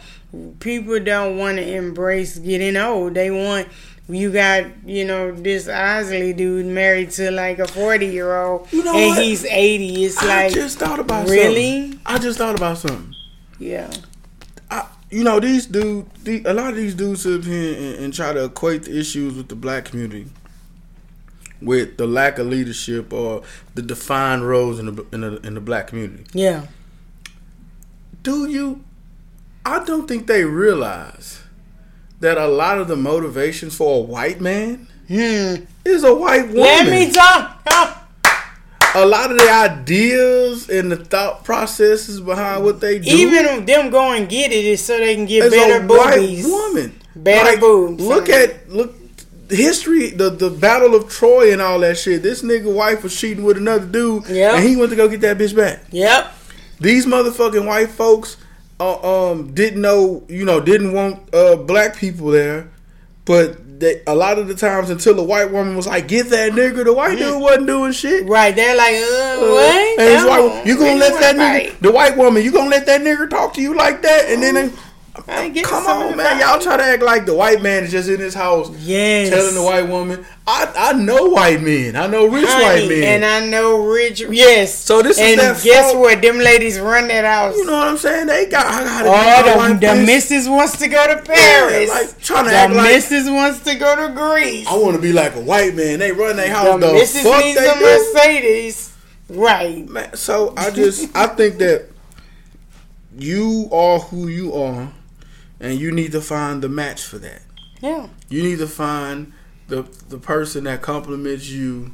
[0.59, 3.13] People don't want to embrace getting old.
[3.13, 3.69] They want
[4.07, 8.83] you got you know this Osley dude married to like a forty year old, You
[8.83, 9.23] know and what?
[9.23, 10.03] he's eighty.
[10.03, 12.01] It's I like just thought about really, something.
[12.05, 13.15] I just thought about something.
[13.59, 13.97] yeah, I,
[15.09, 18.13] you know, these dudes, the, a lot of these dudes sit up here and, and
[18.13, 20.27] try to equate the issues with the black community
[21.61, 23.41] with the lack of leadership or
[23.73, 26.25] the defined roles in the in the, in the black community.
[26.33, 26.67] yeah,
[28.23, 28.83] Do you?
[29.65, 31.41] I don't think they realize
[32.19, 35.65] that a lot of the motivations for a white man hmm.
[35.83, 36.61] is a white woman.
[36.61, 38.04] Let me talk.
[38.95, 43.09] A lot of the ideas and the thought processes behind what they do.
[43.09, 46.45] Even them go and get it is so they can get better a boobies.
[46.45, 46.99] woman.
[47.15, 48.93] Better boobs, Look at look
[49.49, 52.23] history, the the Battle of Troy and all that shit.
[52.23, 54.53] This nigga wife was cheating with another dude, Yep.
[54.55, 55.83] and he went to go get that bitch back.
[55.91, 56.33] Yep.
[56.79, 58.37] These motherfucking white folks,
[58.79, 62.69] uh, um, didn't know, you know, didn't want uh black people there,
[63.25, 63.57] but.
[63.77, 66.85] They, a lot of the times until the white woman was like, "Get that nigga,"
[66.85, 68.25] the white dude wasn't doing shit.
[68.25, 68.55] Right.
[68.55, 69.99] They're like, uh, what?
[69.99, 72.85] And his No, wife, you gonna let that nigga, the white woman, you gonna let
[72.85, 74.29] that nigga talk to you like that?
[74.29, 74.71] And then, they,
[75.53, 78.19] Get come on, man, y'all try to act like the white man is just in
[78.19, 79.29] his house Yes.
[79.29, 80.25] telling the white woman.
[80.45, 83.03] I I know white men, I know rich white men.
[83.03, 84.21] And I know rich.
[84.29, 84.75] Yes.
[84.77, 86.21] So this is and that guess fault- what?
[86.21, 87.55] Them ladies run that house.
[87.55, 88.27] you know what I'm saying?
[88.27, 91.89] They got I gotta Oh, the, the missus wants to go to Paris.
[91.89, 94.67] like, trying to the act like- missus wants to go to Greece.
[94.67, 95.99] I want to be like a white man.
[95.99, 96.79] They run their house.
[96.81, 97.79] the The, missus fuck needs they a do?
[97.81, 98.93] Mercedes.
[99.29, 99.87] Right.
[99.87, 101.87] Man, so I just I think that
[103.17, 104.91] you are who you are,
[105.59, 107.41] and you need to find the match for that.
[107.81, 108.07] Yeah.
[108.29, 109.33] You need to find
[109.67, 111.93] the the person that compliments you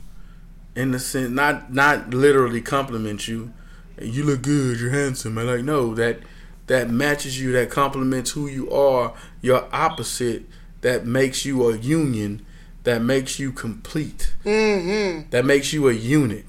[0.75, 3.53] in the sense not not literally compliment you.
[4.01, 5.37] You look good, you're handsome.
[5.37, 6.19] I like no that
[6.67, 10.43] that matches you, that complements who you are, your opposite,
[10.81, 12.45] that makes you a union,
[12.83, 15.29] that makes you complete, Mm-hmm.
[15.31, 16.45] that makes you a unit.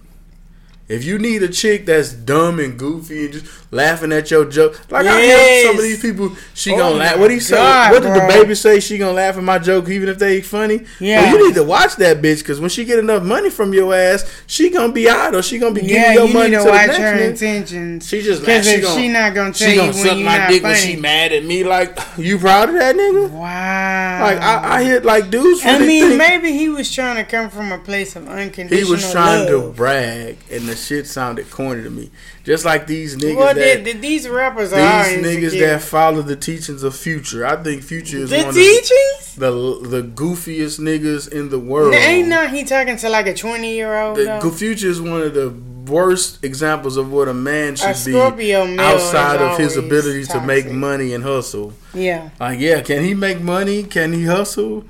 [0.88, 4.78] If you need a chick that's dumb and goofy and just laughing at your joke,
[4.90, 7.18] like I hear some of these people, she Oh gonna laugh.
[7.18, 7.56] What he say?
[7.90, 8.78] What did the baby say?
[8.80, 10.80] She gonna laugh at my joke even if they funny.
[10.82, 11.22] Oh, yeah.
[11.32, 13.94] Well, you need to watch that bitch because when she get enough money from your
[13.94, 16.56] ass, she gonna be out or she gonna be giving Yeah, your you money need
[16.56, 17.30] to to the watch next her nigga.
[17.30, 18.08] intentions.
[18.08, 18.42] She just.
[18.42, 20.46] Because She if gonna, she not gonna tell she you gonna when suck you my
[20.48, 20.74] dick funny.
[20.74, 21.64] when she mad at me.
[21.64, 23.30] Like you proud of that nigga?
[23.30, 24.18] Wow.
[24.22, 25.62] Like I, I hit like dudes.
[25.64, 29.10] I mean, maybe he was trying to come from a place of unconditional he was
[29.10, 32.10] trying to brag, and the shit sounded corny to me.
[32.44, 36.22] Just like these niggas Well, that the, the, these rappers these are niggas that follow
[36.22, 37.46] the teachings of Future.
[37.46, 39.36] I think Future is the one of teachings.
[39.36, 39.50] the
[39.88, 41.94] the goofiest niggas in the world.
[41.94, 44.16] Ain't not he talking to like a twenty year old?
[44.16, 45.50] The Go- Future is one of the
[45.86, 47.96] worst examples of what a man should
[48.36, 51.72] be outside of his ability to make money and hustle.
[51.94, 53.82] Yeah, Like, yeah, can he make money?
[53.82, 54.84] Can he hustle?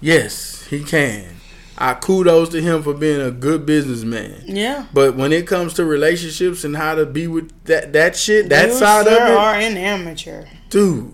[0.00, 1.35] Yes, he can.
[1.78, 4.42] I kudos to him for being a good businessman.
[4.46, 4.86] yeah.
[4.94, 8.68] But when it comes to relationships and how to be with that that shit, that
[8.68, 10.46] You, side of it, are an amateur.
[10.70, 11.12] dude,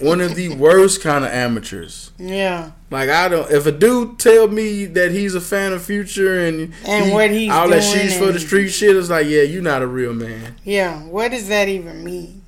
[0.00, 2.10] one of the worst kind of amateurs.
[2.18, 3.48] Yeah, Like I don't.
[3.50, 7.50] If a dude tell me that he's a fan of Future and And what he's
[7.52, 10.56] all that she's for the street shit, it's like yeah, you're not a real man.
[10.64, 11.00] yeah.
[11.04, 12.42] What does that even mean?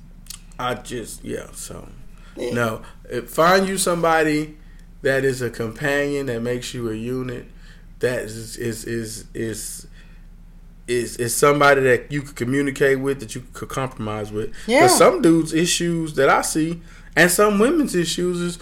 [0.59, 1.47] I just yeah.
[1.53, 1.87] So
[2.35, 2.81] no,
[3.27, 4.57] find you somebody
[5.01, 7.45] that is a companion that makes you a unit.
[7.99, 9.87] That is is is is.
[10.87, 14.51] Is, is somebody that you could communicate with that you could compromise with?
[14.65, 14.87] Yeah.
[14.87, 16.81] But some dudes' issues that I see,
[17.15, 18.59] and some women's issues is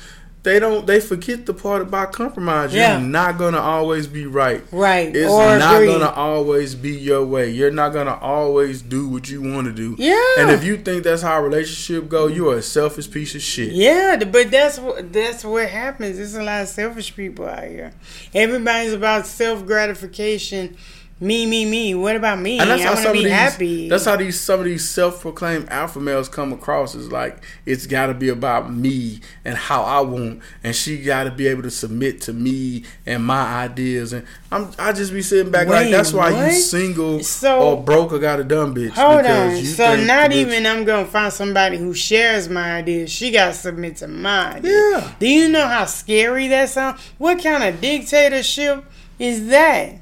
[0.47, 2.73] they don't they forget the part about compromise.
[2.73, 2.99] Yeah.
[2.99, 4.63] You're not gonna always be right.
[4.71, 5.13] Right.
[5.13, 5.87] It's or not agree.
[5.87, 7.49] gonna always be your way.
[7.49, 9.95] You're not gonna always do what you want to do.
[9.97, 10.15] Yeah.
[10.39, 13.41] And if you think that's how a relationship go, you are a selfish piece of
[13.41, 13.73] shit.
[13.73, 16.15] Yeah, but that's what that's what happens.
[16.15, 17.93] There's a lot of selfish people out here.
[18.33, 20.77] Everybody's about self gratification.
[21.19, 21.95] Me, me, me.
[21.95, 22.59] What about me?
[22.59, 23.89] And that's I how want to some be of these happy.
[23.89, 28.05] that's how these some of these self-proclaimed alpha males come across is like it's got
[28.07, 31.71] to be about me and how I want, and she got to be able to
[31.71, 34.13] submit to me and my ideas.
[34.13, 36.51] And I'm I just be sitting back like that's why what?
[36.53, 38.91] you single So- or broke or got a dumb bitch.
[38.91, 39.55] Hold on.
[39.63, 43.09] So not bitch- even I'm gonna find somebody who shares my ideas.
[43.09, 44.61] She got to submit to mine.
[44.63, 45.13] Yeah.
[45.19, 47.01] Do you know how scary that sounds?
[47.17, 48.85] What kind of dictatorship
[49.17, 49.95] is that?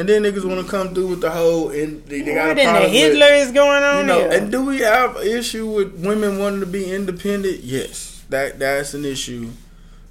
[0.00, 2.54] And then niggas want to come through with the whole and they, they got a
[2.54, 4.32] the problem with- Hitler is going on You know, here?
[4.32, 7.60] and do we have an issue with women wanting to be independent?
[7.62, 9.50] Yes, that that's an issue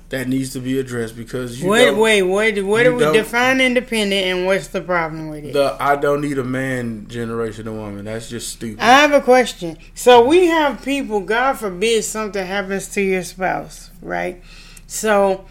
[0.10, 2.22] that needs to be addressed because you wait, wait.
[2.22, 5.54] What do we define independent, and what's the problem with it?
[5.54, 8.06] the I don't need a man generation of woman.
[8.06, 8.80] That's just stupid.
[8.80, 9.76] I have a question.
[9.96, 14.44] So we have people, God forbid something happens to your spouse, right?
[14.86, 15.46] So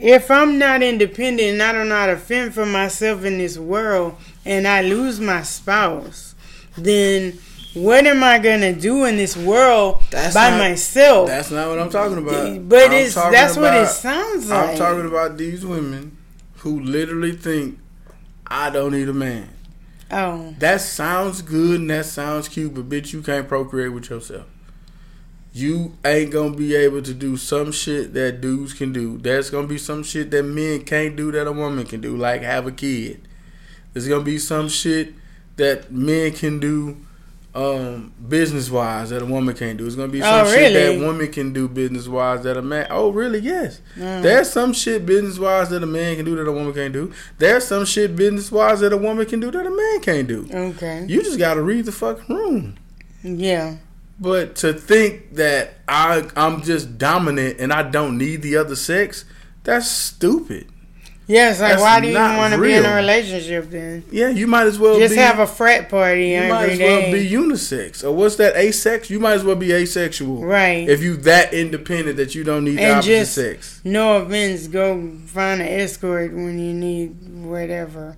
[0.00, 3.58] if I'm not independent and I don't know how to fend for myself in this
[3.58, 6.34] world and I lose my spouse,
[6.76, 7.38] then
[7.74, 11.28] what am I gonna do in this world That's by not- myself?
[11.28, 12.68] That's not what I'm talking about.
[12.68, 14.70] But I'm it's that's what it sounds like.
[14.70, 16.16] I'm talking about these women
[16.58, 17.78] who literally think
[18.46, 19.48] I don't need a man.
[20.12, 24.46] Oh, That sounds good and that sounds cute, but bitch, you can't procreate with yourself.
[25.52, 29.18] You ain't gonna be able to do some shit that dudes can do.
[29.18, 32.42] There's gonna be some shit that men can't do that a woman can do, like
[32.42, 33.26] have a kid.
[33.92, 35.14] There's gonna be some shit
[35.56, 36.98] that men can do
[37.52, 39.82] um business wise that a woman can't do.
[39.82, 40.96] There's gonna be some Oh, shit really?
[40.98, 43.80] that woman can do business wise that a man oh really yes.
[43.96, 44.22] Mm.
[44.22, 47.12] There's some shit business wise that a man can do that a woman can't do.
[47.38, 50.46] There's some shit business wise that a woman can do that a man can't do.
[50.52, 51.04] okay.
[51.08, 52.76] You just gotta read the fucking room.
[53.24, 53.78] Yeah.
[54.20, 59.24] But to think that I I'm just dominant and I don't need the other sex,
[59.64, 60.66] that's stupid.
[61.26, 64.02] Yeah, it's like That's why do you want to be in a relationship then?
[64.10, 66.78] Yeah, you might as well Just be have a frat party you every might as
[66.78, 67.02] day.
[67.02, 68.02] well be unisex.
[68.02, 69.08] Or what's that asex?
[69.10, 70.44] You might as well be asexual.
[70.44, 70.88] Right.
[70.88, 73.80] If you that independent that you don't need the opposite just- sex.
[73.84, 77.14] no offense, go find an escort when you need
[77.44, 78.16] whatever.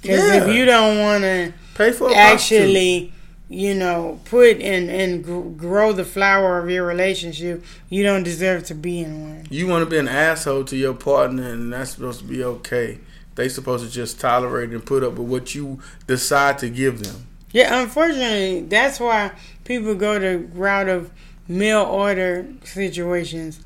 [0.00, 0.44] Because Yeah.
[0.48, 3.10] if you don't want to Pay for a prostitute.
[3.52, 8.74] You know, put and and grow the flower of your relationship, you don't deserve to
[8.74, 9.46] be in one.
[9.50, 12.98] You want to be an asshole to your partner, and that's supposed to be okay.
[13.34, 17.26] They supposed to just tolerate and put up with what you decide to give them.
[17.50, 19.32] Yeah, unfortunately, that's why
[19.64, 21.10] people go the route of
[21.46, 23.60] mail order situations.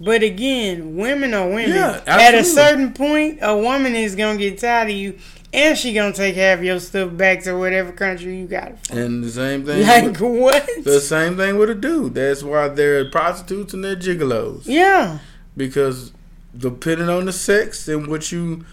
[0.00, 1.70] But again, women are women.
[1.70, 5.18] Yeah, At a certain point, a woman is gonna get tired of you,
[5.54, 8.98] and she gonna take half your stuff back to whatever country you got it from.
[8.98, 9.86] And the same thing.
[9.86, 10.68] Like with, what?
[10.84, 12.14] the same thing with a dude.
[12.14, 14.62] That's why they're prostitutes and they're gigolos.
[14.66, 15.18] Yeah,
[15.56, 16.12] because
[16.56, 18.64] depending on the sex and what you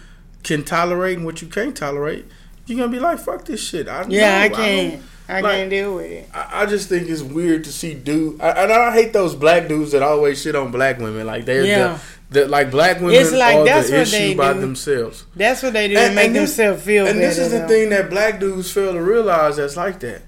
[0.42, 2.26] can tolerate and what you can't tolerate,
[2.66, 4.92] you're gonna be like, "Fuck this shit." I yeah, I can't.
[4.94, 6.28] don't- I, like- can't deal with it.
[6.34, 8.40] I, I just think it's weird to see dude.
[8.40, 11.26] I, and I hate those black dudes that always shit on black women.
[11.26, 11.92] Like they're Yeah.
[11.94, 12.00] the,
[12.32, 14.60] the like black women It's like are that's the what issue they by do.
[14.60, 15.26] themselves.
[15.36, 17.90] That's what they do to make and this- themselves feel And this is the thing
[17.90, 20.22] that black dudes fail to realize that's like that.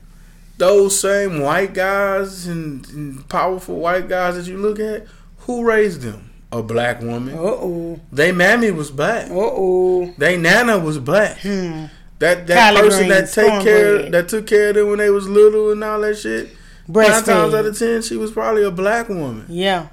[0.57, 5.07] Those same white guys and, and powerful white guys that you look at,
[5.39, 6.31] who raised them?
[6.53, 7.35] A black woman.
[7.35, 8.01] Uh oh.
[8.13, 9.29] They mammy was black.
[9.31, 10.15] Uh oh.
[10.17, 11.39] They nana was black.
[11.41, 11.87] Hmm.
[12.21, 14.13] That that Collard person that take care cornbread.
[14.13, 16.51] that took care of them when they was little and all that shit.
[16.87, 19.47] Nine times out of ten, she was probably a black woman.
[19.49, 19.89] Yeah.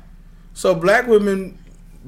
[0.53, 1.57] So black women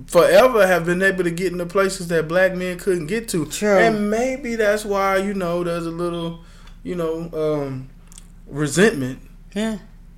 [0.07, 3.45] forever have been able to get into places that black men couldn't get to.
[3.45, 3.77] True.
[3.77, 6.39] And maybe that's why, you know, there's a little,
[6.83, 7.89] you know, um,
[8.47, 9.19] resentment
[9.53, 9.77] Yeah.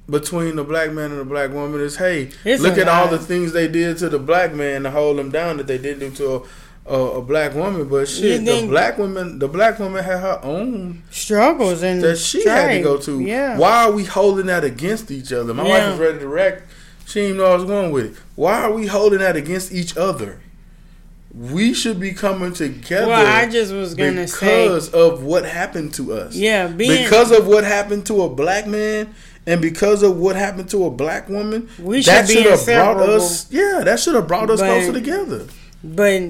[0.10, 3.20] between the black man and the black woman is hey, It's look at all the
[3.20, 6.12] things they did to the black man to hold him down that they didn't do
[6.18, 6.46] to
[6.88, 7.88] a, a, a black woman.
[7.90, 12.48] But shit, the black woman, the black woman had her own Struggles and that she
[12.48, 13.20] had to go to.
[13.20, 13.58] Yeah.
[13.58, 15.54] Why are we holding that against each other?
[15.54, 15.70] My Yeah.
[15.90, 16.62] wife is ready to wreck.
[17.06, 18.24] She didn't know I was going with it.
[18.36, 20.40] Why are we holding that against each other?
[21.34, 25.94] We should be coming together Well, I just was gonna say, because of what happened
[25.96, 26.34] to us.
[26.36, 29.14] yeah, Because of what happened to a black man
[29.46, 33.48] and because of what happened to a black woman, We that should have brought us.
[33.52, 35.42] Yeah, that should have brought us But- closer together.
[35.84, 36.22] but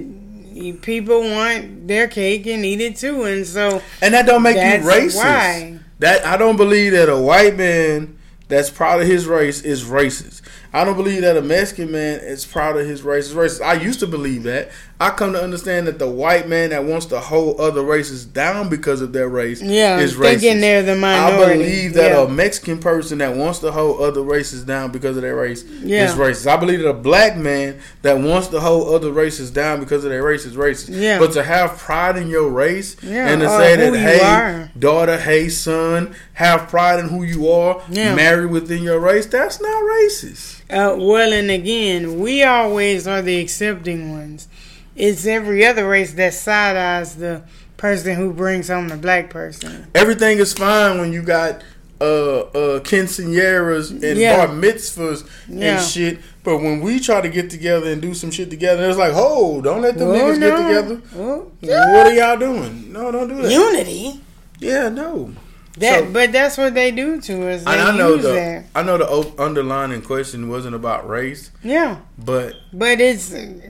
[0.81, 4.87] people want their cake and eat it too, and so And that don't make you
[4.89, 5.17] racist.
[5.17, 5.73] why.
[5.99, 8.15] That I don't believe that a white man
[8.47, 10.41] that's proud of his race is racist.
[10.75, 13.61] I don't believe that a Mexican man is proud of his race.
[13.61, 14.71] I used to believe that.
[14.97, 18.69] I come to understand that the white man that wants to hold other races down
[18.69, 20.39] because of their race Yeah, is racist.
[20.39, 21.43] thinking they're the minority.
[21.43, 22.21] I believe that yeah.
[22.23, 26.05] a Mexican person that wants to hold other races down because of their race Yeah.
[26.05, 26.47] is racist.
[26.47, 30.11] I believe that a black man that wants to hold other races down because of
[30.11, 30.89] their race is racist.
[30.97, 31.19] Yeah.
[31.19, 34.71] But to have pride in your race Yeah, and to or say that, hey, are.
[34.79, 38.15] daughter, hey, son, have pride in who you are, Yeah.
[38.15, 40.61] marry within your race, that's not racist.
[40.69, 44.47] Uh, well, and again, we always are the accepting ones.
[44.95, 47.43] It's every other race that side eyes the
[47.77, 49.87] person who brings home the black person.
[49.93, 51.61] Everything is fine when you got
[52.01, 54.37] uh uh quinceañeras and Yeah.
[54.45, 55.77] bar mitzvahs Yeah.
[55.79, 56.19] and shit.
[56.43, 59.61] But when we try to get together and do some shit together, it's like, oh,
[59.61, 60.49] don't let them Oh, niggas no.
[60.49, 61.01] get together.
[61.17, 62.91] Oh, What are y'all doing?
[62.93, 63.51] No, don't do that.
[63.51, 64.21] Unity.
[64.59, 65.31] yeah, no.
[65.77, 67.63] That, So- but that's what they do to us.
[67.65, 68.65] They And I know the that.
[68.73, 73.61] I know the underlining question wasn't about race, Yeah, but but it's you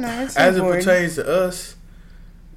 [0.00, 0.82] know it's as important.
[0.82, 1.74] it pertains to us,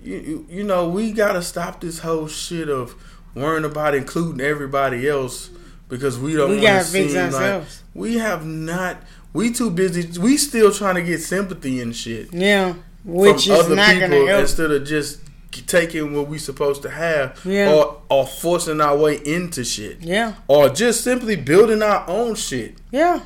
[0.04, 2.96] you, you you know we gotta stop this whole shit of
[3.34, 5.50] worrying about including everybody else
[5.88, 6.50] because we don't.
[6.50, 7.84] we gotta fix seem like- ourselves.
[7.94, 8.98] we have not.
[9.34, 10.20] We too busy.
[10.20, 12.74] We still trying to get sympathy and shit yeah,
[13.06, 14.42] which is not gonna help.
[14.42, 15.20] instead of just
[15.52, 17.72] taking what we supposed to have Yeah.
[17.74, 22.76] or or forcing our way into shit Yeah, or just simply building our own shit.
[22.92, 23.22] yeah.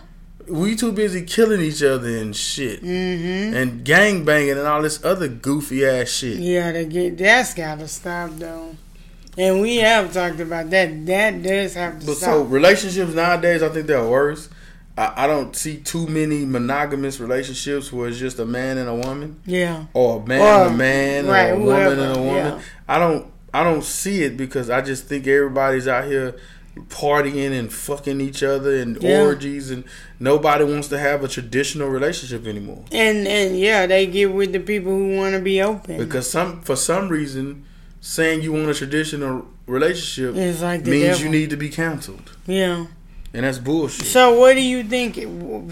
[0.48, 3.56] We too busy killing each other and shit Mm-hmm.
[3.56, 6.38] and gang banging and all this other goofy ass shit.
[6.38, 8.76] Yeah, to get that's gotta stop though.
[9.38, 11.06] And we have talked about that.
[11.08, 12.30] That does have to But stop.
[12.30, 14.48] so relationships nowadays, I think they're worse.
[14.98, 18.96] I, I don't see too many monogamous relationships where it's just a man and a
[18.96, 22.18] woman, yeah, or a man Or- and a man, right, or a whoever, woman and
[22.18, 22.36] a woman.
[22.36, 22.62] yeah.
[22.88, 26.36] I don't, I don't see it because I just think everybody's out here
[26.90, 29.22] partying and fucking each other and Yeah.
[29.24, 29.84] orgies, and
[30.20, 32.84] nobody wants to have a traditional relationship anymore.
[32.92, 35.98] and and yeah, they get with the people who want to be open.
[35.98, 37.64] Because some, for some reason,
[38.02, 41.24] saying you want a traditional relationship like means devil.
[41.24, 42.86] you need to be canceled, yeah.
[43.36, 44.06] And that's bullshit.
[44.08, 45.16] So what do you think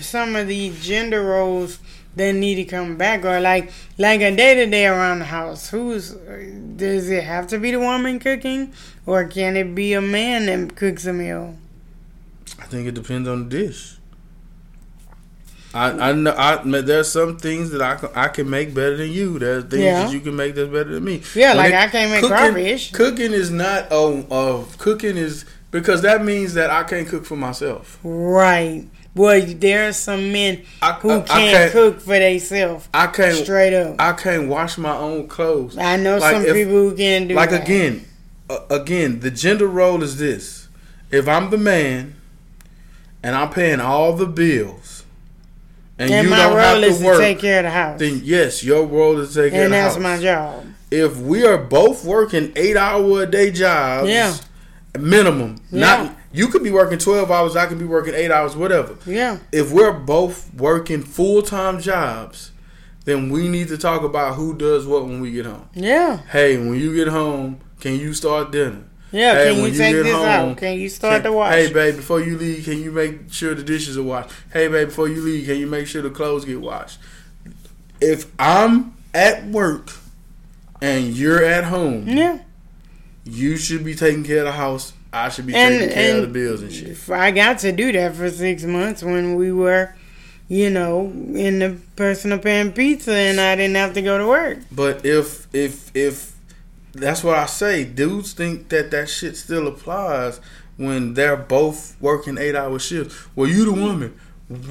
[0.02, 1.80] some of the gender roles
[2.16, 5.70] that need to come back or like like a day to day around the house?
[5.70, 8.74] Who's does it have to be the woman cooking
[9.06, 11.56] or can it be a man that cooks a meal?
[12.60, 13.98] I think it depends on the dish.
[15.74, 19.10] I I know I there's some things that I can, I can make better than
[19.12, 19.40] you.
[19.40, 20.04] There's things Yeah.
[20.04, 21.24] that you can make that's better than me.
[21.34, 22.92] Yeah, When like it- I can't make cooking, crawfish.
[22.92, 27.36] Cooking is not a, a cooking is because that means that I can't cook for
[27.36, 28.00] myself.
[28.04, 28.86] Right.
[29.16, 32.88] Well, there are some men I, who I- I can't, cook for themselves.
[32.94, 33.36] I can't.
[33.44, 33.96] Straight up.
[34.00, 35.78] I can't wash my own clothes.
[35.78, 37.64] I know Like, some if- people who can do like that.
[37.64, 38.06] again,
[38.50, 40.68] uh, again, the gender role is this:
[41.12, 42.16] if I'm the man
[43.22, 45.04] and I'm paying all the bills,
[46.00, 47.70] and, And you my don't have role to is to work, take care of the
[47.72, 48.00] house.
[48.00, 49.96] then yes, your role is to take care of the house.
[49.96, 50.66] and that's my job.
[50.90, 54.34] If we are both working eight hour a day jobs, Yeah.
[55.00, 55.58] Minimum.
[55.72, 55.80] Yeah.
[55.80, 58.98] Not you could be working twelve hours, I could be working eight hours, whatever.
[59.06, 59.40] Yeah.
[59.52, 62.52] If we're both working full time jobs,
[63.06, 65.70] then we need to talk about who does what when we get home.
[65.74, 66.18] Yeah.
[66.32, 68.84] Hey, when you get home, can you start dinner?
[69.12, 69.36] Yeah.
[69.36, 70.58] Hey, can you you take this home, out?
[70.58, 71.54] Can you start Can- the wash?
[71.54, 74.32] Hey, babe, before you leave, can you make sure the dishes are washed?
[74.52, 76.98] Hey, babe, before you leave, can you make sure the clothes get washed?
[78.02, 79.92] If I'm at work
[80.82, 82.40] and you're at home, yeah.
[83.26, 84.94] You should be taking care of the house.
[85.12, 86.98] I should be And- taking care of the bills and shit.
[87.10, 89.94] I got to do that for six months when we were,
[90.50, 94.60] you know, in the personal pan pizza and I didn't have to go to work.
[94.72, 96.32] But if if if
[96.94, 100.40] that's what I say, dudes think that that shit still applies
[100.78, 103.16] when they're both working eight hour shifts.
[103.36, 104.14] Well, you the woman.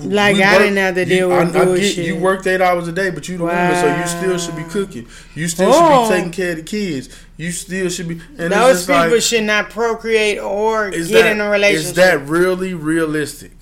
[0.04, 2.92] Like, I didn't have to deal with I, I get you worked eight hours a
[2.92, 5.06] day, but you the woman, so you still should be cooking.
[5.34, 5.72] You still Oh.
[5.72, 6.08] should be oh.
[6.16, 7.08] taking care of the kids.
[7.36, 8.20] You still should be.
[8.38, 11.90] And Those people like, should not procreate or get that, in a relationship.
[11.90, 13.52] Is that really realistic?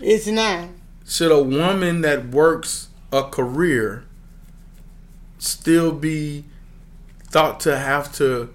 [0.00, 0.68] it's not.
[1.06, 4.04] should a woman that works a career
[5.38, 6.44] still be
[7.24, 8.50] thought to have to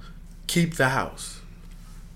[0.48, 1.35] keep the house?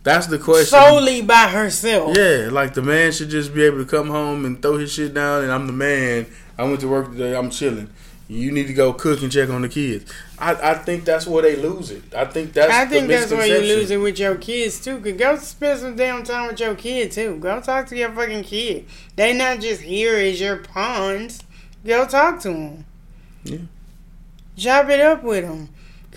[0.09, 0.65] That's the question.
[0.65, 2.17] Solely by herself.
[2.17, 5.13] Yeah, like the man should just be able to come home and throw his shit
[5.13, 6.25] down, and I'm the man.
[6.57, 7.35] I went to work today.
[7.35, 7.91] I'm chilling.
[8.27, 10.11] You need to go cook and check on the kids.
[10.39, 12.11] I, I think that's where they lose it.
[12.15, 14.99] I think that's I think that's where you lose it with your kids too.
[14.99, 17.37] Cause go spend some damn time with your kid too.
[17.37, 18.87] Go talk to your fucking kid.
[19.15, 21.43] They not just here as your pawns.
[21.85, 22.85] Go talk to them.
[23.43, 23.57] Yeah.
[24.57, 25.69] Chop it up with them.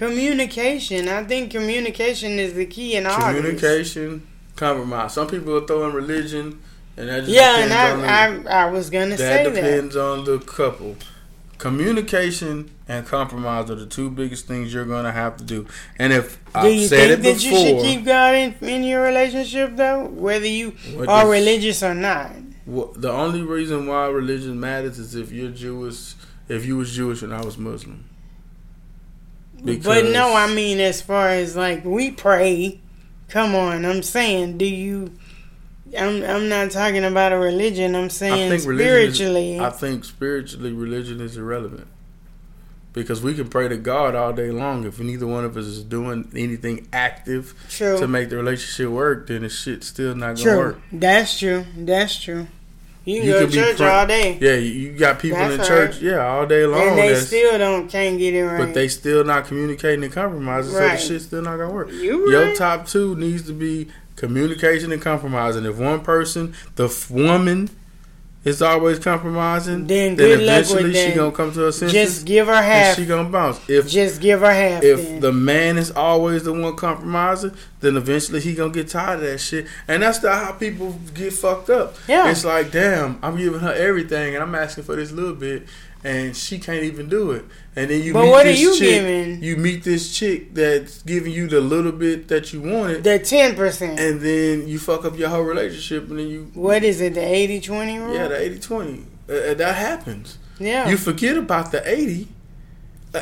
[0.07, 1.09] Communication.
[1.09, 3.19] I think communication is the key in all.
[3.21, 4.27] Communication,
[4.57, 5.15] compromise.
[5.15, 6.59] Some people are throwing religion
[6.97, 9.55] And that just Yeah, and depends on the- I, I I was gonna say that
[9.55, 9.63] that.
[9.63, 10.97] depends on the couple.
[11.57, 15.67] Communication and compromise are the two biggest things you're gonna have to do.
[15.99, 18.55] And if Do I've you said think it that before, you should keep God in,
[18.69, 20.75] in your relationship though, whether you
[21.09, 22.31] are religious or not?
[22.67, 26.15] wh- the only reason why religion matters is if you're Jewish,
[26.49, 28.05] if you was Jewish and I was Muslim.
[29.65, 32.81] But no, I mean as far as like we pray.
[33.29, 35.13] Come on, I'm saying, do you?
[35.99, 37.95] I'm I'm not talking about a religion.
[37.95, 39.59] I'm saying is- spiritually.
[39.61, 41.87] I think spiritually, religion is irrelevant
[42.93, 44.85] because we can pray to God all day long.
[44.85, 47.99] If neither one of us is doing anything active true.
[47.99, 50.59] to make the relationship work, then the shit's still not gonna True.
[50.59, 50.79] work.
[50.93, 51.65] That's true.
[51.77, 52.49] That's true.
[53.05, 55.95] You can You go to church all day, Yeah, you got people in That's church,
[55.95, 56.03] right.
[56.03, 56.81] yeah, all day long.
[56.91, 58.59] and they still don't can't get it right.
[58.59, 61.91] but they still not communicating and compromising, so the shit's still not gonna work.
[61.91, 62.57] you Your right.
[62.57, 65.65] top two needs to be communication and compromising.
[65.65, 67.71] If one person, the f- woman,
[68.45, 72.25] is always compromising, Then good luck eventually with she gonna come to her senses Just
[72.27, 72.97] give her and half.
[72.97, 73.61] she gonna bounce.
[73.69, 74.83] If Just give her half.
[74.83, 75.21] if then.
[75.21, 77.53] the man is always the one compromising,
[77.83, 81.33] then eventually he gonna get tired of that shit, and that's the, how people get
[81.35, 81.95] fucked up.
[82.09, 82.31] Yeah.
[82.31, 85.67] It's like, damn, I'm giving her everything, and I'm asking for this little bit,
[86.05, 87.45] and she can't even do it.
[87.77, 89.43] And then you But meet what are this you chick, giving?
[89.43, 93.55] You meet this chick that's giving you the little bit that you wanted, the ten
[93.57, 93.99] percent.
[94.01, 97.15] and then you fuck up your whole relationship, and then you What is it?
[97.15, 98.15] The 80-20 rule.
[98.15, 99.05] yeah, the 80-20.
[99.29, 100.39] Uh, uh, that happens.
[100.59, 100.89] Yeah.
[100.89, 102.29] You forget about the 80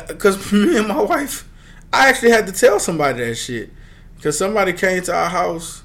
[0.07, 1.47] because me and my wife,
[1.93, 3.69] I actually had to tell somebody that shit
[4.21, 5.81] because somebody came to our house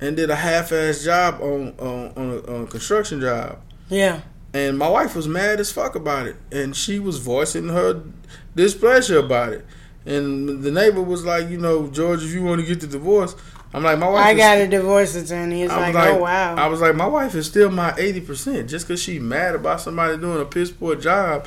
[0.00, 4.22] and did a half-ass job on on, on, a, on a construction job, yeah.
[4.52, 8.02] and my wife was mad as fuck about it, and she was voicing her
[8.56, 9.64] displeasure about it.
[10.04, 13.34] And the neighbor was like, you know, George, if you want to get the divorce,
[13.72, 14.24] I'm like, my wife.
[14.24, 15.62] I got a divorce attorney.
[15.62, 16.54] It's like, was like, oh wow.
[16.56, 18.68] I was like, my wife is still my eighty percent.
[18.68, 21.46] Just because she mad about somebody doing a piss poor job,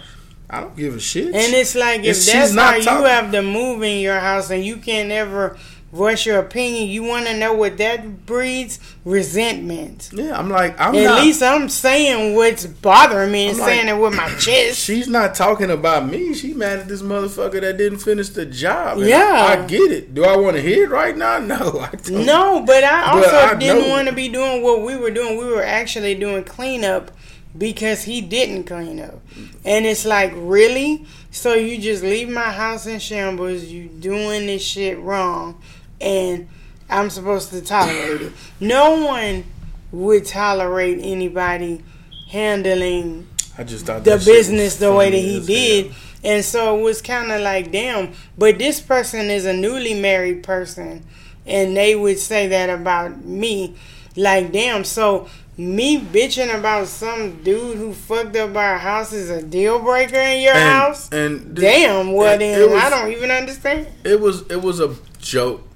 [0.49, 1.27] I don't give a shit.
[1.27, 4.19] and it's like if If she's that's not how you have to move in your
[4.19, 5.57] house and you can't ever
[5.91, 8.79] voice your opinion, you want to know what that breeds?
[9.05, 10.09] Resentment.
[10.13, 11.21] yeah, I'm like, I'm At not.
[11.23, 14.79] least I'm saying what's bothering me and I'm like- saying it with my chest.
[14.79, 16.33] She's not talking about me.
[16.33, 18.99] She mad at this motherfucker that didn't finish the job.
[18.99, 19.45] Yeah.
[19.57, 20.13] I, I get it.
[20.13, 21.39] Do I want to hear it right now?
[21.49, 22.25] No, I don't.
[22.25, 25.37] No, but I But also I didn't want to be doing what we were doing.
[25.37, 27.11] We were actually doing cleanup
[27.57, 29.19] because he didn't clean up.
[29.65, 31.05] And it's like, really?
[31.31, 35.59] So you just leave my house in shambles, you doing this shit wrong,
[36.01, 36.47] and
[36.89, 38.33] I'm supposed to tolerate it.
[38.59, 39.43] No one
[39.91, 41.83] would tolerate anybody
[42.29, 43.27] handling
[43.57, 45.93] I just thought the that shit was business the way that he did.
[46.23, 48.13] And so it was kind of like, damn.
[48.37, 51.05] But this person is a newly married person,
[51.45, 53.75] and they would say that about me.
[54.15, 54.83] Like, damn.
[54.83, 60.15] So me bitching about some dude who fucked up our house is a deal breaker
[60.17, 61.09] in your And, house?
[61.11, 62.13] and th- Damn.
[62.13, 63.87] Well, it- then was- I don't even understand.
[64.03, 65.67] It was it was a joke,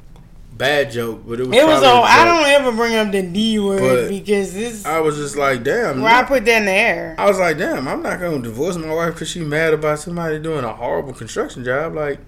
[0.58, 1.58] bad joke, but it was.
[1.58, 1.84] It was.
[1.84, 4.86] a I don't ever bring up the D word because this.
[4.86, 6.02] I was just like, damn.
[6.02, 7.16] Well, I put that in the air.
[7.18, 10.40] I was like, damn, I'm not gonna divorce my wife because she mad about somebody
[10.40, 11.94] doing a horrible construction job.
[11.94, 12.20] Like,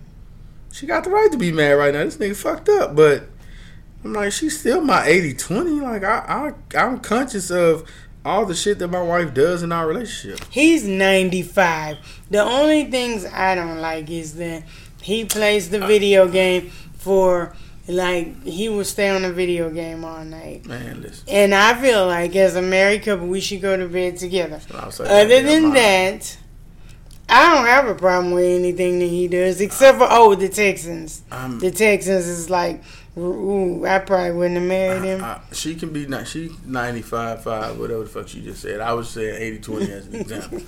[0.72, 2.04] she got the right to be mad right now.
[2.04, 3.30] This nigga fucked up, but
[4.04, 5.82] I'm like, she's still my 80-20.
[5.82, 7.90] Like, I, I, I'm conscious of
[8.24, 10.40] all the shit that my wife does in our relationship.
[10.50, 11.98] He's 95.
[12.30, 14.64] The only things I don't like is that
[15.02, 17.56] he plays the video game for,
[17.88, 20.66] like, he will stay on the video game all night.
[20.66, 21.24] Man, listen.
[21.28, 24.60] And I feel like, as a married couple, we should go to bed together.
[24.74, 26.38] Other that, than that,
[27.30, 31.22] I don't have a problem with anything that he does, except for, oh, the Texans.
[31.32, 32.84] I'm, The Texans is like,
[33.18, 35.24] ooh, I probably wouldn't have married him.
[35.24, 38.92] I, she can be ni- she 95 5 whatever the fuck she just said i
[38.94, 40.62] was saying 80 20 as an example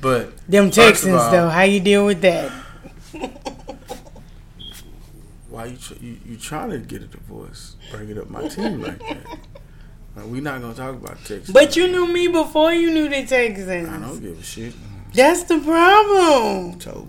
[0.00, 2.50] but Them Texans, all- though, how you deal with that?
[5.54, 7.76] why you, tr- you you trying to get a divorce?
[7.90, 9.38] Bringing up my team like that.
[10.16, 11.50] Like, we not gonna talk about Texas.
[11.50, 13.88] But you knew me before you knew the Texans.
[13.88, 14.72] i don't give a shit.
[15.12, 16.80] That's the problem.
[16.80, 17.08] so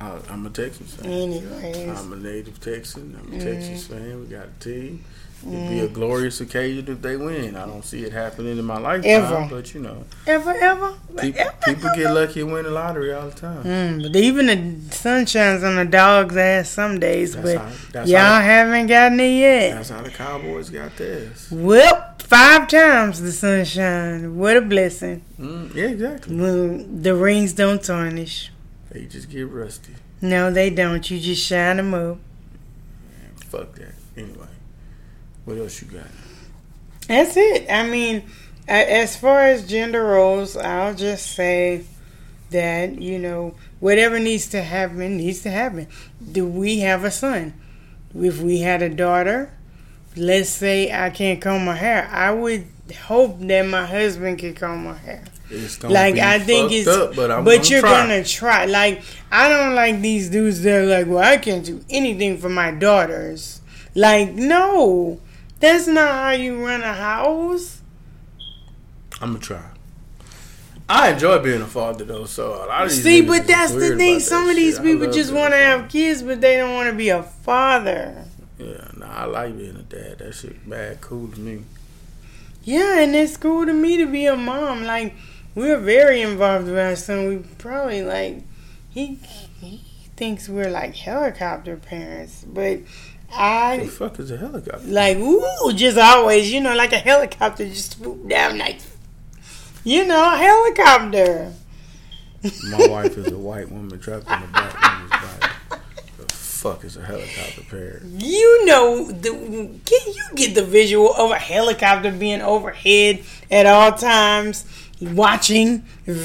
[0.00, 1.10] I, i'm a texas fan.
[1.10, 3.16] Anyways, i'm a native texan.
[3.18, 3.46] I'm a Mm-hmm.
[3.48, 4.20] texas fan.
[4.20, 5.02] We got a team
[5.42, 7.56] It'd be a glorious occasion if they win.
[7.56, 9.48] I don't see it happening in my lifetime, Ever.
[9.50, 11.96] but you know, ever, ever, people, ever, people ever.
[11.96, 13.62] get lucky and win the lottery all the time.
[13.62, 17.54] Mm, but even the sun shines on the dog's ass some days, That's
[17.92, 19.74] but how, y'all how, haven't gotten it yet.
[19.74, 21.48] That's how the Cowboys got theirs.
[21.50, 24.36] Well, five times the sunshine.
[24.36, 25.22] What a blessing.
[25.38, 26.36] Mm, yeah, exactly.
[26.36, 28.50] Well, the rings don't tarnish.
[28.90, 29.94] They just get rusty.
[30.20, 31.08] No, they don't.
[31.08, 32.18] You just shine them up.
[33.44, 33.94] Fuck that.
[34.16, 34.46] Anyway,
[35.46, 36.06] what else you got?
[37.08, 37.70] That's it.
[37.70, 38.24] I mean,
[38.68, 41.84] As far as gender roles, I'll just say
[42.50, 45.86] that, you know, whatever needs to happen needs to happen.
[46.32, 47.54] Do we have a son?
[48.12, 49.52] If we had a daughter,
[50.16, 52.66] let's say I can't comb my hair, I would
[53.06, 55.22] hope that my husband could comb my hair.
[55.84, 57.90] Like be I think it's, up, but, I'm but gonna you're try.
[58.02, 58.64] gonna try.
[58.64, 62.48] Like I don't like these dudes that are like, well, I can't do anything for
[62.48, 63.60] my daughters.
[63.94, 65.20] Like no,
[65.60, 67.82] that's not how you run a house.
[69.20, 69.70] I'm gonna try.
[70.88, 73.96] I enjoy being a father though, so a lot of these See, but that's the
[73.96, 74.20] thing.
[74.20, 74.84] Some of these shit.
[74.84, 78.24] People just want to have kids, but they don't want to be a father.
[78.58, 80.18] Yeah, nah, I like being a dad.
[80.18, 81.64] That shit bad cool to me.
[82.62, 84.84] Yeah, and it's cool to me to be a mom.
[84.84, 85.14] Like
[85.54, 87.28] we're very involved with our son.
[87.28, 88.42] We probably like
[88.90, 89.18] he
[89.60, 89.80] he
[90.16, 92.78] thinks we're like helicopter parents, but
[93.30, 94.86] The fuck is a helicopter?
[94.86, 98.78] like ooh, just always, you know, like a helicopter just swoop down like
[99.84, 101.52] you know, a helicopter.
[102.70, 105.52] My wife is a white woman trapped in a black woman's body.
[106.18, 108.20] The fuck is a helicopter parent?
[108.20, 113.92] You know, the, can you get the visual of a helicopter being overhead at all
[113.92, 114.64] times,
[115.00, 116.16] watching, and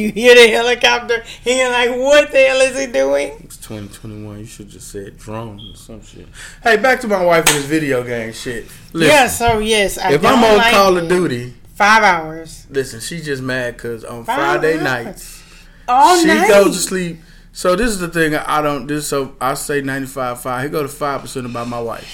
[0.00, 1.14] you hear the helicopter,
[1.46, 3.32] and you're like, what the hell is he doing?
[3.44, 4.38] It's 2021.
[4.38, 6.28] You should just said drone or some shit.
[6.62, 8.66] Hey, back to my wife and this video game shit.
[8.92, 13.00] Listen, yeah, so yes, I if I'm on like Call of Duty, five hours, listen,
[13.00, 14.84] she just mad because on Five Friday hours?
[14.84, 15.42] nights
[15.88, 16.48] all she night.
[16.48, 17.18] goes to sleep.
[17.52, 18.86] So this is the thing I don't.
[18.86, 20.62] This so I say 95 5.
[20.64, 22.06] He go to five percent about my wife.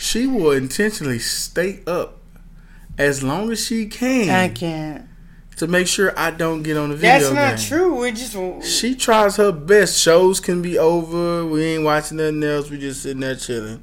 [0.00, 2.18] She will intentionally stay up
[2.98, 5.06] as long as she can I can't.
[5.56, 7.66] to make sure I don't get on the video That's not game.
[7.68, 7.96] true.
[7.98, 8.36] We're just
[8.66, 9.98] She tries her best.
[10.00, 11.44] Shows can be over.
[11.46, 12.70] We ain't watching nothing else.
[12.70, 13.82] We just sitting there chilling.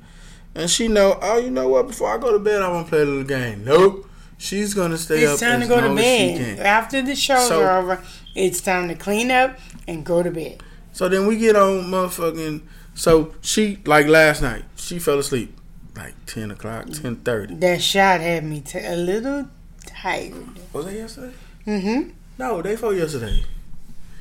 [0.56, 1.88] And she know, oh, you know what?
[1.88, 3.64] Before I go to bed, I want to play a little game.
[3.64, 4.08] Nope.
[4.38, 6.60] She's gonna stay it's up time to go to long as she bed.
[6.60, 8.02] After the shows So- are over,
[8.36, 10.64] it's time to clean up and go to bed.
[10.94, 12.62] So then we get on motherfucking.
[12.96, 14.64] So she like last night.
[14.76, 15.59] She fell asleep
[16.00, 17.56] like ten o'clock, ten thirty.
[17.56, 19.48] That shot had me t- a little
[19.86, 20.34] tired.
[20.74, 21.34] Was that yesterday?
[21.68, 22.10] Mm-hmm.
[22.38, 23.44] No, day before yesterday.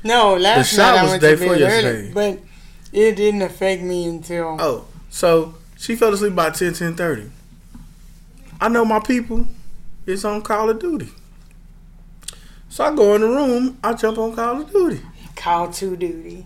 [0.03, 2.39] No, last shot night I was went day to before bed early, but
[2.91, 7.31] it didn't affect me until Oh, so she fell asleep by 10, 10 30.
[8.61, 9.47] I know my people
[10.05, 11.09] is on Call of Duty.
[12.69, 15.01] So I go in the room, I jump on Call of Duty.
[15.35, 16.45] call to duty.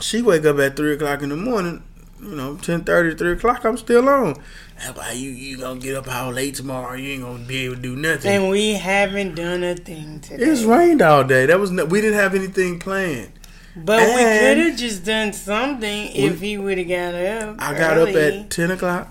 [0.00, 1.82] She wake up at 3 o'clock in the morning,
[2.22, 4.40] you know, 10 30, 3 o'clock, I'm still on.
[4.78, 7.76] That's why you, you gonna get up all late tomorrow, you ain't gonna be able
[7.76, 8.30] to do nothing.
[8.32, 10.44] And we haven't done a thing today.
[10.44, 11.46] It's rained all day.
[11.46, 13.32] That was no, we didn't have anything planned.
[13.76, 17.56] but we could have just done something if he would have got up.
[17.58, 19.08] I got up at 10 o'clock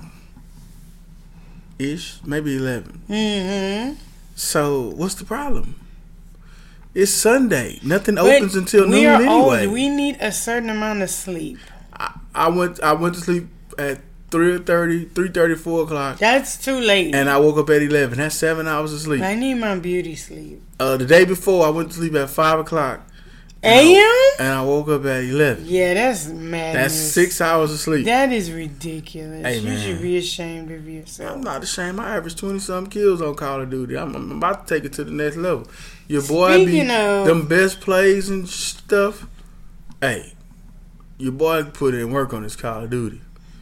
[1.80, 3.02] ish, maybe 11.
[3.10, 3.94] Mm-hmm.
[4.36, 5.76] So what's the problem?
[6.94, 7.80] It's Sunday.
[7.84, 9.64] Nothing But opens until we noon anyway.
[9.65, 9.73] old.
[9.73, 11.60] We need a certain amount of sleep.
[11.99, 13.47] I, I went I went to sleep
[13.77, 13.99] at
[14.31, 17.15] 3.30, 3.30, 4 o'clock, That's too late.
[17.15, 18.19] and I woke up at eleven.
[18.19, 19.21] That's seven hours of sleep.
[19.23, 20.61] I need my beauty sleep.
[20.80, 23.01] Uh, the day before, I went to sleep at five o'clock,
[23.63, 24.31] AM?
[24.39, 25.65] and I woke up at eleven.
[25.65, 26.73] Yeah, that's madness.
[26.93, 28.05] That's six hours of sleep.
[28.05, 29.43] That is ridiculous.
[29.43, 29.81] Hey, you man.
[29.84, 31.35] should be ashamed of yourself.
[31.35, 31.99] I'm not ashamed.
[31.99, 33.97] I average twenty some kills on Call of Duty.
[33.97, 35.67] I'm, I'm about to take it to the next level.
[36.07, 39.26] Your boy be Speaking of- them best plays and stuff.
[40.01, 40.34] Hey,
[41.20, 43.22] your boy put in work on his Call of Duty.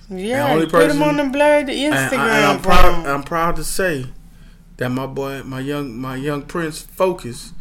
[0.10, 2.20] Yeah, only put him person- on the blurred And, Instagram.
[2.20, 3.06] I, and I'm proud.
[3.06, 4.06] I'm proud to say
[4.78, 7.52] that my boy, my young, my young prince, focus,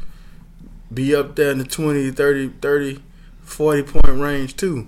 [0.95, 3.03] be up there in the 20, 30, 30,
[3.43, 4.87] 40 point range too.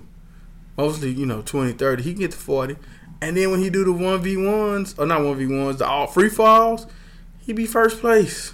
[0.77, 2.03] Mostly, you know, 20, 30.
[2.03, 2.77] He can get to 40.
[3.21, 6.87] And then when he do the 1v1s, or not 1v1s, the all free falls,
[7.41, 8.53] he be first place.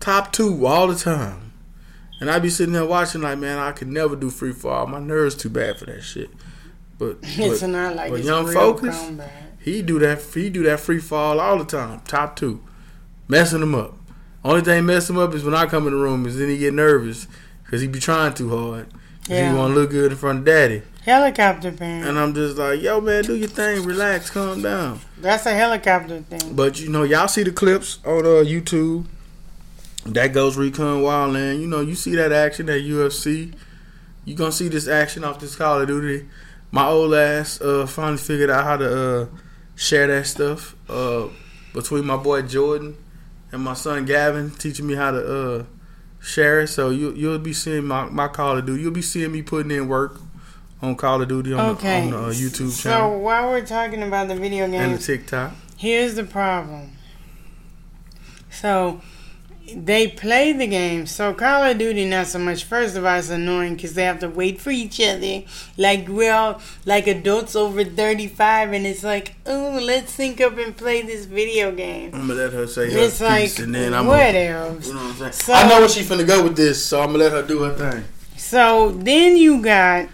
[0.00, 1.47] Top two all the time.
[2.20, 4.86] And I'd be sitting there watching like, man, I could never do free fall.
[4.86, 6.30] My nerves too bad for that shit.
[6.98, 9.30] But, it's but not like but it's young focus, combat.
[9.60, 10.20] he do that.
[10.22, 12.00] He do that free fall all the time.
[12.00, 12.62] Top two,
[13.28, 13.94] messing him up.
[14.44, 16.58] Only thing messing him up is when I come in the room is then he
[16.58, 17.28] get nervous
[17.64, 18.88] because he be trying too hard.
[19.28, 19.52] Yeah.
[19.52, 20.82] He want to look good in front of daddy.
[21.02, 22.06] Helicopter parent.
[22.06, 25.00] And I'm just like, yo, man, do your thing, relax, calm down.
[25.18, 26.54] That's a helicopter thing.
[26.54, 29.06] But you know, y'all see the clips on uh, YouTube.
[30.06, 31.60] That goes Recon Wildland.
[31.60, 33.54] You know, you see that action at UFC.
[34.24, 36.28] You gonna see this action off this Call of Duty.
[36.70, 39.26] My old ass uh, finally figured out how to uh,
[39.74, 41.28] share that stuff uh,
[41.72, 42.96] between my boy Jordan
[43.52, 45.64] and my son Gavin, teaching me how to uh,
[46.20, 46.68] share it.
[46.68, 48.82] So you you'll be seeing my, my Call of Duty.
[48.82, 50.20] You'll be seeing me putting in work
[50.82, 52.08] on Call of Duty on okay.
[52.08, 54.94] the, on the uh, YouTube so channel So while we're talking about the video and
[54.94, 55.52] the TikTok.
[55.76, 56.92] here's the problem.
[58.50, 59.00] So
[59.76, 61.06] they play the game.
[61.06, 62.64] So Call of Duty not so much.
[62.64, 65.42] First of all, it's annoying because they have to wait for each other.
[65.76, 70.56] Like we're all like adults over thirty five, and it's like, oh, let's sync up
[70.58, 72.10] and play this video game.
[72.14, 74.86] I'm gonna let her say her It's like and then I'm what gonna, else?
[74.88, 75.32] you know what I'm saying.
[75.32, 77.62] So- I know where she finna go with this, so I'm gonna let her do
[77.62, 78.04] her thing.
[78.36, 80.08] So then you got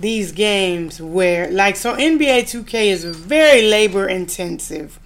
[0.00, 4.98] these games where, like, so NBA 2K is very labor intensive.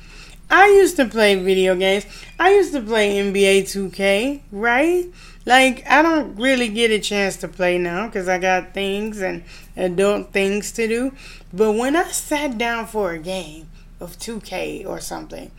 [0.53, 2.05] I used to play video games.
[2.39, 5.07] I used to play NBA 2K, right?
[5.47, 9.45] Like, I don't really get a chance to play now because I got things and
[9.79, 11.13] adult things to do.
[11.55, 13.69] But when I sat down for a game
[13.99, 15.51] of 2K or something,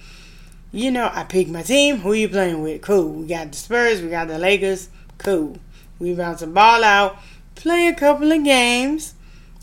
[0.71, 1.97] you know, I pick my team.
[1.97, 2.83] Who you playing with?
[2.83, 3.13] Cool.
[3.13, 3.99] We got the Spurs.
[3.99, 4.89] We got the Lakers.
[5.17, 5.57] Cool.
[5.97, 7.17] We about to ball out,
[7.55, 9.15] play a couple of games,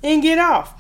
[0.02, 0.74] and get off.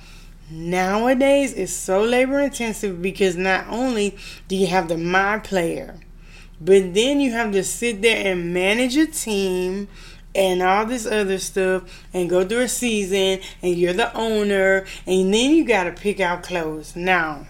[0.50, 4.16] Nowadays, it's so labor intensive because not only
[4.48, 6.00] do you have the my player,
[6.60, 9.88] but then you have to sit there and manage a team
[10.34, 15.32] and all this other stuff and go through a season and you're the owner and
[15.32, 16.94] then you got to pick out clothes.
[16.94, 17.46] Now,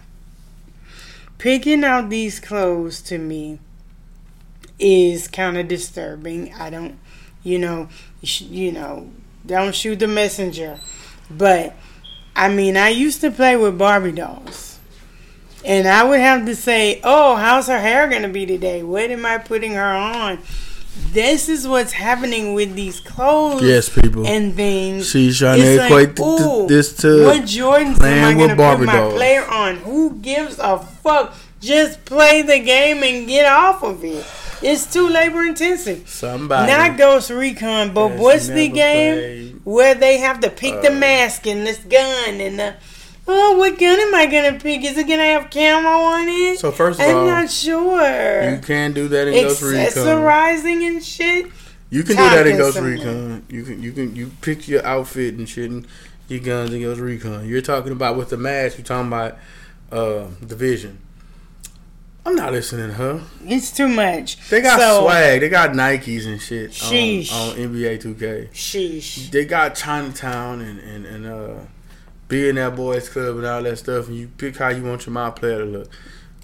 [1.38, 3.58] picking out these clothes to me
[4.78, 6.52] is kind of disturbing.
[6.54, 6.98] I don't,
[7.42, 7.88] you know,
[8.20, 9.10] you know,
[9.44, 10.78] don't shoot the messenger.
[11.30, 11.76] But
[12.40, 14.78] I mean, I used to play with Barbie dolls.
[15.62, 18.82] And I would have to say, "Oh, how's her hair going to be today?
[18.82, 20.38] What am I putting her on?"
[21.12, 24.26] This is what's happening with these clothes Yes, people.
[24.26, 25.08] and things.
[25.10, 28.34] She's trying to It's like, equate th- th- this to what Jordans playing am I
[28.34, 29.14] going to put my dolls.
[29.14, 29.76] player on?
[29.76, 31.34] Who gives a fuck?
[31.60, 34.24] Just play the game and get off of it.
[34.62, 36.08] It's too labor intensive.
[36.08, 36.70] somebody.
[36.70, 40.96] Not Ghost Recon, but what's the game played, where they have to pick the uh,
[40.96, 42.74] mask and this gun and the
[43.26, 44.84] oh, what gun am I gonna pick?
[44.84, 46.58] Is it gonna have camo on it?
[46.58, 48.50] So first of all I'm not sure.
[48.50, 49.86] you can do that in Ghost Recon.
[49.86, 51.46] Accessorizing and shit.
[51.88, 52.78] You can do that in Ghost.
[52.78, 53.44] Recon.
[53.48, 55.86] You can you can you pick your outfit and shit and
[56.28, 57.48] your guns in Ghost Recon.
[57.48, 58.78] You're talking about with the mask.
[58.78, 59.38] You're talking about
[59.90, 60.98] uh, Division.
[62.26, 63.22] I'm not listening to her.
[63.46, 64.36] It's too much.
[64.50, 65.40] They got So- swag.
[65.40, 67.32] They got Nikes and shit Sheesh.
[67.32, 68.50] on, on NBA 2K.
[68.52, 69.30] Sheesh.
[69.30, 71.54] They got Chinatown and and and uh,
[72.28, 74.08] Billionaire Boys Club and all that stuff.
[74.08, 75.90] And you pick how you want your my player to look.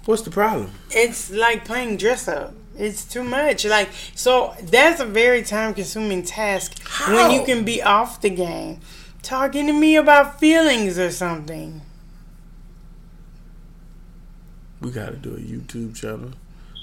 [0.05, 0.71] What's the problem?
[0.89, 2.53] It's like playing dress up.
[2.77, 3.65] It's too much.
[3.65, 8.79] Like so that's a very time consuming task when you can be off the game.
[9.21, 11.81] Talking to me about feelings or something.
[14.81, 16.31] We got to do a YouTube channel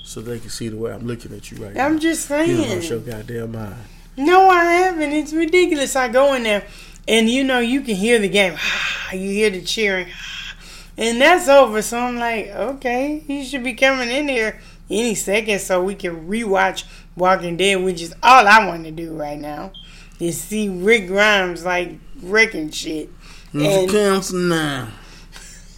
[0.04, 1.86] so they can see the way I'm looking at you right now.
[1.86, 2.50] I'm just saying.
[2.50, 3.76] You don't your goddamn mind.
[4.16, 5.12] No, I haven't.
[5.12, 5.96] It's ridiculous.
[5.96, 6.66] I go in there
[7.08, 8.56] and you know you can hear the game.
[9.12, 10.08] you hear the cheering.
[10.96, 11.82] And that's over.
[11.82, 16.28] So I'm like, okay, you should be coming in here any second so we can
[16.28, 16.84] rewatch
[17.16, 19.72] Walking Dead, which is all I want to do right now.
[20.20, 23.10] Is see Rick Grimes like wrecking shit.
[23.52, 23.82] Mr.
[23.82, 24.88] And, Council now.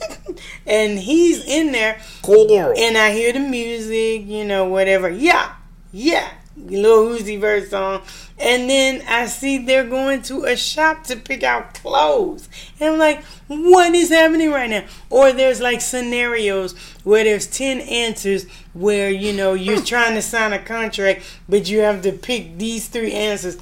[0.66, 2.74] and he's in there Coral.
[2.77, 5.09] and I hear the music, you know, whatever.
[5.09, 5.55] Yeah,
[5.93, 8.02] yeah, Lil Uzi Vert song.
[8.39, 12.48] And then I see they're going to a shop to pick out clothes.
[12.78, 14.85] And I'm like, what is happening right now?
[15.09, 19.85] Or there's like scenarios where there's 10 answers where, you know, you're hmm.
[19.85, 23.56] trying to sign a contract, but you have to pick these three answers.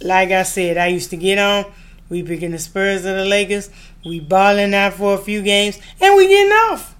[0.00, 1.64] Like I said, I used to get on.
[2.08, 3.68] We picking the Spurs or the Lakers.
[4.08, 6.94] We balling out for a few games, and we getting off.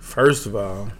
[0.00, 0.90] First of all,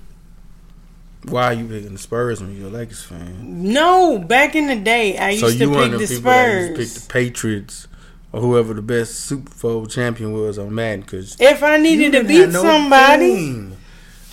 [1.24, 3.36] why are you picking the Spurs when you're a Lakers fan?
[3.73, 6.23] No, back in the day, I used So you to pick the the that used
[6.23, 6.69] Spurs.
[6.69, 7.89] to pick the Patriots
[8.32, 12.24] or whoever the best Super Bowl champion was on Madden because if I needed to
[12.24, 13.70] beat somebody,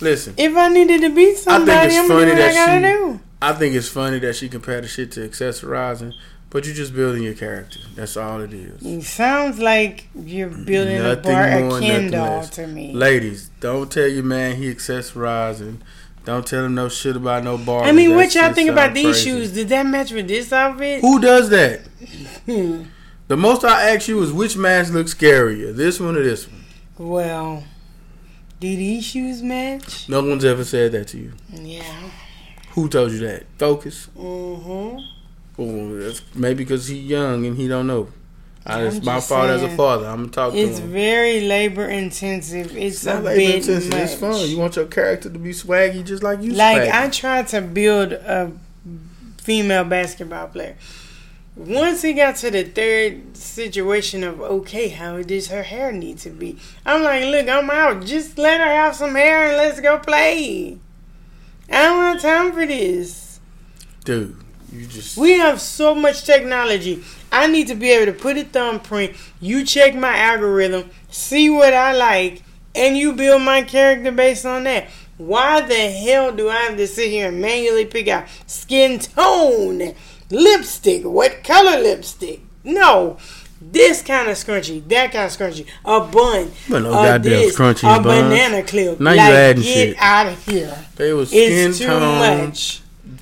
[0.00, 2.54] Listen, if I needed to beat somebody, I think it's I'm funny what I that
[2.54, 3.20] gotta she- do.
[3.42, 6.12] I think it's funny that she compared the shit to accessorizing,
[6.50, 7.78] but you're just building your character.
[7.94, 8.84] That's all it is.
[8.84, 12.92] It sounds like you're building a Nothing bar a more, Ken doll to me.
[12.92, 15.78] Ladies, don't tell your man he accessorizing.
[16.24, 17.84] Don't tell him no shit about no bar.
[17.84, 19.52] I mean, what y'all think about these shoes?
[19.52, 21.00] Did that match with this outfit?
[21.00, 21.80] Who does that?
[23.30, 26.64] The most I ask you is which match looks scarier, this one or this one?
[26.98, 27.62] Well,
[28.58, 30.08] do these shoes match?
[30.08, 31.32] No one's ever said that to you.
[31.52, 32.10] Yeah.
[32.70, 33.44] Who told you that?
[33.56, 34.08] Focus.
[34.18, 34.98] Mm-hmm.
[35.66, 38.08] Well, maybe because he's young and he don't know.
[38.64, 40.06] I, it's my fault as a father.
[40.06, 40.92] I'm gonna talk It's to him.
[40.92, 42.76] very labor intensive.
[42.76, 43.90] It's, It's a not labor bit intensive.
[43.90, 44.00] much.
[44.02, 44.48] It's fun.
[44.48, 46.52] You want your character to be swaggy, just like you.
[46.52, 46.92] Like swaggy.
[46.92, 48.52] I tried to build a
[49.38, 50.76] female basketball player.
[51.56, 56.30] Once he got to the third situation of okay, how does her hair need to
[56.30, 56.58] be?
[56.86, 58.04] I'm like, look, I'm out.
[58.04, 60.78] Just let her have some hair and let's go play.
[61.70, 63.40] I don't have time for this.
[64.04, 64.36] Dude,
[64.72, 67.02] you just We have so much technology.
[67.32, 69.16] I need to be able to put a thumbprint.
[69.40, 72.42] You check my algorithm, see what I like,
[72.74, 74.88] and you build my character based on that.
[75.18, 79.94] Why the hell do I have to sit here and manually pick out skin tone,
[80.30, 82.40] lipstick, what color lipstick?
[82.64, 83.18] No.
[83.62, 87.54] This kind of scrunchy, that kind of scrunchy, a bun, Well, no a goddamn this,
[87.58, 88.22] scrunchy a buns.
[88.32, 88.98] banana clip.
[88.98, 89.96] Now you like, adding get shit.
[89.98, 90.78] out of here.
[90.96, 92.79] they was skin It's too tone, much.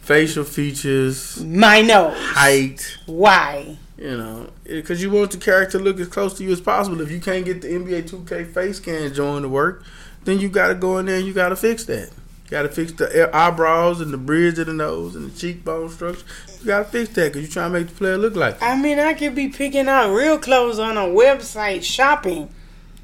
[0.08, 2.16] Facial features, My nose.
[2.16, 2.96] height.
[3.04, 3.76] Why?
[3.98, 7.02] You know, because you want the character to look as close to you as possible.
[7.02, 9.84] If you can't get the NBA 2K face scan joint to work,
[10.24, 12.10] then you got to go in there and you got to fix that.
[12.44, 15.90] You got to fix the eyebrows and the bridge of the nose and the cheekbone
[15.90, 16.24] structure.
[16.60, 18.62] You got to fix that because you're trying to make the player look like.
[18.62, 22.48] I mean, I could be picking out real clothes on a website shopping.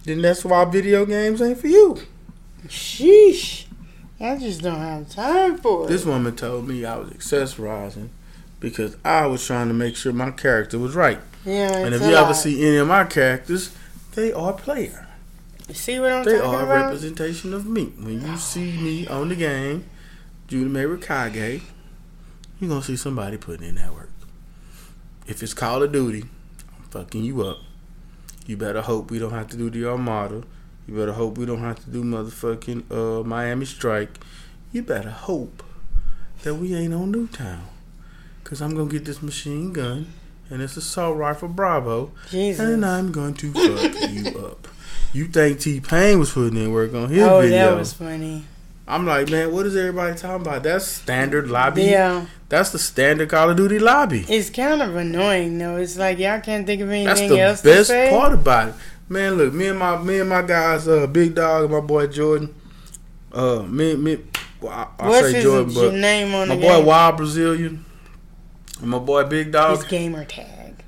[0.05, 1.99] Then that's why video games ain't for you.
[2.67, 3.64] Sheesh.
[4.21, 5.89] I just don't have time for it.
[5.89, 8.09] This woman told me I was accessorizing
[8.61, 11.19] because I was trying to make sure my character was right.
[11.45, 12.25] yeah, And if you lot.
[12.25, 13.75] ever see any of my characters,
[14.15, 15.07] they are player.
[15.69, 16.85] You see what I'm They talking are a about?
[16.87, 17.87] representation of me.
[17.99, 19.85] When you see me on the game,
[20.47, 21.63] Judah Mary Kage,
[22.61, 24.11] you're gonna see somebody putting in that work.
[25.27, 26.25] If it's Call of Duty,
[26.79, 27.59] I'm fucking you up.
[28.47, 30.43] You better hope we don't have to do the Armada.
[30.87, 34.19] You better hope we don't have to do motherfucking uh, Miami Strike.
[34.73, 35.63] You better hope
[36.43, 37.61] that we ain't on Nuketown.
[38.43, 40.13] Cause I'm gonna get this machine gun
[40.51, 42.61] and this assault rifle Bravo Jesus.
[42.61, 44.69] and I'm going to fuck you up.
[45.15, 47.71] You think T Pain was putting in work on his oh, video?
[47.71, 48.45] that was funny.
[48.87, 50.63] I'm like, man, what is everybody talking about?
[50.63, 51.85] That's standard lobby.
[51.85, 54.27] Yeah, That's the standard Call of Duty lobby.
[54.29, 55.77] it's kind of annoying though.
[55.77, 58.11] It's like y'all can't think of That's anything the else best to say.
[58.11, 58.75] part about it.
[59.09, 62.07] Man, look, me and my me and my guys, uh, Big Dog and my boy
[62.07, 62.55] Jordan.
[63.33, 64.19] Uh, me me,
[64.61, 66.87] well, I, I What's say his Jordan, but name on my the boy game?
[66.87, 67.85] Wild Brazilian,
[68.81, 69.77] and my boy Big Dog.
[69.77, 70.83] His gamer tag.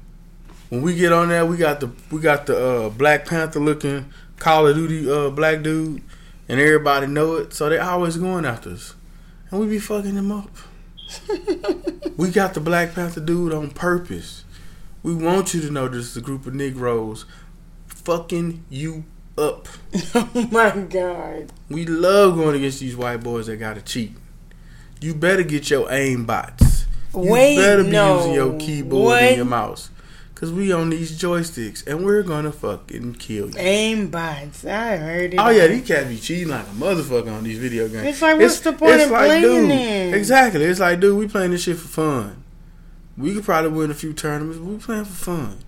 [0.70, 4.06] when we get on there, we got the we got the uh, Black Panther looking
[4.38, 6.02] Call of Duty uh, black dude,
[6.48, 8.94] and everybody know it, so they always going after us,
[9.51, 10.51] and we be fucking them up.
[12.16, 14.44] we got the Black Panther dude on purpose.
[15.02, 17.26] We want you to know this is a group of Negroes
[18.06, 19.04] fucking you
[19.36, 19.66] up.
[20.14, 21.52] oh my god.
[21.68, 24.12] We love going against these white boys that gotta cheat.
[25.00, 26.86] You better get your aim bots.
[27.12, 28.18] You Wait, better be no.
[28.18, 29.22] using your keyboard What?
[29.22, 29.90] and your mouse.
[30.36, 33.54] Cause we on these joysticks and we're gonna fucking kill you.
[33.56, 34.64] Aim bots.
[34.64, 35.40] I heard it.
[35.40, 38.06] Oh yeah, these cats be cheating like a motherfucker on these video games.
[38.06, 40.14] It's like, what's the point of playing dude, then?
[40.14, 40.64] Exactly.
[40.64, 42.44] It's like, dude, we playing this shit for fun.
[43.16, 45.58] We could probably win a few tournaments, but we playing for fun.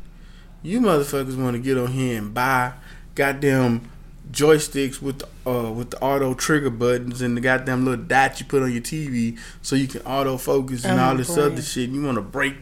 [0.62, 2.72] You motherfuckers want to get on here and buy
[3.14, 3.90] goddamn
[4.30, 8.46] joysticks with the, uh, with the auto trigger buttons and the goddamn little dot you
[8.46, 11.88] put on your TV so you can auto focus and I'm all this other shit.
[11.88, 12.56] And You want to break,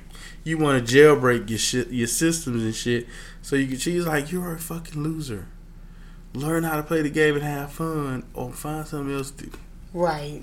[0.44, 3.06] you want to jailbreak your shit, your systems and shit,
[3.42, 3.78] so you can.
[3.78, 5.46] She's like, you're a fucking loser.
[6.34, 9.52] Learn how to play the game and have fun, or find something else to do.
[9.94, 10.42] Right.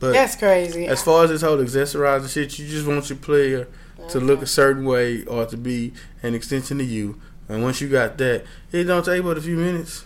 [0.00, 0.86] But That's crazy.
[0.86, 3.68] as far as this whole accessorizing shit, you just want your player
[4.10, 5.92] to look a certain way or to be
[6.22, 7.20] an extension of you.
[7.48, 10.04] And once you got that, it don't take but a few minutes.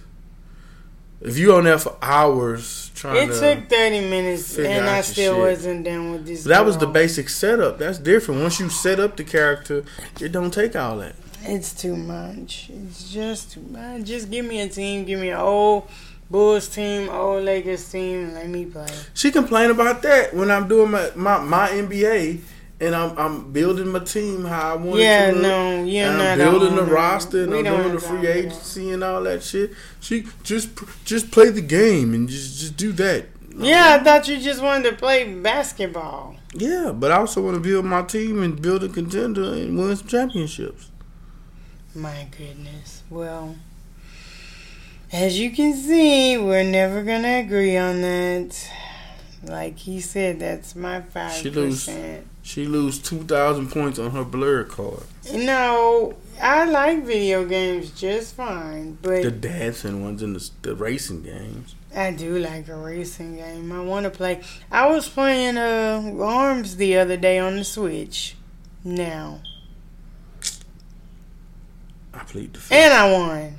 [1.20, 5.34] If you on there for hours trying It to, took 30 minutes and I still
[5.34, 5.40] shit.
[5.42, 6.44] wasn't done with this.
[6.44, 7.78] that was the basic setup.
[7.78, 8.42] That's different.
[8.42, 9.84] Once you set up the character,
[10.20, 11.14] it don't take all that.
[11.42, 12.70] It's too much.
[12.70, 14.02] It's just too much.
[14.04, 15.04] Just give me a team.
[15.04, 15.88] Give me an old
[16.28, 18.86] Bulls team, old Lakers team, and let me play.
[19.14, 22.40] She complained about that when I'm doing my my, my NBA
[22.80, 25.42] and I'm I'm building my team how I want Yeah, it to look.
[25.42, 28.26] no, you're and I'm building the roster and we I'm doing the free time for
[28.26, 28.36] that.
[28.36, 29.72] agency and all that shit.
[30.00, 30.70] She just
[31.04, 33.26] just play the game and just just do that.
[33.58, 36.36] Yeah, I thought you just wanted to play basketball.
[36.54, 39.96] Yeah, but I also want to build my team and build a contender and win
[39.96, 40.90] some championships.
[41.94, 43.02] My goodness.
[43.08, 43.56] Well,
[45.12, 48.70] as you can see, we're never gonna agree on that.
[49.42, 52.26] Like he said, that's my five percent.
[52.46, 55.02] She lose two thousand points on her blur card.
[55.34, 61.22] No, I like video games just fine, but The dancing ones and the, the racing
[61.24, 61.74] games.
[61.94, 63.72] I do like a racing game.
[63.72, 64.42] I want to play.
[64.70, 68.36] I was playing uh Arms the other day on the Switch.
[68.84, 69.40] Now,
[72.14, 72.72] I plead the fifth.
[72.78, 73.56] and I won.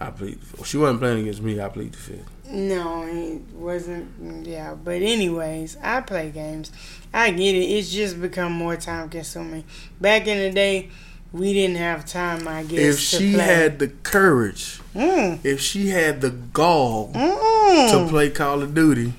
[0.00, 0.38] I plead.
[0.64, 1.60] She wasn't playing against me.
[1.60, 2.30] I plead the fifth.
[2.48, 4.46] No, it wasn't.
[4.46, 6.72] Yeah, but anyways, I play games.
[7.12, 7.64] I get it.
[7.64, 9.64] It's just become more time consuming.
[10.00, 10.88] Back in the day,
[11.32, 12.46] we didn't have time.
[12.46, 13.44] I guess If she play.
[13.44, 19.12] had the courage, mm, if she had the gall mm, to play Call of Duty,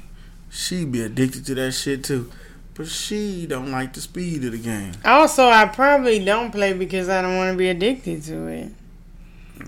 [0.49, 2.31] she'd be addicted to that shit too.
[2.73, 4.93] But she don't like the speed of the game.
[5.03, 8.71] Also, I probably don't play because I don't want to be addicted to it.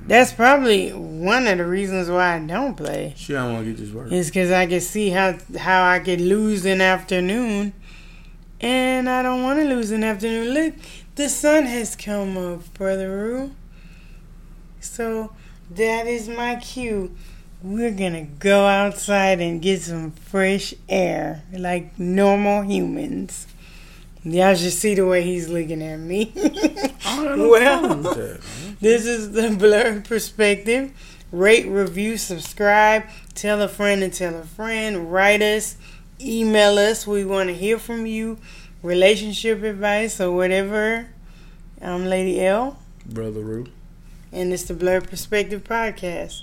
[0.07, 3.13] That's probably one of the reasons why I don't play.
[3.15, 4.11] She don't want to get this work.
[4.11, 7.73] Is because I can see how how I could lose an afternoon,
[8.63, 10.53] and I don't want to lose an afternoon.
[10.53, 10.73] Look,
[11.15, 13.51] the sun has come up, brother Roo.
[14.79, 15.33] So
[15.71, 17.13] that is my cue.
[17.61, 23.47] We're gonna go outside and get some fresh air like normal humans.
[24.23, 26.31] Y'all should see the way he's looking at me.
[27.05, 27.95] well,
[28.79, 30.91] this is the blurred perspective.
[31.33, 33.03] Rate, review, subscribe,
[33.33, 35.11] tell a friend and tell a friend.
[35.11, 35.75] Write us,
[36.19, 37.05] email us.
[37.07, 38.37] We want to hear from you.
[38.81, 41.07] Relationship advice or whatever.
[41.81, 42.79] I'm Lady L.
[43.05, 43.67] Brother Roo.
[44.31, 46.41] And it's the Blurred Perspective Podcast.